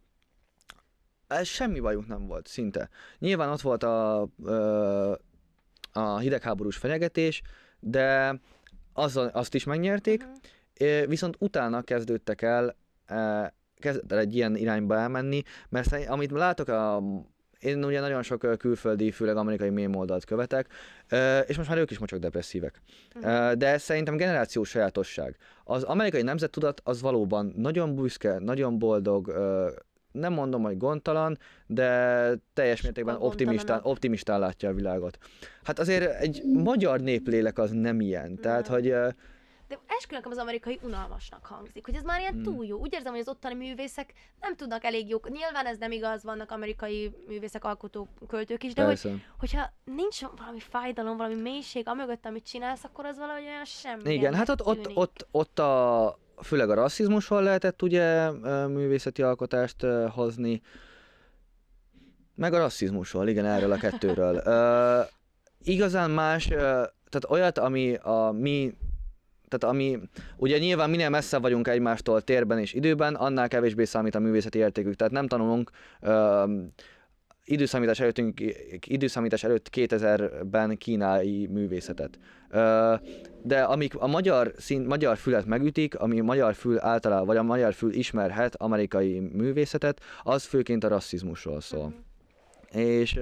ez 1.30 1.46
semmi 1.46 1.80
bajuk 1.80 2.06
nem 2.06 2.26
volt, 2.26 2.46
szinte. 2.46 2.88
Nyilván 3.18 3.48
ott 3.48 3.60
volt 3.60 3.82
a, 3.82 4.28
a 5.92 6.18
hidegháborús 6.18 6.76
fenyegetés, 6.76 7.42
de 7.80 8.40
az, 8.92 9.20
azt 9.32 9.54
is 9.54 9.64
megnyerték, 9.64 10.24
uh-huh. 10.24 11.06
viszont 11.06 11.36
utána 11.38 11.82
kezdődtek 11.82 12.42
el 12.42 12.76
kezdett 13.78 14.12
el 14.12 14.18
egy 14.18 14.34
ilyen 14.34 14.56
irányba 14.56 14.96
elmenni, 14.96 15.42
mert 15.68 16.08
amit 16.08 16.30
látok 16.30 16.68
a 16.68 17.02
én 17.58 17.84
ugye 17.84 18.00
nagyon 18.00 18.22
sok 18.22 18.58
külföldi, 18.58 19.10
főleg 19.10 19.36
amerikai 19.36 19.70
mém 19.70 19.94
oldalt 19.94 20.24
követek, 20.24 20.66
és 21.46 21.56
most 21.56 21.68
már 21.68 21.78
ők 21.78 21.90
is 21.90 21.98
mocsok 21.98 22.18
depresszívek. 22.18 22.80
Uh-huh. 23.14 23.52
De 23.52 23.66
ez 23.66 23.82
szerintem 23.82 24.16
generációs 24.16 24.68
sajátosság. 24.68 25.36
Az 25.64 25.82
amerikai 25.82 26.22
nemzettudat 26.22 26.80
az 26.84 27.00
valóban 27.00 27.52
nagyon 27.56 27.94
büszke, 27.94 28.38
nagyon 28.38 28.78
boldog, 28.78 29.34
nem 30.12 30.32
mondom, 30.32 30.62
hogy 30.62 30.76
gondtalan, 30.76 31.38
de 31.66 32.34
teljes 32.52 32.80
mértékben 32.80 33.16
optimistán, 33.16 33.80
optimistán 33.82 34.38
látja 34.38 34.68
a 34.68 34.72
világot. 34.72 35.18
Hát 35.62 35.78
azért 35.78 36.20
egy 36.20 36.42
magyar 36.44 37.00
néplélek 37.00 37.58
az 37.58 37.70
nem 37.70 38.00
ilyen. 38.00 38.40
Tehát, 38.40 38.66
hogy 38.66 38.94
de 39.70 39.78
eskü 39.86 40.14
nekem 40.14 40.30
az 40.30 40.36
amerikai 40.36 40.78
unalmasnak 40.82 41.46
hangzik, 41.46 41.84
hogy 41.84 41.94
ez 41.94 42.02
már 42.02 42.20
ilyen 42.20 42.32
hmm. 42.32 42.42
túl 42.42 42.66
jó. 42.66 42.78
Úgy 42.78 42.92
érzem, 42.92 43.12
hogy 43.12 43.20
az 43.20 43.28
ottani 43.28 43.54
művészek 43.54 44.12
nem 44.40 44.56
tudnak 44.56 44.84
elég 44.84 45.08
jók. 45.08 45.30
Nyilván 45.30 45.66
ez 45.66 45.78
nem 45.78 45.90
igaz, 45.90 46.22
vannak 46.22 46.50
amerikai 46.50 47.14
művészek, 47.28 47.64
alkotó 47.64 48.08
költők 48.28 48.62
is, 48.62 48.72
de 48.72 48.84
hogy, 48.84 49.22
hogyha 49.38 49.72
nincs 49.84 50.20
valami 50.36 50.60
fájdalom, 50.60 51.16
valami 51.16 51.40
mélység 51.40 51.88
amögött, 51.88 52.26
amit 52.26 52.46
csinálsz, 52.46 52.84
akkor 52.84 53.04
az 53.04 53.18
valahogy 53.18 53.42
olyan 53.42 53.64
semmi. 53.64 54.12
Igen, 54.12 54.34
hát 54.34 54.48
ott, 54.48 54.66
ott, 54.66 54.90
ott, 54.94 55.26
ott 55.30 55.58
a, 55.58 56.18
főleg 56.42 56.70
a 56.70 56.74
rasszizmusról 56.74 57.42
lehetett 57.42 57.82
ugye 57.82 58.30
művészeti 58.66 59.22
alkotást 59.22 59.86
hozni, 60.08 60.62
meg 62.34 62.52
a 62.52 62.58
rasszizmusról, 62.58 63.28
igen, 63.28 63.44
erről 63.44 63.72
a 63.72 63.76
kettőről. 63.76 64.42
uh, 64.44 65.06
igazán 65.62 66.10
más, 66.10 66.46
tehát 66.46 67.26
olyat, 67.28 67.58
ami 67.58 67.94
a 67.94 68.30
mi 68.30 68.74
tehát 69.48 69.74
ami, 69.74 69.98
ugye 70.36 70.58
nyilván 70.58 70.90
minél 70.90 71.08
messze 71.08 71.38
vagyunk 71.38 71.68
egymástól 71.68 72.22
térben 72.22 72.58
és 72.58 72.72
időben, 72.72 73.14
annál 73.14 73.48
kevésbé 73.48 73.84
számít 73.84 74.14
a 74.14 74.18
művészeti 74.18 74.58
értékük. 74.58 74.94
Tehát 74.94 75.12
nem 75.12 75.26
tanulunk 75.26 75.70
uh, 76.00 76.50
időszámítás, 77.44 78.00
előttünk, 78.00 78.40
időszámítás 78.86 79.44
előtt 79.44 79.68
2000-ben 79.72 80.76
kínai 80.76 81.46
művészetet. 81.46 82.18
De 83.42 83.62
amik 83.62 83.94
a 83.96 84.06
magyar, 84.06 84.52
szín, 84.56 84.82
magyar 84.82 85.16
fület 85.16 85.46
megütik, 85.46 85.98
ami 85.98 86.20
a 86.20 86.24
magyar 86.24 86.54
fül 86.54 86.78
általában, 86.80 87.26
vagy 87.26 87.36
a 87.36 87.42
magyar 87.42 87.72
fül 87.72 87.92
ismerhet 87.92 88.54
amerikai 88.56 89.20
művészetet, 89.20 90.00
az 90.22 90.44
főként 90.44 90.84
a 90.84 90.88
rasszizmusról 90.88 91.60
szól. 91.60 91.86
Mm-hmm. 91.86 92.88
És 92.88 93.20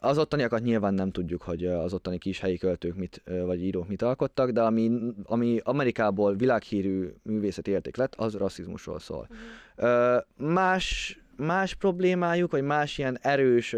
az 0.00 0.18
ottaniakat 0.18 0.62
nyilván 0.62 0.94
nem 0.94 1.10
tudjuk, 1.10 1.42
hogy 1.42 1.66
az 1.66 1.92
ottani 1.92 2.18
kis 2.18 2.40
helyi 2.40 2.58
költők 2.58 2.94
mit, 2.94 3.22
vagy 3.44 3.64
írók 3.64 3.88
mit 3.88 4.02
alkottak, 4.02 4.50
de 4.50 4.60
ami, 4.60 4.90
ami 5.24 5.60
Amerikából 5.62 6.34
világhírű 6.34 7.08
művészeti 7.22 7.70
érték 7.70 7.96
lett, 7.96 8.14
az 8.14 8.34
rasszizmusról 8.34 8.98
szól. 8.98 9.28
Uh-huh. 9.76 10.22
Más, 10.36 11.18
más 11.36 11.74
problémájuk, 11.74 12.50
vagy 12.50 12.62
más 12.62 12.98
ilyen 12.98 13.18
erős, 13.22 13.76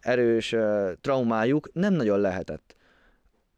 erős 0.00 0.56
traumájuk 1.00 1.70
nem 1.72 1.92
nagyon 1.92 2.20
lehetett. 2.20 2.76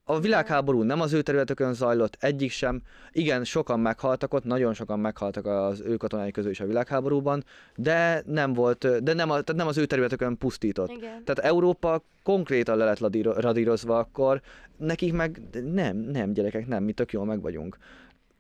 A 0.07 0.21
világháború 0.21 0.83
nem 0.83 1.01
az 1.01 1.13
ő 1.13 1.23
területükön 1.23 1.75
zajlott, 1.75 2.17
egyik 2.21 2.51
sem. 2.51 2.83
Igen, 3.13 3.45
sokan 3.45 3.81
meghaltak 3.81 4.35
ott, 4.35 4.45
nagyon 4.45 4.75
sokan 4.75 5.01
meghaltak 5.01 5.47
az 5.47 5.81
ő 5.81 5.97
katonái 5.97 6.31
közül 6.31 6.51
is 6.51 6.61
a 6.61 6.67
világháborúban, 6.67 7.45
de 7.77 8.23
nem 8.27 8.53
volt, 8.53 9.03
de 9.03 9.13
nem, 9.13 9.31
a, 9.31 9.41
tehát 9.41 9.55
nem 9.55 9.67
az 9.67 9.79
ő 9.79 9.87
területükön 9.87 10.39
pusztított. 10.39 10.91
Igen. 10.91 11.25
Tehát 11.25 11.39
Európa 11.39 12.03
konkrétan 12.23 12.77
le 12.77 12.85
lett 12.85 12.99
radírozva 13.23 13.99
akkor, 13.99 14.41
nekik 14.77 15.13
meg 15.13 15.41
nem, 15.73 15.97
nem 15.97 16.33
gyerekek, 16.33 16.67
nem, 16.67 16.85
mi 16.85 16.93
tök 16.93 17.13
jól 17.13 17.25
meg 17.25 17.41
vagyunk. 17.41 17.79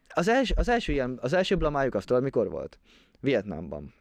Az, 0.09 0.29
els, 0.29 0.53
az 0.57 0.69
első 0.69 0.93
ilyen, 0.93 1.19
az 1.23 1.33
első 1.33 1.57
blamájuk 1.57 1.95
azt 1.95 2.07
tudod, 2.07 2.23
mikor 2.23 2.51
volt? 2.51 2.79
Vietnámban. 3.21 3.95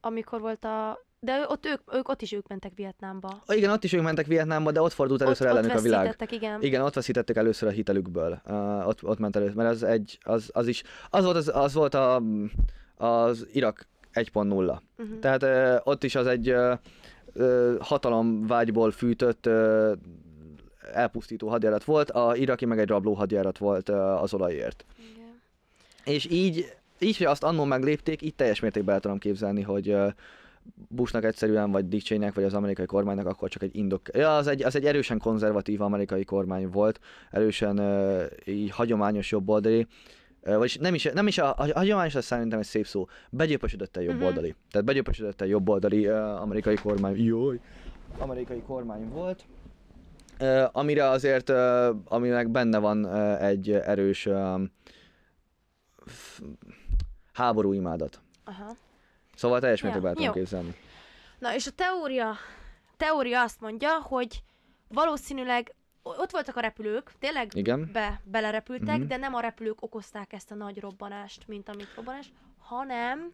Amikor 0.00 0.40
volt 0.40 0.64
a 0.64 0.98
de 1.22 1.46
ott 1.48 1.66
ők, 1.66 1.80
ők, 1.94 2.08
ott 2.08 2.22
is 2.22 2.32
ők 2.32 2.48
mentek 2.48 2.72
Vietnámba. 2.74 3.42
Igen, 3.48 3.70
ott 3.70 3.84
is 3.84 3.92
ők 3.92 4.02
mentek 4.02 4.26
Vietnámba, 4.26 4.72
de 4.72 4.80
ott 4.80 4.92
fordult 4.92 5.22
először 5.22 5.46
ott, 5.46 5.52
ellenük 5.52 5.70
ott 5.70 5.78
a 5.78 5.82
világ. 5.82 6.16
igen. 6.30 6.62
Igen, 6.62 6.82
ott 6.82 6.94
veszítettek 6.94 7.36
először 7.36 7.68
a 7.68 7.72
hitelükből. 7.72 8.40
Uh, 8.46 8.88
ott, 8.88 9.04
ott 9.04 9.18
ment 9.18 9.36
először, 9.36 9.54
mert 9.54 9.70
az 9.70 9.82
egy, 9.82 10.18
az, 10.22 10.50
az 10.52 10.66
is, 10.66 10.82
az 11.10 11.24
volt, 11.24 11.36
az, 11.36 11.50
az 11.54 11.74
volt 11.74 11.94
a, 11.94 12.22
az 12.96 13.46
Irak 13.52 13.88
1.0. 14.14 14.80
Uh-huh. 14.98 15.18
Tehát 15.20 15.42
uh, 15.42 15.86
ott 15.86 16.04
is 16.04 16.14
az 16.14 16.26
egy 16.26 16.50
uh, 16.50 16.78
uh, 17.34 17.78
hatalomvágyból 17.80 18.90
fűtött 18.90 19.46
uh, 19.46 19.92
elpusztító 20.92 21.48
hadjárat 21.48 21.84
volt, 21.84 22.10
a 22.10 22.36
iraki 22.36 22.64
meg 22.64 22.78
egy 22.78 22.88
rabló 22.88 23.14
hadjárat 23.14 23.58
volt 23.58 23.88
uh, 23.88 24.22
az 24.22 24.34
olajért. 24.34 24.84
Igen. 25.14 25.40
És 26.04 26.30
így, 26.30 26.72
így, 26.98 27.16
hogy 27.16 27.26
azt 27.26 27.44
annól 27.44 27.66
meglépték, 27.66 28.22
így 28.22 28.34
teljes 28.34 28.60
mértékben 28.60 28.94
el 28.94 29.00
tudom 29.00 29.18
képzelni, 29.18 29.62
hogy 29.62 29.88
uh, 29.88 30.12
Bushnak 30.88 31.24
egyszerűen, 31.24 31.70
vagy 31.70 31.88
Dick 31.88 32.04
Cheneynek, 32.04 32.34
vagy 32.34 32.44
az 32.44 32.54
amerikai 32.54 32.86
kormánynak 32.86 33.26
akkor 33.26 33.48
csak 33.48 33.62
egy 33.62 33.76
indok. 33.76 34.00
Ja, 34.12 34.36
az 34.36 34.46
egy, 34.46 34.62
az 34.62 34.76
egy 34.76 34.84
erősen 34.84 35.18
konzervatív 35.18 35.80
amerikai 35.80 36.24
kormány 36.24 36.68
volt, 36.70 37.00
erősen 37.30 37.78
uh, 37.78 38.22
így 38.44 38.70
hagyományos 38.70 39.30
jobboldali, 39.30 39.86
Ö, 40.42 40.56
Vagyis 40.56 40.76
nem 40.76 40.94
is, 40.94 41.04
nem 41.04 41.26
is 41.26 41.38
a, 41.38 41.54
a 41.58 41.66
hagyományos, 41.74 42.14
az 42.14 42.24
szerintem 42.24 42.58
egy 42.58 42.64
szép 42.64 42.86
szó. 42.86 43.06
Begyöpösödött 43.30 43.96
el 43.96 44.02
Mhm. 44.02 44.12
jobboldali. 44.12 44.54
Tehát 44.70 44.86
begyöpösödött 44.86 45.40
el 45.40 45.46
jobboldali 45.46 46.08
uh, 46.08 46.40
amerikai 46.42 46.74
kormány. 46.74 47.24
Jaj! 47.24 47.60
Amerikai 48.18 48.62
kormány 48.66 49.08
volt. 49.08 49.44
Uh, 50.40 50.64
amire 50.72 51.08
azért, 51.08 51.48
uh, 51.48 51.56
aminek 52.04 52.48
benne 52.48 52.78
van 52.78 53.04
uh, 53.04 53.44
egy 53.44 53.70
erős 53.70 54.26
uh, 54.26 54.60
háború 57.32 57.72
imádat. 57.72 58.20
Aha. 58.44 58.76
Szóval 59.40 59.60
teljes 59.60 59.80
Ja, 59.82 59.84
mértékben 59.86 60.22
jó. 60.22 60.32
képzelni. 60.32 60.74
Na 61.38 61.54
és 61.54 61.66
a 61.66 61.70
teória, 61.70 62.36
teória 62.96 63.40
azt 63.42 63.60
mondja, 63.60 64.00
hogy 64.02 64.42
valószínűleg 64.88 65.74
ott 66.02 66.30
voltak 66.30 66.56
a 66.56 66.60
repülők, 66.60 67.12
tényleg 67.18 67.50
Igen. 67.54 67.88
be, 67.92 68.20
belerepültek, 68.24 68.98
Mhm. 68.98 69.06
de 69.06 69.16
nem 69.16 69.34
a 69.34 69.40
repülők 69.40 69.82
okozták 69.82 70.32
ezt 70.32 70.50
a 70.50 70.54
nagy 70.54 70.80
robbanást, 70.80 71.48
mint 71.48 71.68
amit 71.68 71.92
robbanás, 71.96 72.32
hanem 72.58 73.32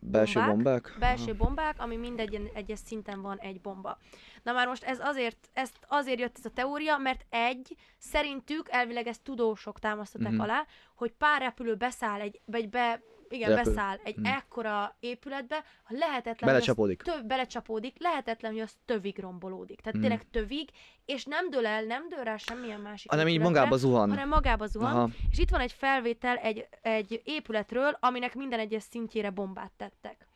Belső 0.00 0.40
bombák, 0.40 0.54
bombák. 0.54 0.96
belső 0.98 1.34
bombák, 1.36 1.74
ami 1.78 1.96
mindegy 1.96 2.50
egyes 2.54 2.78
szinten 2.78 3.22
van 3.22 3.38
egy 3.38 3.60
bomba. 3.60 3.98
Na 4.42 4.52
már 4.52 4.66
most 4.66 4.84
ez 4.84 4.98
azért, 5.00 5.48
ezt 5.52 5.76
azért 5.88 6.18
jött 6.20 6.36
ez 6.38 6.44
a 6.44 6.50
teória, 6.50 6.96
mert 6.96 7.24
egy, 7.30 7.76
szerintük 7.98 8.68
elvileg 8.70 9.06
ezt 9.06 9.22
tudósok 9.22 9.78
támasztották 9.78 10.32
Mhm. 10.32 10.40
alá, 10.40 10.66
hogy 10.94 11.12
pár 11.12 11.40
repülő 11.40 11.74
beszáll 11.74 12.20
egy, 12.20 12.40
vagy 12.44 12.68
be, 12.68 13.00
igen, 13.28 13.48
Repül. 13.54 13.72
beszáll 13.72 13.98
egy 14.04 14.16
Mhm. 14.16 14.24
ekkora 14.26 14.96
épületbe, 15.00 15.64
ha 15.82 15.94
lehetetlen, 15.98 16.34
hogy 16.38 16.48
Belecsapódik. 16.48 17.02
töv, 17.02 17.24
belecsapódik, 17.24 17.96
lehetetlen, 17.98 18.52
hogy 18.52 18.60
az 18.60 18.72
tövig 18.84 19.18
rombolódik. 19.18 19.80
Tehát 19.80 19.92
Mhm. 19.98 20.02
tényleg 20.02 20.30
tövig, 20.30 20.68
és 21.04 21.24
nem 21.24 21.50
dől 21.50 21.66
el, 21.66 21.84
nem 21.84 22.08
dől 22.08 22.24
rá 22.24 22.36
semmilyen 22.36 22.80
másik 22.80 23.10
Hanem 23.10 23.28
így 23.28 23.40
magába 23.40 23.76
zuhan. 23.76 24.08
hanem 24.08 24.28
magába 24.28 24.66
zuhan. 24.66 24.96
Aha. 24.96 25.08
És 25.30 25.38
itt 25.38 25.50
van 25.50 25.60
egy 25.60 25.72
felvétel 25.72 26.36
egy, 26.36 26.68
egy 26.82 27.20
épületről, 27.24 27.96
aminek 28.00 28.34
minden 28.34 28.58
egyes 28.58 28.82
szintjére 28.82 29.30
bombát 29.30 29.72
tettek. 29.76 30.26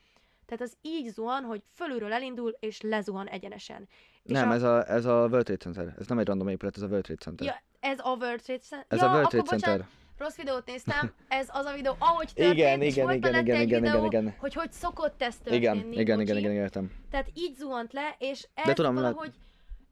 Tehát 0.46 0.64
az 0.64 0.76
így 0.82 1.08
zuhan, 1.12 1.42
hogy 1.44 1.62
fölülről 1.74 2.12
elindul, 2.12 2.56
és 2.60 2.80
lezuhan 2.80 3.26
egyenesen. 3.28 3.88
És 4.22 4.32
Nem, 4.32 4.50
a, 4.50 4.54
ez 4.54 4.62
a, 4.62 4.88
ez 4.90 5.04
a 5.04 5.12
World 5.14 5.44
Trade 5.44 5.56
Center. 5.56 5.94
Ez 5.98 6.06
nem 6.06 6.18
egy 6.18 6.26
random 6.26 6.48
épület, 6.48 6.76
ez 6.76 6.82
a 6.82 6.86
World 6.86 7.02
Trade 7.04 7.20
Center. 7.20 7.46
Ja, 7.46 7.62
ez 7.80 7.98
a 8.02 8.16
World 8.20 8.40
Trade 8.42 8.60
Center. 8.60 8.86
ez 8.88 8.98
ja, 9.00 9.08
a 9.08 9.12
World 9.12 9.28
Trade 9.28 9.44
bocsánat, 9.50 9.64
Center. 9.64 9.86
Rossz 10.20 10.36
videót 10.36 10.66
néztem, 10.66 11.12
ez 11.28 11.48
az 11.52 11.64
a 11.64 11.74
videó, 11.74 11.96
ahogy 11.98 12.28
történt, 12.34 12.54
Igen, 12.58 12.82
és 12.82 12.92
igen, 12.92 13.04
volt 13.04 13.16
igen, 13.16 13.34
igen, 13.40 13.56
egy 13.56 13.66
igen, 13.66 13.82
videó, 13.82 14.04
igen, 14.04 14.22
igen. 14.22 14.34
hogy 14.38 14.54
hogy 14.54 14.72
szokott 14.72 15.22
ez 15.22 15.34
történni. 15.36 15.56
Igen, 15.56 15.76
igen, 15.76 16.00
igen, 16.00 16.18
bocsi. 16.18 16.38
igen, 16.38 16.52
értem. 16.52 16.92
Tehát 17.10 17.30
így 17.34 17.54
zuhant 17.56 17.92
le, 17.92 18.14
és 18.18 18.48
ez 18.54 18.64
De 18.66 18.72
tudom, 18.72 18.94
valahogy 18.94 19.32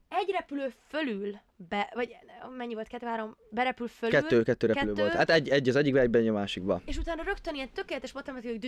egy 0.09 0.29
repülő 0.31 0.73
fölül, 0.87 1.35
be, 1.69 1.91
vagy 1.95 2.15
mennyi 2.57 2.73
volt, 2.73 2.87
kettő, 2.87 3.05
három, 3.05 3.37
berepül 3.51 3.87
fölül, 3.87 4.19
Kettő, 4.19 4.43
kettő 4.43 4.67
repülő 4.67 4.91
kettő. 4.93 5.01
volt. 5.01 5.13
Hát 5.13 5.29
egy, 5.29 5.49
egy 5.49 5.69
az 5.69 5.75
egyikbe, 5.75 5.99
egyben 5.99 6.21
egy 6.21 6.27
a 6.27 6.33
másikba. 6.33 6.81
és 6.85 6.97
utána 6.97 7.23
rögtön 7.23 7.55
ilyen 7.55 7.69
tökéletes 7.73 8.11
matematikai. 8.11 8.59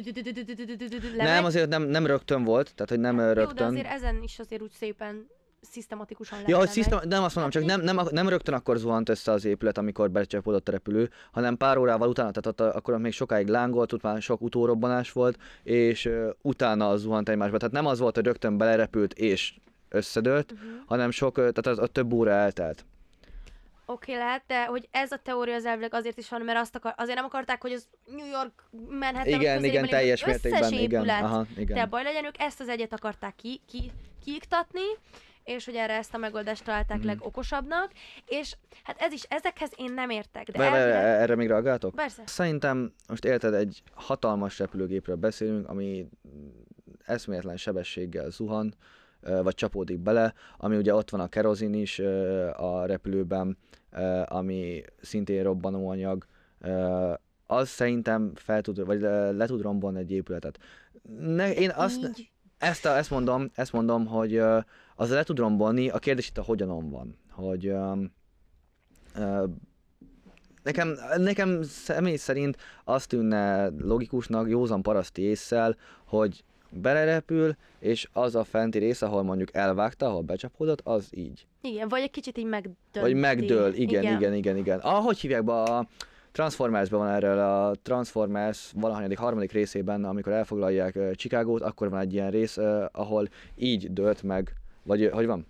Nem, 1.18 1.46
azért 1.46 1.70
nem, 1.70 1.84
nem 1.84 2.06
rögtön 2.06 2.44
volt, 2.44 2.76
tehát 2.76 2.90
hogy 2.90 3.00
nem 3.00 3.18
ö, 3.18 3.28
Jó, 3.28 3.34
de 3.34 3.40
rögtön. 3.40 3.68
azért 3.68 3.88
ezen 3.88 4.22
is 4.24 4.40
azért 4.40 4.62
úgy 4.62 4.72
szépen 4.72 5.28
szisztematikusan 5.62 6.40
Ja, 6.48 6.58
hogy 6.58 6.70
szisztem, 6.70 7.00
nem 7.04 7.24
azt 7.24 7.36
mondom, 7.36 7.52
csak 7.52 7.66
nem, 7.66 7.82
nem, 7.82 8.08
nem 8.12 8.30
rögtön 8.30 8.54
akkor 8.54 8.78
zuhant 8.78 9.10
össze 9.10 9.32
az 9.32 9.46
épület, 9.46 9.78
amikor 9.78 10.12
becsapódott 10.12 10.68
a 10.68 10.72
repülő, 10.72 11.10
hanem 11.32 11.58
pár 11.58 11.78
órával 11.78 12.10
utána, 12.10 12.32
tehát 12.32 12.60
ott, 12.60 12.76
akkor 12.76 12.98
még 12.98 13.12
sokáig 13.12 13.48
lángolt, 13.48 13.94
utána 13.94 14.20
sok 14.20 14.42
utórobbanás 14.42 15.12
volt, 15.12 15.38
és 15.64 16.06
uh, 16.06 16.30
utána 16.42 16.98
zuhant 16.98 17.30
egymásba. 17.30 17.58
Tehát 17.58 17.74
nem 17.74 17.86
az 17.86 18.00
volt, 18.00 18.16
hogy 18.16 18.26
rögtön 18.26 18.58
belerepült 18.58 19.14
és 19.14 19.54
összedőlt, 19.90 20.52
Uh-huh. 20.52 20.70
hanem 20.86 21.12
sok, 21.12 21.36
tehát 21.36 21.68
az, 21.68 21.80
ott 21.80 21.94
több 21.94 22.14
óra 22.14 22.32
eltelt. 22.32 22.86
Oké, 23.86 24.12
okay, 24.12 24.24
lehet, 24.26 24.44
de 24.48 24.66
hogy 24.66 24.88
ez 24.92 25.12
a 25.12 25.18
teória 25.24 25.56
az 25.56 25.66
elvileg 25.66 25.94
azért 25.94 26.18
is 26.18 26.30
van, 26.30 26.42
mert 26.42 26.60
azt 26.60 26.76
akar, 26.76 26.94
azért 26.98 27.16
nem 27.16 27.26
akarták, 27.26 27.62
hogy 27.62 27.72
az 27.72 27.88
New 28.06 28.28
York 28.28 28.64
Manhattan 28.90 29.28
igen, 29.28 29.64
igen, 29.64 29.88
teljes 29.88 30.26
mértékben, 30.26 30.74
igen. 30.74 31.10
Aha, 31.10 31.46
igen. 31.58 31.78
de 31.78 31.86
baj 31.86 32.04
legyen, 32.04 32.26
ők 32.26 32.40
ezt 32.40 32.60
az 32.60 32.70
egyet 32.70 32.94
akarták 32.94 33.36
ki, 33.36 33.62
ki, 33.68 33.92
kiiktatni, 34.24 34.82
és 35.56 35.66
hogy 35.66 35.76
erre 35.76 35.94
ezt 35.94 36.14
a 36.14 36.18
megoldást 36.18 36.64
találták 36.64 36.98
Mhm. 36.98 37.06
legokosabbnak, 37.08 37.92
és 38.26 38.56
hát 38.84 38.96
ez 39.00 39.12
is, 39.14 39.24
ezekhez 39.24 39.72
én 39.78 39.94
nem 39.94 40.10
értek, 40.10 40.50
de 40.52 40.58
Várj, 40.58 40.76
elvileg... 40.76 41.04
erre 41.22 41.36
még 41.36 41.48
reagáltok? 41.48 41.96
Persze. 41.96 42.22
Szerintem 42.26 42.94
most 43.08 43.26
érted, 43.26 43.54
egy 43.54 43.84
hatalmas 43.94 44.60
repülőgépről 44.60 45.16
beszélünk, 45.16 45.70
ami 45.70 46.10
eszméletlen 47.06 47.58
sebességgel 47.58 48.30
zuhan, 48.30 48.74
vagy 49.22 49.56
csapódik 49.56 50.00
bele, 50.00 50.34
ami 50.58 50.78
ugye 50.78 50.96
ott 50.96 51.10
van 51.10 51.20
a 51.20 51.28
kerozin 51.28 51.74
is 51.74 52.00
a 52.54 52.86
repülőben, 52.86 53.58
ami 54.26 54.84
szintén 55.02 55.44
robbanóanyag, 55.44 56.26
az 57.46 57.70
szerintem 57.70 58.32
fel 58.36 58.62
tud, 58.62 58.86
vagy 58.86 59.02
le, 59.02 59.32
le 59.32 59.46
tud 59.46 59.62
rombolni 59.62 60.00
egy 60.00 60.12
épületet. 60.12 60.60
Ne, 61.20 61.54
én 61.54 61.70
azt, 61.76 62.04
Így, 62.04 62.30
ezt, 62.62 62.86
a, 62.86 62.98
ezt, 62.98 63.10
mondom, 63.10 63.52
ezt 63.56 63.74
mondom, 63.74 64.06
hogy 64.06 64.38
az 64.96 65.10
le 65.10 65.24
tud 65.24 65.38
rombolni, 65.38 65.90
a 65.90 66.00
kérdés 66.00 66.28
itt 66.28 66.38
a 66.38 66.44
hogyanon 66.44 66.90
van, 66.90 67.18
hogy 67.32 67.68
ö, 69.16 69.44
nekem, 70.64 70.98
nekem 71.18 71.64
személy 71.64 72.16
szerint 72.16 72.58
azt 72.84 73.08
tűnne 73.08 73.70
logikusnak, 73.78 74.50
józan 74.50 74.82
paraszti 74.82 75.22
észsel, 75.22 75.76
hogy 76.06 76.44
belerepül, 76.70 77.56
és 77.80 78.10
az 78.14 78.36
a 78.36 78.44
fenti 78.44 78.78
rész, 78.78 79.02
ahol 79.02 79.24
mondjuk 79.24 79.54
elvágta, 79.54 80.06
ahol 80.06 80.22
becsapódott, 80.22 80.82
az 80.84 81.08
így. 81.12 81.46
igen, 81.62 81.88
vagy 81.88 82.02
egy 82.02 82.12
kicsit 82.12 82.38
így 82.38 82.46
megdönti. 82.46 83.00
Vagy 83.00 83.14
megdől, 83.14 83.74
igen, 83.74 84.04
igen, 84.04 84.18
igen, 84.18 84.34
igen. 84.34 84.58
igen. 84.58 84.80
Ah, 84.80 85.04
hogy 85.04 85.20
hívják 85.20 85.44
be 85.44 85.54
a 85.54 85.88
Transformersben 86.32 87.00
van 87.00 87.10
erről 87.10 87.40
a 87.40 87.76
Transformers 87.82 88.72
valahanyadik 88.76 89.18
harmadik 89.18 89.52
részében, 89.52 90.04
amikor 90.06 90.32
elfoglalják 90.32 90.98
Chicagót, 91.16 91.62
akkor 91.62 91.90
van 91.90 92.00
egy 92.00 92.14
ilyen 92.14 92.32
rész, 92.32 92.58
ahol 92.92 93.30
így 93.56 93.94
dölt 93.94 94.24
meg, 94.24 94.54
vagy 94.84 95.10
hogy 95.14 95.26
van? 95.26 95.46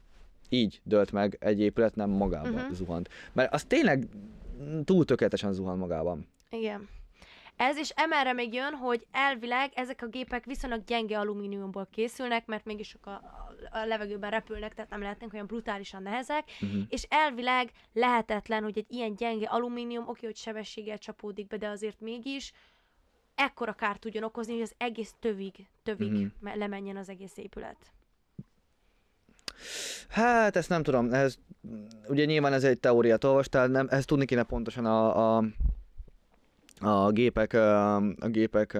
Így 0.50 0.82
dölt 0.84 1.12
meg 1.12 1.38
egy 1.40 1.60
épület, 1.60 1.96
nem 1.96 2.10
magába 2.10 2.48
Mhm. 2.48 2.56
uh-huh. 2.58 2.74
zuhant. 2.74 3.10
Mert 3.34 3.54
az 3.54 3.64
tényleg 3.64 4.08
túl 4.86 5.06
tökéletesen 5.06 5.54
zuhan 5.54 5.78
magában. 5.78 6.28
Igen. 6.50 6.88
Ez 7.62 7.78
is 7.78 7.90
emelre 7.90 8.34
még 8.34 8.54
jön, 8.54 8.74
hogy 8.74 9.06
elvileg 9.12 9.72
ezek 9.76 10.02
a 10.02 10.08
gépek 10.08 10.46
viszonylag 10.46 10.84
gyenge 10.84 11.20
alumíniumból 11.20 11.88
készülnek, 11.92 12.46
mert 12.46 12.66
mégis 12.66 12.88
sok 12.88 13.06
a, 13.06 13.22
a 13.72 13.86
levegőben 13.86 14.30
repülnek, 14.30 14.74
tehát 14.74 14.90
nem 14.90 15.02
lehetnek 15.02 15.34
olyan 15.34 15.46
brutálisan 15.46 16.02
nehezek, 16.02 16.44
Uh-huh. 16.62 16.82
és 16.90 17.06
elvileg 17.10 17.72
lehetetlen, 17.94 18.64
hogy 18.64 18.78
egy 18.78 18.86
ilyen 18.90 19.16
gyenge 19.16 19.48
alumínium, 19.48 20.08
oké, 20.08 20.26
hogy 20.26 20.36
sebességgel 20.36 20.98
csapódik 20.98 21.48
be, 21.48 21.58
de 21.58 21.68
azért 21.68 22.00
mégis 22.00 22.52
ekkora 23.36 23.74
kárt 23.74 24.00
tudjon 24.00 24.24
okozni, 24.24 24.54
hogy 24.54 24.62
az 24.62 24.74
egész 24.78 25.14
tövig, 25.20 25.68
tövig 25.84 26.12
uh-huh. 26.12 26.56
lemenjen 26.56 26.98
az 26.98 27.10
egész 27.10 27.38
épület. 27.38 27.78
Hát 30.10 30.56
ezt 30.56 30.70
nem 30.70 30.84
tudom, 30.84 31.14
ez, 31.14 31.38
ugye 32.08 32.26
nyilván 32.26 32.54
ez 32.54 32.64
egy 32.64 32.80
teóriát 32.80 33.24
olvastál, 33.24 33.68
nem, 33.68 33.88
ezt 33.90 34.08
tudni 34.08 34.26
kéne 34.26 34.44
pontosan 34.44 34.86
a, 34.86 35.38
a, 35.38 35.44
a 36.82 37.12
gépek, 37.12 37.54
a 37.54 38.28
gépek 38.28 38.80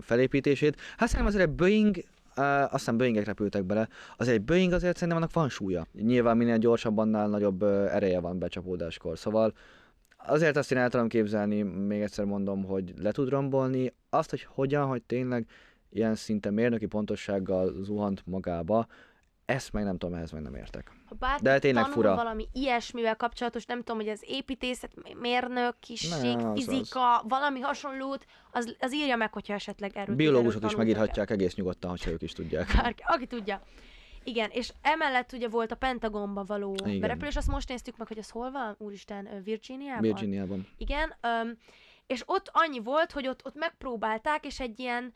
felépítését. 0.00 0.76
Hát 0.96 1.08
szerintem 1.08 1.26
azért 1.26 1.48
egy 1.48 1.54
Boeing, 1.54 1.96
azt 2.34 2.70
hiszem 2.72 2.96
Boeingek 2.96 3.24
repültek 3.24 3.64
bele, 3.64 3.88
azért 4.16 4.36
egy 4.36 4.44
Boeing 4.44 4.72
azért 4.72 4.94
szerintem 4.94 5.16
annak 5.16 5.32
van 5.32 5.48
súlya. 5.48 5.86
Nyilván 5.92 6.36
minél 6.36 6.58
gyorsabban, 6.58 7.06
annál 7.06 7.28
nagyobb 7.28 7.62
ereje 7.62 8.20
van 8.20 8.38
becsapódáskor, 8.38 9.18
szóval 9.18 9.52
azért 10.16 10.56
azt 10.56 10.72
én 10.72 10.78
el 10.78 10.90
tudom 10.90 11.08
képzelni, 11.08 11.62
még 11.62 12.00
egyszer 12.00 12.24
mondom, 12.24 12.64
hogy 12.64 12.92
le 12.96 13.12
tud 13.12 13.28
rombolni. 13.28 13.94
Azt, 14.10 14.30
hogy 14.30 14.46
hogyan, 14.48 14.86
hogy 14.86 15.02
tényleg 15.02 15.46
ilyen 15.90 16.14
szinte 16.14 16.50
mérnöki 16.50 16.86
pontossággal 16.86 17.74
zuhant 17.82 18.22
magába, 18.26 18.86
ezt 19.48 19.72
meg 19.72 19.84
nem 19.84 19.98
tudom, 19.98 20.14
ehhez 20.14 20.30
meg 20.30 20.42
nem 20.42 20.54
értek. 20.54 20.90
Ha 21.06 21.14
bárki 21.14 21.42
De 21.42 21.58
tényleg 21.58 21.84
fura. 21.84 22.14
valami 22.14 22.48
ilyesmivel 22.52 23.16
kapcsolatos, 23.16 23.64
nem 23.64 23.78
tudom, 23.78 23.96
hogy 23.96 24.08
az 24.08 24.24
építészet, 24.26 24.92
mérnökiség, 25.20 26.36
Ne, 26.36 26.48
az 26.50 26.64
fizika, 26.64 27.24
valami 27.28 27.60
hasonlót, 27.60 28.24
az, 28.50 28.76
az 28.78 28.94
írja 28.94 29.16
meg, 29.16 29.32
hogyha 29.32 29.54
esetleg 29.54 29.96
erről 29.96 30.16
Biológusok 30.16 30.64
is 30.64 30.74
megírhatják 30.74 31.30
egész 31.30 31.54
nyugodtan, 31.54 31.90
hogyha 31.90 32.10
ők 32.10 32.22
is 32.22 32.32
tudják. 32.32 32.72
Bárki, 32.82 33.02
aki 33.06 33.26
tudja. 33.26 33.62
Igen, 34.24 34.50
és 34.52 34.72
emellett 34.82 35.32
ugye 35.32 35.48
volt 35.48 35.72
a 35.72 35.76
Pentagonba 35.76 36.44
való 36.44 36.74
Igen. 36.84 37.00
berepülés, 37.00 37.36
azt 37.36 37.48
most 37.48 37.68
néztük 37.68 37.96
meg, 37.96 38.08
hogy 38.08 38.18
az 38.18 38.30
hol 38.30 38.50
van, 38.50 38.74
úristen, 38.78 39.28
Virginiában? 39.44 40.02
Virginiában. 40.02 40.66
Igen, 40.76 41.14
öm, 41.20 41.58
és 42.06 42.22
ott 42.26 42.50
annyi 42.52 42.78
volt, 42.78 43.12
hogy 43.12 43.28
ott, 43.28 43.44
ott 43.44 43.56
megpróbálták, 43.56 44.46
és 44.46 44.60
egy 44.60 44.78
ilyen 44.80 45.14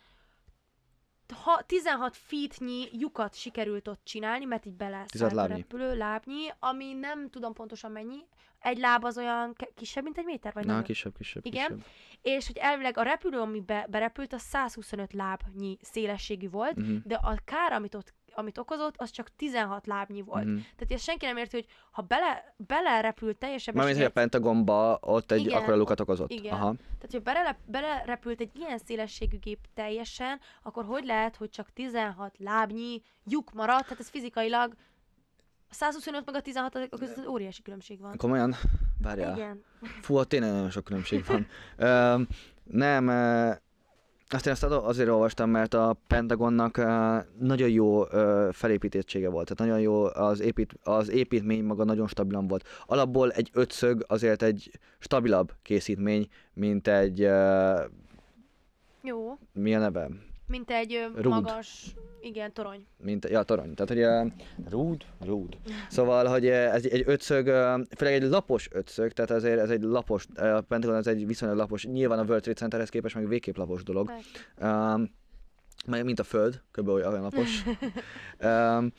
ha, 1.33 1.63
16 1.67 2.17
feetnyi 2.17 2.89
lyukat 2.93 3.35
sikerült 3.35 3.89
ott 3.89 4.01
csinálni, 4.05 4.45
mert 4.45 4.67
így 4.67 4.77
16 4.77 5.09
beleszállt 5.15 5.51
a 5.51 5.55
repülő, 5.57 5.97
lábnyi, 5.97 6.49
ami 6.59 6.93
nem 6.93 7.31
tudom 7.31 7.53
pontosan 7.53 7.91
mennyi. 7.91 8.19
Egy 8.59 8.79
láb 8.79 9.05
az 9.05 9.19
olyan 9.19 9.53
ke- 9.55 9.73
kisebb, 9.75 10.05
mint 10.05 10.19
egy 10.19 10.25
méter, 10.25 10.53
vagy 10.53 10.65
Na, 10.65 10.71
nagyobb? 10.71 10.87
kisebb, 10.87 11.17
kisebb, 11.17 11.47
Igen. 11.47 11.67
kisebb. 11.67 11.85
És 12.23 12.47
hogy 12.47 12.57
elvileg 12.57 12.97
a 12.99 13.03
repülő, 13.03 13.39
ami 13.39 13.61
be, 13.61 13.87
berepült, 13.91 14.33
az 14.33 14.41
125 14.43 15.13
lábnyi 15.13 15.77
szélességű 15.81 16.51
volt, 16.51 16.77
Uh-huh. 16.79 16.97
de 17.05 17.15
a 17.15 17.35
kár, 17.45 17.73
amit 17.73 17.95
ott 17.95 18.15
amit 18.35 18.59
okozott, 18.59 18.95
az 18.97 19.11
csak 19.11 19.29
16 19.37 19.87
lábnyi 19.87 20.23
volt. 20.23 20.45
Mhm. 20.45 20.55
Tehát 20.55 20.93
ezt 20.93 21.05
senki 21.05 21.27
nem 21.27 21.37
érti, 21.37 21.57
hogy 21.57 21.67
ha 21.91 22.03
bele, 22.03 22.55
belerepült 22.57 23.37
teljes 23.37 23.71
Mármint, 23.73 23.97
hogy 23.97 24.07
a 24.07 24.11
Pentagonba 24.11 24.99
ott 25.01 25.31
egy 25.31 25.53
akkora 25.53 25.77
lukat 25.77 26.01
okozott. 26.01 26.31
Igen. 26.31 26.53
Aha. 26.53 26.75
tehát 26.75 27.11
hogy 27.11 27.23
bele, 27.23 27.59
belerepült 27.67 28.41
egy 28.41 28.51
ilyen 28.55 28.79
szélességű 28.79 29.39
gép 29.39 29.59
teljesen, 29.75 30.41
akkor 30.63 30.85
hogy 30.85 31.05
lehet, 31.05 31.37
hogy 31.37 31.51
csak 31.51 31.73
16 31.73 32.35
lábnyi 32.39 33.03
lyuk 33.25 33.53
maradt, 33.53 33.83
tehát 33.83 34.01
ez 34.01 34.09
fizikailag 34.09 34.75
a 35.71 35.75
125 35.75 36.27
meg 36.27 36.35
a 36.35 36.41
16 36.41 36.89
között 36.99 37.29
óriási 37.29 37.63
különbség 37.63 38.01
van. 38.01 38.17
Komolyan? 38.17 38.55
Várjál. 39.03 39.37
Igen. 39.37 39.63
Fú, 40.01 40.23
tényleg 40.25 40.51
nagyon 40.51 40.71
sok 40.71 40.85
különbség 40.85 41.25
van. 41.27 41.47
Ö, 41.77 42.23
nem, 42.65 43.09
azt 44.35 44.47
én 44.47 44.53
ezt 44.53 44.63
azért 44.63 45.09
olvastam, 45.09 45.51
mert 45.51 45.75
a 45.75 45.97
Pentagonnak 46.07 46.77
ö, 46.77 47.17
nagyon 47.39 47.69
jó 47.69 48.07
ö, 48.11 48.49
felépítettsége 48.53 49.29
volt. 49.29 49.55
Tehát 49.55 49.73
nagyon 49.73 49.93
jó, 49.93 50.05
az, 50.05 50.41
épít, 50.41 50.75
az 50.83 51.11
építmény 51.11 51.65
maga 51.65 51.85
nagyon 51.85 52.07
stabilan 52.09 52.47
volt. 52.47 52.67
Alapból 52.87 53.31
egy 53.31 53.51
ötszög 53.53 54.05
azért 54.09 54.43
egy 54.43 54.71
stabilabb 54.99 55.53
készítmény, 55.63 56.29
mint 56.53 56.89
egy, 56.89 57.23
ö, 57.23 57.81
Jó. 59.03 59.39
mi 59.53 59.75
a 59.75 59.79
neve? 59.79 60.09
Mint 60.47 60.71
egy 60.71 61.09
Rúd. 61.15 61.27
magas, 61.27 61.95
igen, 62.21 62.53
torony. 62.53 62.87
mint, 62.99 63.29
ja, 63.29 63.43
torony. 63.43 63.75
Tehát, 63.75 63.93
hogy 63.93 64.31
uh, 64.31 64.71
rúd, 64.71 65.05
rúd. 65.21 65.59
Szóval, 65.89 66.27
hogy 66.27 66.47
ez 66.47 66.85
egy 66.85 67.03
ötszög, 67.07 67.45
főleg 67.97 68.15
egy 68.15 68.23
lapos 68.23 68.69
ötszög, 68.73 69.13
tehát 69.13 69.31
azért 69.31 69.59
ez 69.59 69.71
egy 69.71 69.83
lapos, 69.83 70.27
a 70.35 70.61
Pentagon 70.61 70.97
ez 70.97 71.07
egy 71.07 71.27
viszonylag 71.27 71.59
lapos, 71.59 71.85
nyilván 71.85 72.19
a 72.19 72.23
World 72.23 72.43
Trade 72.43 72.59
Centerhez 72.59 72.89
képest 72.89 73.15
meg 73.15 73.29
végképp 73.29 73.57
lapos 73.57 73.83
dolog. 73.83 74.13
Um, 74.61 75.11
mint 75.87 76.19
a 76.19 76.25
Föld, 76.25 76.63
kb. 76.71 76.89
olyan 76.89 77.21
lapos. 77.23 77.65
um, 78.41 78.93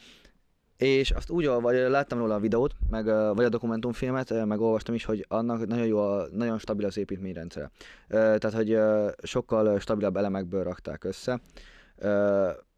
és 0.77 1.11
azt 1.11 1.29
úgy 1.29 1.45
olva, 1.45 1.71
láttam 1.71 2.17
róla 2.17 2.35
a 2.35 2.39
videót, 2.39 2.73
meg, 2.89 3.05
vagy 3.05 3.45
a 3.45 3.49
dokumentumfilmet, 3.49 4.45
meg 4.45 4.61
olvastam 4.61 4.95
is, 4.95 5.05
hogy 5.05 5.25
annak 5.27 5.67
nagyon 5.67 5.85
jó, 5.85 5.99
a, 5.99 6.27
nagyon 6.31 6.59
stabil 6.59 6.85
az 6.85 6.97
építményrendszer. 6.97 7.63
Uh, 7.63 7.69
tehát, 8.09 8.53
hogy 8.53 8.79
sokkal 9.23 9.79
stabilabb 9.79 10.17
elemekből 10.17 10.63
rakták 10.63 11.03
össze. 11.03 11.39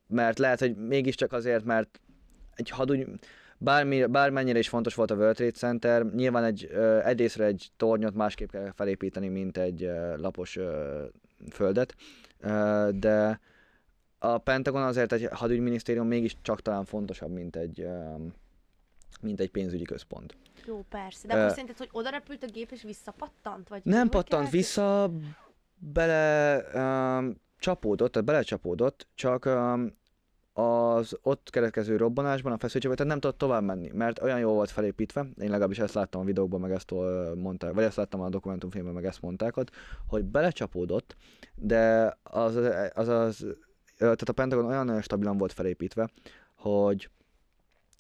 Mert 0.08 0.40
lehet, 0.40 0.60
hogy 0.60 0.76
mégiscsak 0.76 1.34
azért, 1.34 1.64
mert 1.64 2.00
egy 2.56 2.70
hadúgy, 2.70 3.08
bármi, 3.58 4.06
bármennyire 4.06 4.60
is 4.60 4.70
fontos 4.70 4.96
volt 4.96 5.12
a 5.12 5.16
World 5.16 5.36
Trade 5.36 5.52
Center, 5.52 6.06
nyilván 6.06 6.44
egy, 6.44 6.70
uh, 6.72 7.08
egyrésztre 7.08 7.46
egy 7.46 7.68
tornyot 7.78 8.16
másképp 8.16 8.50
kell 8.50 8.72
felépíteni, 8.76 9.28
mint 9.28 9.58
egy 9.58 9.90
lapos 10.18 10.60
földet, 11.52 11.96
de 12.92 13.40
a 14.20 14.38
Pentagon 14.38 14.84
azért 14.84 15.12
egy 15.12 15.28
hadügyminisztérium 15.32 16.08
mégis 16.08 16.38
csak 16.42 16.62
talán 16.62 16.86
fontosabb, 16.86 17.32
mint 17.32 17.56
egy, 17.56 17.88
mint 19.22 19.40
egy 19.40 19.52
pénzügyi 19.52 19.84
központ. 19.84 20.36
Jó, 20.66 20.86
persze. 20.90 21.28
De 21.28 21.46
Ö, 21.46 21.50
szerinted, 21.50 21.78
hogy 21.78 21.90
oda 21.92 22.10
repült 22.10 22.44
a 22.44 22.48
gép 22.48 22.72
és 22.72 22.84
visszapattant? 22.84 23.70
Vagy 23.70 23.82
Nem 23.84 24.10
pattant 24.10 24.50
vissza, 24.50 25.12
bele 25.76 26.58
um, 26.74 27.36
csapódott, 27.60 28.12
tehát 28.12 28.28
belecsapódott, 28.28 29.08
csak 29.16 29.46
um, 29.46 29.94
az 30.54 31.18
ott 31.22 31.50
keletkező 31.50 31.98
robbanásban 31.98 32.52
a 32.52 32.58
feszültségben, 32.58 32.96
tehát 32.96 33.12
nem 33.12 33.22
tudott 33.22 33.38
tovább 33.38 33.64
menni, 33.64 33.90
mert 33.94 34.22
olyan 34.22 34.40
jól 34.40 34.54
volt 34.54 34.72
felépítve, 34.72 35.22
én 35.22 35.50
legalábbis 35.50 35.80
ezt 35.80 35.94
láttam 35.94 36.22
a 36.22 36.24
videókban, 36.24 36.60
meg 36.60 36.72
ezt 36.72 36.92
mondták, 37.36 37.74
vagy 37.74 37.84
ezt 37.84 37.98
láttam 37.98 38.22
a 38.22 38.30
dokumentumfilmben, 38.30 38.94
meg 38.94 39.06
ezt 39.06 39.22
mondták 39.22 39.58
ott, 39.58 39.72
hogy 40.08 40.24
belecsapódott, 40.24 41.16
de 41.56 42.18
az, 42.24 42.56
az, 42.94 43.08
az 43.08 43.46
tehát 43.98 44.30
a 44.30 44.34
Pentagon 44.34 44.66
olyan 44.66 45.02
stabilan 45.02 45.38
volt 45.38 45.54
felépítve, 45.54 46.10
hogy 46.56 47.10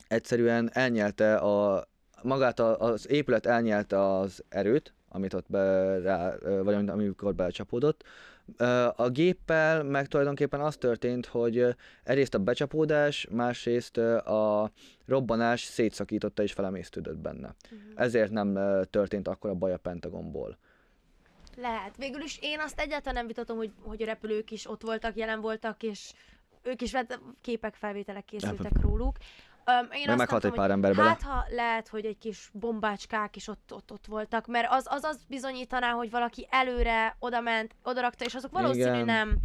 egyszerűen 0.07 0.69
elnyelte 0.73 1.35
a, 1.35 1.87
magát 2.21 2.59
a, 2.59 2.79
az 2.79 3.09
épület 3.09 3.45
elnyelte 3.45 3.99
az 3.99 4.43
erőt, 4.49 4.93
amit 5.09 5.33
ott 5.33 5.45
be, 5.47 5.97
rá, 5.99 6.35
vagy 6.63 6.89
amikor 6.89 7.35
belecsapódott. 7.35 8.03
Ö, 8.57 8.87
A 8.95 9.09
géppel 9.09 9.83
meg 9.83 10.07
tulajdonképpen 10.07 10.59
az 10.59 10.77
történt, 10.77 11.25
hogy 11.25 11.75
egyrészt 12.03 12.33
a 12.33 12.39
becsapódás, 12.39 13.27
másrészt 13.31 13.97
a 13.97 14.71
robbanás 15.05 15.63
szétszakította 15.63 16.43
és 16.43 16.53
felemésztődött 16.53 17.17
benne. 17.17 17.55
Mhm. 17.69 17.79
Ezért 17.95 18.31
nem 18.31 18.59
történt 18.89 19.27
akkor 19.27 19.49
a 19.49 19.53
baj 19.53 19.73
a 19.73 19.77
Pentagonból. 19.77 20.57
Lehet. 21.55 21.97
Végül 21.97 22.21
is 22.21 22.37
én 22.41 22.59
azt 22.59 22.79
egyáltalán 22.79 23.13
nem 23.13 23.27
vitatom, 23.27 23.57
hogy, 23.57 23.71
hogy 23.83 24.01
a 24.01 24.05
repülők 24.05 24.51
is 24.51 24.69
ott 24.69 24.81
voltak, 24.81 25.15
jelen 25.15 25.41
voltak, 25.41 25.83
és 25.83 26.13
ők 26.63 26.81
is 26.81 26.91
vett, 26.91 27.19
képek, 27.41 27.75
felvételek 27.75 28.25
készültek 28.25 28.81
róluk. 28.81 29.17
Um, 29.67 29.87
én 29.91 30.01
Meg 30.05 30.09
azt 30.09 30.17
meghalt 30.17 30.45
egy 30.45 30.51
pár 30.51 30.71
ember 30.71 30.95
bele. 30.95 31.07
Hát, 31.07 31.21
ha 31.21 31.45
lehet, 31.49 31.87
hogy 31.87 32.05
egy 32.05 32.17
kis 32.17 32.49
bombácskák 32.53 33.35
is 33.35 33.47
ott, 33.47 33.73
ott, 33.73 33.91
ott 33.91 34.05
voltak, 34.05 34.47
mert 34.47 34.67
az, 34.69 34.85
az 34.89 35.03
az 35.03 35.19
bizonyítaná, 35.27 35.91
hogy 35.91 36.09
valaki 36.09 36.47
előre 36.49 37.15
oda 37.19 37.41
ment, 37.41 37.75
oda 37.83 38.01
rakta, 38.01 38.25
és 38.25 38.35
azok 38.35 38.51
valószínű 38.51 38.85
Igen. 38.85 39.05
nem 39.05 39.37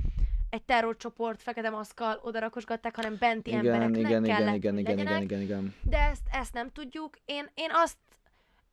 egy 0.51 0.63
terrorcsoport 0.63 1.43
fekete 1.43 1.71
maszkal 1.71 2.21
oda 2.23 2.39
rakosgatták, 2.39 2.97
hanem 2.97 3.17
benti 3.19 3.51
Igen, 3.51 3.65
embereknek 3.65 3.99
igen, 3.99 4.25
igen, 4.25 4.37
kellett, 4.37 4.55
igen, 4.55 4.79
igen, 4.79 4.97
legyenek. 4.97 5.23
igen, 5.23 5.41
igen, 5.41 5.59
igen. 5.59 5.75
De 5.83 5.99
ezt, 5.99 6.23
ezt 6.33 6.55
nem 6.55 6.71
tudjuk. 6.73 7.17
Én, 7.25 7.51
én 7.55 7.71
azt, 7.73 7.97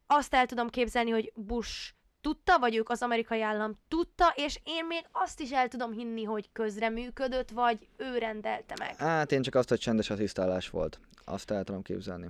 azt 0.07 0.33
el 0.33 0.45
tudom 0.45 0.69
képzelni, 0.69 1.09
hogy 1.09 1.31
Bush 1.35 1.93
tudta, 2.28 2.59
vagy 2.59 2.75
ők 2.75 2.89
az 2.89 3.01
amerikai 3.01 3.41
állam 3.41 3.80
tudta, 3.88 4.34
és 4.36 4.59
én 4.63 4.86
még 4.86 5.05
azt 5.11 5.39
is 5.39 5.51
el 5.51 5.67
tudom 5.67 5.91
hinni, 5.91 6.23
hogy 6.23 6.49
közreműködött, 6.51 7.49
vagy 7.49 7.88
ő 7.97 8.17
rendelte 8.17 8.75
meg. 8.80 8.95
Hát 8.95 9.32
én 9.32 9.41
csak 9.41 9.55
azt, 9.55 9.69
hogy 9.69 9.80
csendes 9.80 10.09
asszisztálás 10.09 10.69
volt. 10.69 10.99
Azt 11.25 11.51
el 11.51 11.63
tudom 11.63 11.82
képzelni. 11.82 12.28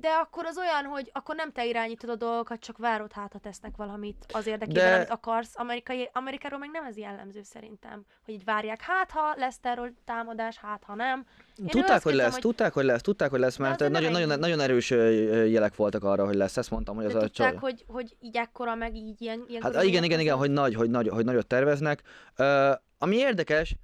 De 0.00 0.08
akkor 0.08 0.44
az 0.46 0.58
olyan, 0.58 0.84
hogy 0.84 1.10
akkor 1.14 1.34
nem 1.34 1.52
te 1.52 1.66
irányítod 1.66 2.10
a 2.10 2.14
dolgokat, 2.14 2.60
csak 2.60 2.78
várod 2.78 3.12
hát, 3.12 3.32
ha 3.32 3.38
tesznek 3.38 3.76
valamit 3.76 4.26
az 4.32 4.46
érdekében, 4.46 4.84
De- 4.84 4.94
amit 4.94 5.10
akarsz. 5.10 5.50
Amerikai, 5.54 6.10
Amerikáról 6.12 6.58
meg 6.58 6.70
nem 6.72 6.84
ez 6.84 6.96
jellemző 6.96 7.42
szerintem, 7.42 8.04
hogy 8.24 8.34
így 8.34 8.44
várják, 8.44 8.80
hát 8.80 9.10
ha 9.10 9.34
lesz 9.36 9.58
terror 9.58 9.92
támadás, 10.04 10.58
hát 10.58 10.84
ha 10.84 10.94
nem. 10.94 11.26
Én 11.56 11.66
tudták, 11.66 12.02
hogy 12.02 12.14
lesz, 12.14 12.32
hogy- 12.32 12.40
tudták, 12.40 12.72
hogy 12.72 12.84
lesz, 12.84 13.00
tudták, 13.00 13.30
hogy 13.30 13.40
lesz, 13.40 13.56
mert 13.56 13.88
nagyon, 13.88 14.12
nagyon, 14.12 14.38
nagyon 14.38 14.60
erős 14.60 14.90
jelek 14.90 15.76
voltak 15.76 16.04
arra, 16.04 16.24
hogy 16.24 16.34
lesz. 16.34 16.56
Ezt 16.56 16.70
mondtam, 16.70 16.96
hogy 16.96 17.04
az 17.04 17.14
a 17.14 17.20
tudták, 17.20 17.58
hogy, 17.58 17.84
hogy 17.86 18.16
így 18.20 18.36
ekkora, 18.36 18.74
meg 18.74 18.94
így 18.94 19.22
ilyen, 19.22 19.44
ilyen 19.48 19.62
Hát 19.62 19.82
igen, 19.82 20.04
igen, 20.04 20.20
igen, 20.20 20.36
hogy 20.36 20.50
nagy, 20.50 20.74
hogy, 20.74 20.90
nagy, 20.90 21.08
hogy 21.08 21.24
nagyot 21.24 21.46
terveznek. 21.46 22.02
Ö, 22.36 22.72
ami 22.98 23.16
érdekes, 23.16 23.76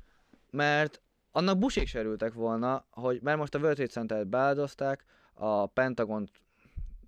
mert 0.50 1.02
annak 1.30 1.58
busék 1.58 1.86
se 1.86 2.04
volna, 2.34 2.84
hogy 2.90 3.20
mert 3.22 3.38
most 3.38 3.54
a 3.54 3.58
World 3.58 3.74
Trade 3.74 3.90
Center-t 3.90 4.26
beáldozták, 4.26 5.04
a 5.34 5.66
Pentagont 5.66 6.30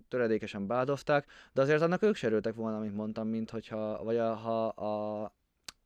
töredékesen 0.09 0.66
beáldozták, 0.66 1.27
de 1.53 1.61
azért 1.62 1.83
annak 1.83 2.03
ők 2.03 2.14
se 2.16 2.27
örültek 2.27 2.55
volna, 2.55 2.79
mint 2.79 2.95
mondtam, 2.95 3.29
mint 3.29 3.51
hogyha, 3.51 4.05
vagy 4.05 4.16
a, 4.16 4.35
ha 4.35 4.66
a, 4.66 5.22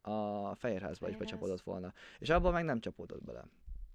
a 0.01 0.55
Fehérházba 0.55 1.09
is 1.09 1.17
becsapódott 1.17 1.61
volna. 1.61 1.93
És 2.19 2.31
abban 2.31 2.53
meg 2.53 2.65
nem 2.65 2.81
csapódott 2.81 3.25
bele. 3.25 3.45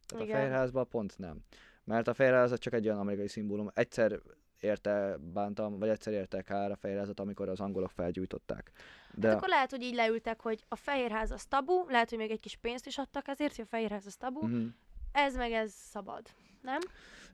Tehát 0.07 0.25
Igen. 0.25 0.35
a 0.37 0.39
Fehérházba 0.39 0.83
pont 0.83 1.17
nem. 1.17 1.37
Mert 1.83 2.07
a 2.07 2.13
Fehérház 2.13 2.51
az 2.51 2.59
csak 2.59 2.73
egy 2.73 2.85
olyan 2.85 2.99
amerikai 2.99 3.27
szimbólum. 3.27 3.71
Egyszer 3.73 4.19
érte 4.59 5.17
bántam, 5.33 5.79
vagy 5.79 5.89
egyszer 5.89 6.13
érte 6.13 6.41
kár 6.41 6.71
a 6.71 6.75
Fehérházat, 6.75 7.19
amikor 7.19 7.49
az 7.49 7.59
angolok 7.59 7.91
felgyújtották. 7.91 8.71
De... 9.13 9.27
Hát 9.27 9.35
akkor 9.37 9.47
lehet, 9.49 9.71
hogy 9.71 9.81
így 9.81 9.95
leültek, 9.95 10.41
hogy 10.41 10.65
a 10.67 10.75
fehérház 10.75 11.31
az 11.31 11.45
tabu, 11.45 11.89
lehet, 11.89 12.09
hogy 12.09 12.17
még 12.17 12.31
egy 12.31 12.39
kis 12.39 12.55
pénzt 12.55 12.85
is 12.85 12.97
adtak 12.97 13.27
ezért, 13.27 13.55
hogy 13.55 13.65
a 13.65 13.67
fehérház 13.67 14.05
az 14.05 14.15
tabu, 14.15 14.47
Mhm. 14.47 14.65
ez 15.11 15.35
meg 15.35 15.51
ez 15.51 15.71
szabad, 15.71 16.21
nem? 16.63 16.79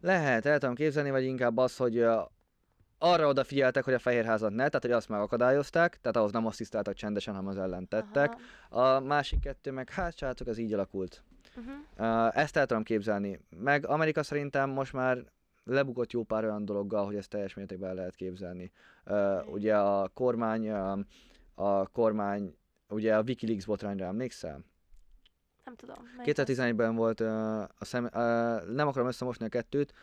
Lehet, 0.02 0.46
el 0.46 0.60
tudom 0.60 0.76
képzelni, 0.76 1.10
vagy 1.10 1.24
inkább 1.24 1.58
az, 1.58 1.78
hogy 1.78 2.06
arra 2.98 3.28
odafigyeltek, 3.28 3.84
hogy 3.84 3.94
a 3.94 4.00
fehérházat 4.00 4.52
ne, 4.52 4.56
tehát 4.56 4.82
hogy 4.82 4.92
azt 4.92 5.10
megakadályozták, 5.10 5.98
tehát 6.02 6.18
ahhoz 6.18 6.32
nem 6.32 6.46
asszisztáltak 6.46 6.94
csendesen, 6.94 7.34
hanem 7.34 7.50
az 7.50 7.58
ellen 7.58 7.88
tettek. 7.88 8.34
Aha. 8.70 8.96
A 8.96 9.00
másik 9.00 9.40
kettő 9.40 9.72
meg, 9.72 9.90
hát 9.90 10.18
srácok, 10.18 10.48
ez 10.48 10.58
így 10.58 10.74
alakult. 10.74 11.24
Uh-huh. 11.56 11.74
Uh, 11.98 12.38
ezt 12.38 12.58
el 12.58 12.66
tudom 12.66 12.84
képzelni. 12.84 13.40
Meg 13.50 13.88
Amerika 13.88 14.24
szerintem 14.24 14.70
most 14.70 14.94
már 14.94 15.24
lebukott 15.64 16.12
jó 16.12 16.24
pár 16.24 16.44
olyan 16.44 16.66
dologgal, 16.66 17.06
hogy 17.06 17.16
ezt 17.16 17.30
teljes 17.30 17.54
mértékben 17.54 17.94
lehet 17.94 18.16
képzelni. 18.16 18.72
Uh, 19.06 19.54
ugye 19.54 19.78
a 19.78 20.08
kormány, 20.08 20.72
a 21.56 21.88
kormány, 21.88 22.56
ugye 22.90 23.16
a 23.16 23.22
Wikileaks 23.22 23.66
botrányra 23.66 24.06
emlékszel? 24.06 24.64
Nem 25.70 25.78
tudom. 25.78 26.10
melyik 26.18 26.40
az? 26.40 26.46
2011-ben 26.46 26.96
volt, 26.96 27.20
uh, 27.20 27.62
a 27.62 27.86
szem, 27.86 28.04
uh, 28.04 28.12
nem 28.74 28.88
akarom 28.88 29.08
összemosni 29.08 29.46
a 29.46 29.50
kettőt, 29.50 29.94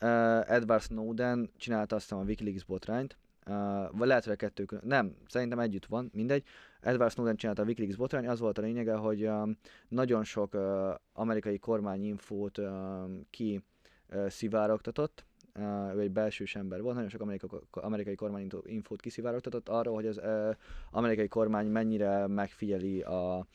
uh, 0.00 0.50
Edward 0.50 0.82
Snowden 0.82 1.50
csinálta 1.56 1.96
azt 1.96 2.12
a 2.12 2.16
Wikileaks 2.16 2.64
botrányt, 2.64 3.16
uh, 3.46 3.98
lehet, 3.98 4.24
hogy 4.24 4.32
a 4.32 4.36
kettő 4.36 4.64
külön, 4.64 4.84
nem, 4.86 5.16
szerintem 5.28 5.58
együtt 5.58 5.86
van, 5.86 6.10
mindegy. 6.12 6.44
Edward 6.80 7.12
Snowden 7.12 7.36
csinálta 7.36 7.62
a 7.62 7.64
Wikileaks 7.64 7.96
botrány, 7.96 8.28
az 8.28 8.40
volt 8.40 8.58
a 8.58 8.62
lényege, 8.62 8.94
hogy 8.94 9.26
um, 9.26 9.56
nagyon 9.88 10.24
sok 10.24 10.54
uh, 10.54 10.94
amerikai 11.12 11.58
kormányinfót 11.58 12.58
um, 12.58 13.26
ki 13.30 13.62
uh, 14.10 14.28
szivárogtatott, 14.28 15.24
Uh, 15.58 15.94
ő 15.94 16.00
egy 16.00 16.10
belsős 16.10 16.56
ember 16.56 16.82
volt, 16.82 16.94
nagyon 16.94 17.10
sok 17.10 17.20
amerikai, 17.20 17.60
amerikai 17.70 18.14
kormányinfót 18.14 19.00
kiszivárogtatott 19.00 19.68
arról, 19.68 19.94
hogy 19.94 20.06
az 20.06 20.18
uh, 20.18 20.54
amerikai 20.90 21.28
kormány 21.28 21.66
mennyire 21.66 22.26
megfigyeli 22.26 23.00
a 23.00 23.46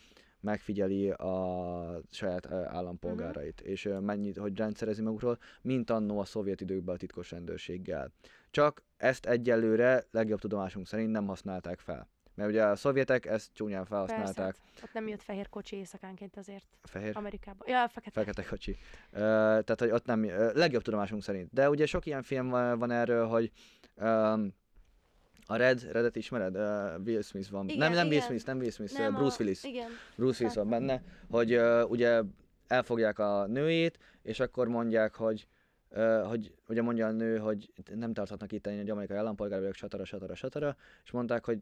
megfigyeli 0.42 1.10
a 1.10 2.02
saját 2.12 2.46
ö, 2.46 2.64
állampolgárait, 2.66 3.62
és 3.62 3.86
ö, 3.86 4.00
mennyit, 4.00 4.38
hogy 4.38 4.58
rendszerezi 4.58 5.02
magukról, 5.02 5.38
mint 5.62 5.90
annó 5.90 6.20
a 6.20 6.26
szovjet 6.26 6.62
időkben 6.62 6.96
a 6.96 6.98
titkos 6.98 7.32
rendőrséggel. 7.32 8.12
Csak 8.52 8.84
ezt 8.98 9.26
egyelőre 9.26 10.04
legjobb 10.12 10.40
tudomásunk 10.40 10.88
szerint 10.88 11.12
nem 11.12 11.28
használták 11.28 11.80
fel. 11.80 12.08
Mert 12.36 12.50
ugye 12.50 12.66
a 12.66 12.76
szovjetek 12.76 13.26
ezt 13.26 13.54
csúnyán 13.54 13.86
felhasználták. 13.86 14.36
Persze, 14.36 14.84
ott 14.84 14.94
nem 14.94 15.08
jött 15.08 15.22
fehér 15.22 15.50
kocsi 15.50 15.76
éjszakánként 15.76 16.38
azért 16.38 16.66
Fehér? 16.84 17.18
Amerikába. 17.18 17.64
Ja, 17.68 17.88
fekete. 17.88 18.20
Fekete 18.20 18.44
kocsi. 18.44 18.78
Ö, 19.12 19.20
tehát, 19.20 19.80
hogy 19.80 19.90
ott 19.90 20.06
nem, 20.06 20.24
ö, 20.24 20.52
legjobb 20.54 20.82
tudomásunk 20.82 21.24
szerint. 21.24 21.54
De 21.54 21.70
ugye 21.70 21.86
sok 21.86 22.06
ilyen 22.06 22.24
film 22.24 22.50
van, 22.50 22.92
erről, 22.92 23.28
hogy 23.28 23.52
um, 23.96 24.54
a 25.46 25.56
Red, 25.56 25.92
Redet 25.92 26.16
ismered? 26.16 26.56
Uh, 26.56 27.06
Will 27.06 27.22
Smith 27.22 27.50
van. 27.50 27.66
Igen, 27.70 27.78
nem, 27.78 27.92
nem 27.92 28.06
Will 28.08 28.16
igen. 28.16 28.28
Smith, 28.28 28.46
nem 28.46 28.58
Will 28.58 28.72
Smith, 28.72 28.98
Nem, 28.98 29.14
Bruce 29.14 29.36
a- 29.36 29.38
Willis. 29.40 29.64
Igen. 29.64 29.90
Bruce 30.16 30.40
Willis 30.40 30.56
van 30.58 30.70
láttam. 30.70 30.86
benne, 30.88 31.04
hogy 31.30 31.56
uh, 31.56 31.90
ugye 31.90 32.22
elfogják 32.68 33.20
a 33.20 33.46
nőjét, 33.48 34.00
és 34.22 34.40
akkor 34.40 34.68
mondják, 34.68 35.16
hogy 35.16 35.48
Uh, 35.96 36.28
hogy 36.28 36.54
ugye 36.68 36.82
mondja 36.82 37.08
a 37.08 37.12
nő, 37.12 37.38
hogy 37.38 37.72
nem 37.96 38.14
tarthatnak 38.14 38.52
itt 38.52 38.68
egy 38.68 38.90
amerikai 38.90 39.18
állampolgár 39.18 39.60
vagyok, 39.60 39.74
satara, 39.76 40.06
satara, 40.06 40.36
satara, 40.36 40.78
és 41.04 41.12
mondták, 41.12 41.46
hogy 41.46 41.62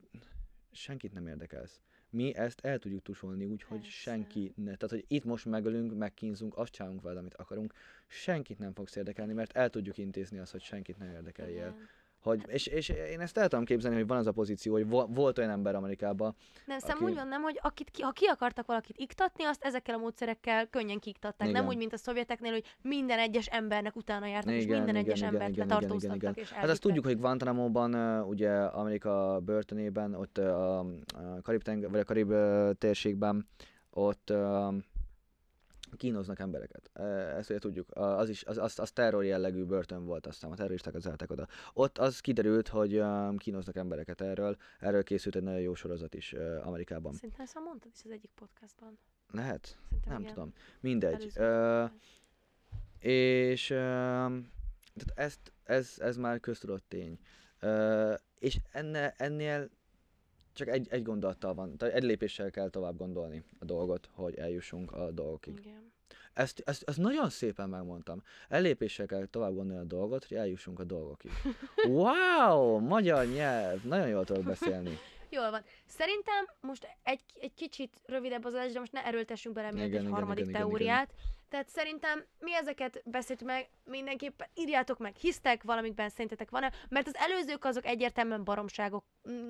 senkit 0.72 1.14
nem 1.14 1.28
érdekelsz. 1.28 1.80
Mi 2.10 2.36
ezt 2.36 2.60
el 2.66 2.80
tudjuk 2.80 3.02
tusolni 3.02 3.46
úgy, 3.46 3.64
hogy 3.64 3.78
Persze. 3.80 3.92
senki 3.96 4.54
ne. 4.56 4.64
Tehát, 4.64 4.90
hogy 4.90 5.06
itt 5.08 5.24
most 5.24 5.46
megölünk, 5.46 5.98
megkínzunk, 5.98 6.58
azt 6.58 6.72
csinálunk 6.72 7.02
veled, 7.02 7.18
amit 7.18 7.34
akarunk, 7.34 7.74
senkit 8.08 8.60
nem 8.60 8.74
fogsz 8.74 8.96
érdekelni, 8.96 9.34
mert 9.34 9.56
el 9.58 9.70
tudjuk 9.70 9.98
intézni 9.98 10.40
azt, 10.40 10.52
hogy 10.52 10.62
senkit 10.62 10.98
nem 10.98 11.10
érdekelje. 11.12 11.54
Igen. 11.56 11.88
Hogy, 12.22 12.44
és, 12.48 12.68
és 12.68 12.90
én 12.90 13.20
ezt 13.20 13.38
el 13.38 13.48
tudom 13.48 13.66
képzelni, 13.66 13.98
hogy 13.98 14.08
van 14.08 14.18
az 14.18 14.28
a 14.28 14.32
pozíció, 14.32 14.74
hogy 14.74 14.88
vo- 14.88 15.16
volt 15.16 15.38
olyan 15.38 15.50
ember 15.50 15.76
Amerikában, 15.76 16.36
Nem, 16.66 16.80
szerintem 16.80 17.04
Aki- 17.04 17.14
úgy 17.14 17.20
van, 17.20 17.28
nem, 17.28 17.42
hogy 17.42 17.60
akit 17.62 17.90
ki, 17.90 18.02
ha 18.02 18.12
ki 18.12 18.26
akartak 18.26 18.66
valakit 18.66 18.98
iktatni, 18.98 19.44
azt 19.44 19.64
ezekkel 19.64 19.96
a 19.96 19.98
módszerekkel 19.98 20.68
könnyen 20.68 21.00
kiiktatták. 21.00 21.48
Igen. 21.48 21.62
Nem 21.62 21.70
úgy, 21.70 21.78
mint 21.78 21.94
a 21.94 21.98
szovjeteknél, 21.98 22.52
hogy 22.52 22.64
minden 22.82 23.20
egyes 23.20 23.48
embernek 23.48 23.96
utána 23.96 24.26
jártak, 24.26 24.54
és 24.54 24.64
Igen, 24.64 24.78
minden 24.78 24.96
igen, 24.96 25.06
egyes 25.08 25.20
igen, 25.20 25.34
embert 25.34 25.52
igen, 25.52 25.68
letartóztattak, 25.68 26.16
igen, 26.16 26.32
igen, 26.32 26.44
és 26.44 26.52
Hát 26.52 26.70
azt 26.70 26.82
tudjuk, 26.82 27.06
hogy 27.06 27.20
Guantanamo-ban, 27.20 28.22
ugye 28.24 28.52
Amerika 28.52 29.40
börtönében, 29.46 30.16
ott 30.16 30.38
a, 30.38 30.80
a 30.80 30.86
karib 31.42 31.62
vagy 31.90 32.00
a 32.00 32.04
karib 32.04 32.34
térségben, 32.78 33.48
ott 33.90 34.34
kínoznak 35.98 36.40
embereket. 36.40 36.90
Ö, 36.94 37.04
Ezt 37.38 37.50
ugye 37.50 37.60
tudjuk. 37.60 37.88
Az 37.92 38.30
is, 38.30 38.44
az, 38.44 38.58
az, 38.58 38.80
az 38.80 38.92
terror 38.92 39.24
jellegű 39.24 39.64
börtön 39.64 40.06
volt, 40.06 40.28
aztán 40.28 40.52
a 40.52 40.56
terroristák 40.56 40.94
az 40.94 41.08
eltek 41.08 41.32
oda. 41.32 41.48
Ott 41.74 41.98
az 41.98 42.20
kiderült, 42.20 42.68
hogy 42.68 42.94
ö, 42.94 43.30
kínoznak 43.38 43.76
embereket 43.76 44.22
erről. 44.22 44.58
Erről 44.80 45.04
készült 45.04 45.36
egy 45.36 45.44
nagyon 45.44 45.62
jó 45.62 45.74
sorozat 45.74 46.14
is 46.14 46.34
ö, 46.34 46.60
Amerikában. 46.62 47.14
Szerintem 47.14 47.42
ezt 47.42 47.60
mondtad 47.64 47.92
is 47.94 48.02
az 48.06 48.12
egyik 48.12 48.32
podcastban. 48.36 48.98
Lehet? 49.32 49.78
Szerintem 49.88 50.12
Nem 50.12 50.22
igen. 50.22 50.34
tudom. 50.34 50.54
Mindegy. 50.80 51.32
Ö, 51.36 51.86
és 53.00 53.70
uh, 53.70 53.78
tehát 54.96 55.14
ezt, 55.16 55.54
ez, 55.64 55.96
ez 55.98 56.18
már 56.18 56.40
köztudott 56.40 56.84
tény. 56.88 57.20
Uh, 57.62 58.14
és 58.40 58.60
enne, 58.72 59.14
ennél 59.18 59.70
csak 60.60 60.68
egy, 60.68 60.88
egy 60.90 61.04
gondolattal 61.04 61.54
van, 61.54 61.78
tehát 61.78 61.96
egy 61.96 62.04
lépéssel 62.04 62.50
kell 62.50 62.70
tovább 62.70 62.98
gondolni 62.98 63.44
a 63.60 63.66
dolgot, 63.66 64.10
hogy 64.14 64.36
eljussunk 64.36 64.92
a 64.92 65.12
dolgokig. 65.12 65.58
Igen. 65.58 65.92
Ezt, 66.34 66.64
ezt, 66.66 66.84
ezt 66.88 66.98
nagyon 66.98 67.30
szépen 67.30 67.70
megmondtam. 67.70 68.24
Egy 68.50 68.62
lépéssel 68.62 69.06
kell 69.06 69.26
tovább 69.26 69.54
gondolni 69.54 69.82
a 69.82 69.86
dolgot, 69.86 70.26
hogy 70.26 70.38
eljussunk 70.38 70.80
a 70.80 70.84
dolgokig. 70.84 71.32
Wow! 71.88 72.80
Magyar 72.80 73.26
nyelv! 73.26 73.84
Nagyon 73.84 74.08
jól 74.08 74.26
tudok 74.26 74.44
beszélni. 74.44 74.98
Jól 75.30 75.52
van. 75.52 75.62
Szerintem 75.86 76.46
most 76.62 76.88
egy, 77.04 77.22
egy 77.40 77.54
kicsit 77.54 78.02
rövidebb 78.06 78.46
az 78.46 78.54
adás, 78.54 78.72
de 78.72 78.80
most 78.80 78.92
ne 78.92 79.06
erőltessünk 79.06 79.56
bele 79.56 79.72
még 79.72 79.84
Igen, 79.84 79.96
egy 79.96 80.02
igen, 80.02 80.14
harmadik 80.14 80.46
igen, 80.46 80.56
igen, 80.56 80.62
teóriát. 80.62 81.14
Tehát 81.50 81.70
szerintem 81.70 82.26
mi 82.40 82.56
ezeket 82.56 83.02
beszéltük 83.06 83.48
meg, 83.48 83.70
mindenképpen 83.84 84.48
írjátok 84.56 84.98
meg, 84.98 85.16
hisztek 85.16 85.64
valamikben, 85.64 86.10
szerintetek 86.10 86.50
van-e, 86.50 86.72
mert 86.90 87.08
az 87.08 87.16
előzők 87.16 87.66
azok 87.66 87.86
egyértelműen 87.86 88.44
baromságok, 88.44 89.06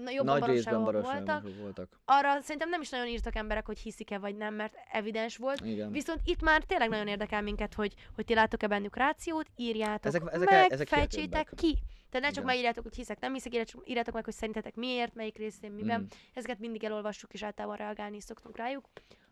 jobban 0.05 0.39
Nagy 0.39 0.49
részben 0.49 0.83
baromságok 0.83 1.03
voltak. 1.03 1.25
baromságok 1.41 1.61
voltak. 1.61 1.99
Arra 2.05 2.41
szerintem 2.41 2.69
nem 2.69 2.81
is 2.81 2.89
nagyon 2.89 3.07
írtak 3.07 3.35
emberek, 3.35 3.65
hogy 3.65 3.79
hiszik-e 3.79 4.17
vagy 4.17 4.35
nem, 4.35 4.53
mert 4.53 4.73
evidens 4.91 5.37
volt. 5.37 5.65
Igen. 5.65 5.91
Viszont 5.91 6.19
itt 6.23 6.41
már 6.41 6.63
tényleg 6.63 6.89
nagyon 6.89 7.07
érdekel 7.07 7.41
minket, 7.41 7.73
hogy, 7.73 7.93
hogy 8.15 8.25
ti 8.25 8.33
látok-e 8.33 8.67
bennük 8.67 8.95
rációt, 8.95 9.47
írjátok 9.55 10.05
Ezek- 10.05 10.33
ezek- 10.33 10.49
meg, 10.49 10.71
ezek 10.71 10.87
fejtsétek 10.87 11.49
ki. 11.55 11.77
Tehát 12.09 12.25
ne 12.25 12.33
csak 12.33 12.43
Igen. 12.43 12.45
megírjátok, 12.45 12.83
hogy 12.83 12.95
hiszek, 12.95 13.19
nem 13.19 13.33
hiszek, 13.33 13.51
írjátok, 13.51 13.89
írjátok 13.89 14.13
meg, 14.13 14.23
hogy 14.23 14.33
szerintetek 14.33 14.75
miért, 14.75 15.13
melyik 15.15 15.37
részén, 15.37 15.71
miben. 15.71 16.01
Mm. 16.01 16.05
Ezeket 16.33 16.59
mindig 16.59 16.83
elolvassuk, 16.83 17.33
és 17.33 17.43
általában 17.43 17.77
reagálni 17.77 18.21
szoktunk 18.21 18.57
rájuk, 18.57 18.85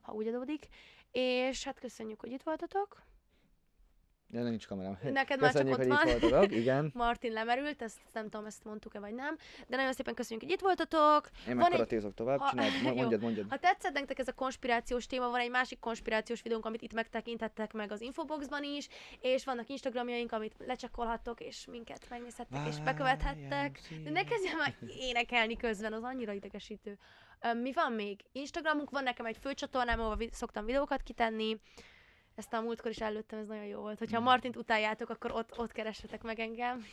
ha 0.07 0.13
úgy 0.13 0.27
adódik. 0.27 0.67
És 1.11 1.63
hát 1.63 1.79
köszönjük, 1.79 2.19
hogy 2.19 2.31
itt 2.31 2.43
voltatok. 2.43 3.01
Ja, 4.31 4.43
nincs 4.43 4.67
kamerám. 4.67 4.97
Neked 5.03 5.39
már 5.39 5.53
csak 5.53 5.61
Köszönjük, 5.61 5.77
ott 5.77 5.85
hogy 5.85 6.11
van. 6.11 6.19
voltatok, 6.19 6.55
igen. 6.57 6.91
Martin 7.03 7.31
lemerült, 7.31 7.81
ezt 7.81 7.97
nem 8.13 8.29
tudom, 8.29 8.45
ezt 8.45 8.63
mondtuk-e 8.63 8.99
vagy 8.99 9.13
nem, 9.13 9.37
de 9.67 9.75
nagyon 9.75 9.93
szépen 9.93 10.13
köszönjük, 10.13 10.43
hogy 10.45 10.53
itt 10.53 10.61
voltatok. 10.61 11.29
Én 11.47 11.57
Van 11.57 11.69
meg 11.71 11.93
egy- 11.93 12.13
tovább, 12.15 12.39
Ha- 12.39 12.49
csináld, 12.49 12.71
Jó. 12.83 12.93
mondjad, 12.93 13.21
mondjad. 13.21 13.45
Ha 13.49 13.57
tetszett 13.57 13.93
nektek 13.93 14.19
ez 14.19 14.27
a 14.27 14.33
konspirációs 14.33 15.05
téma, 15.05 15.29
van 15.29 15.39
egy 15.39 15.49
másik 15.49 15.79
konspirációs 15.79 16.41
videónk, 16.41 16.65
amit 16.65 16.81
itt 16.81 16.93
megtekintettek 16.93 17.73
meg 17.73 17.91
az 17.91 18.01
infoboxban 18.01 18.63
is, 18.63 18.87
és 19.21 19.45
vannak 19.45 19.69
Instagramjaink, 19.69 20.31
amit 20.31 20.55
lecsekkolhattok, 20.65 21.39
és 21.39 21.65
minket 21.71 22.09
megnézhettek, 22.09 22.67
és 22.67 22.79
bekövethettek. 22.79 23.79
De 24.03 24.09
ne 24.09 24.23
kezdjem 24.23 24.57
már 24.57 24.75
énekelni 24.99 25.57
közben, 25.57 25.93
az 25.93 26.03
annyira 26.03 26.31
idegesítő. 26.31 26.97
Mi 27.61 27.73
van 27.73 27.91
még? 27.91 28.19
Instagramunk 28.31 28.89
van 28.89 29.03
nekem 29.03 29.25
egy 29.25 29.37
főcsatornám, 29.41 29.99
ahol 29.99 30.17
szoktam 30.31 30.65
videókat 30.65 31.03
kitenni. 31.03 31.57
Ezt 32.37 32.53
a 32.53 32.61
múltkor 32.61 32.91
is 32.91 32.99
előttem, 32.99 33.39
ez 33.39 33.47
nagyon 33.47 33.65
jó 33.65 33.79
volt. 33.79 33.99
Hogyha 33.99 34.19
Martint 34.19 34.55
utáljátok, 34.55 35.09
akkor 35.09 35.31
ott, 35.31 35.57
ott 35.57 35.71
keressetek 35.71 36.23
meg 36.23 36.39
engem. 36.39 36.87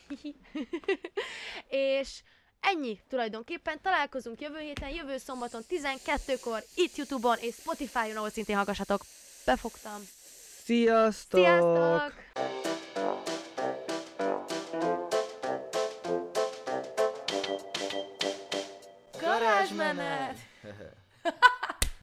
és 1.67 2.21
ennyi 2.59 2.99
tulajdonképpen. 3.09 3.81
Találkozunk 3.81 4.41
jövő 4.41 4.59
héten, 4.59 4.89
jövő 4.89 5.17
szombaton 5.17 5.61
12-kor 5.69 6.63
itt 6.75 6.95
Youtube-on 6.95 7.37
és 7.39 7.55
Spotify-on, 7.55 8.15
ahol 8.15 8.29
szintén 8.29 8.55
hallgassatok. 8.55 9.01
Befogtam. 9.45 10.01
Sziasztok! 10.63 11.39
Sziasztok! 11.39 12.13
Garázsmenet! 19.21 20.37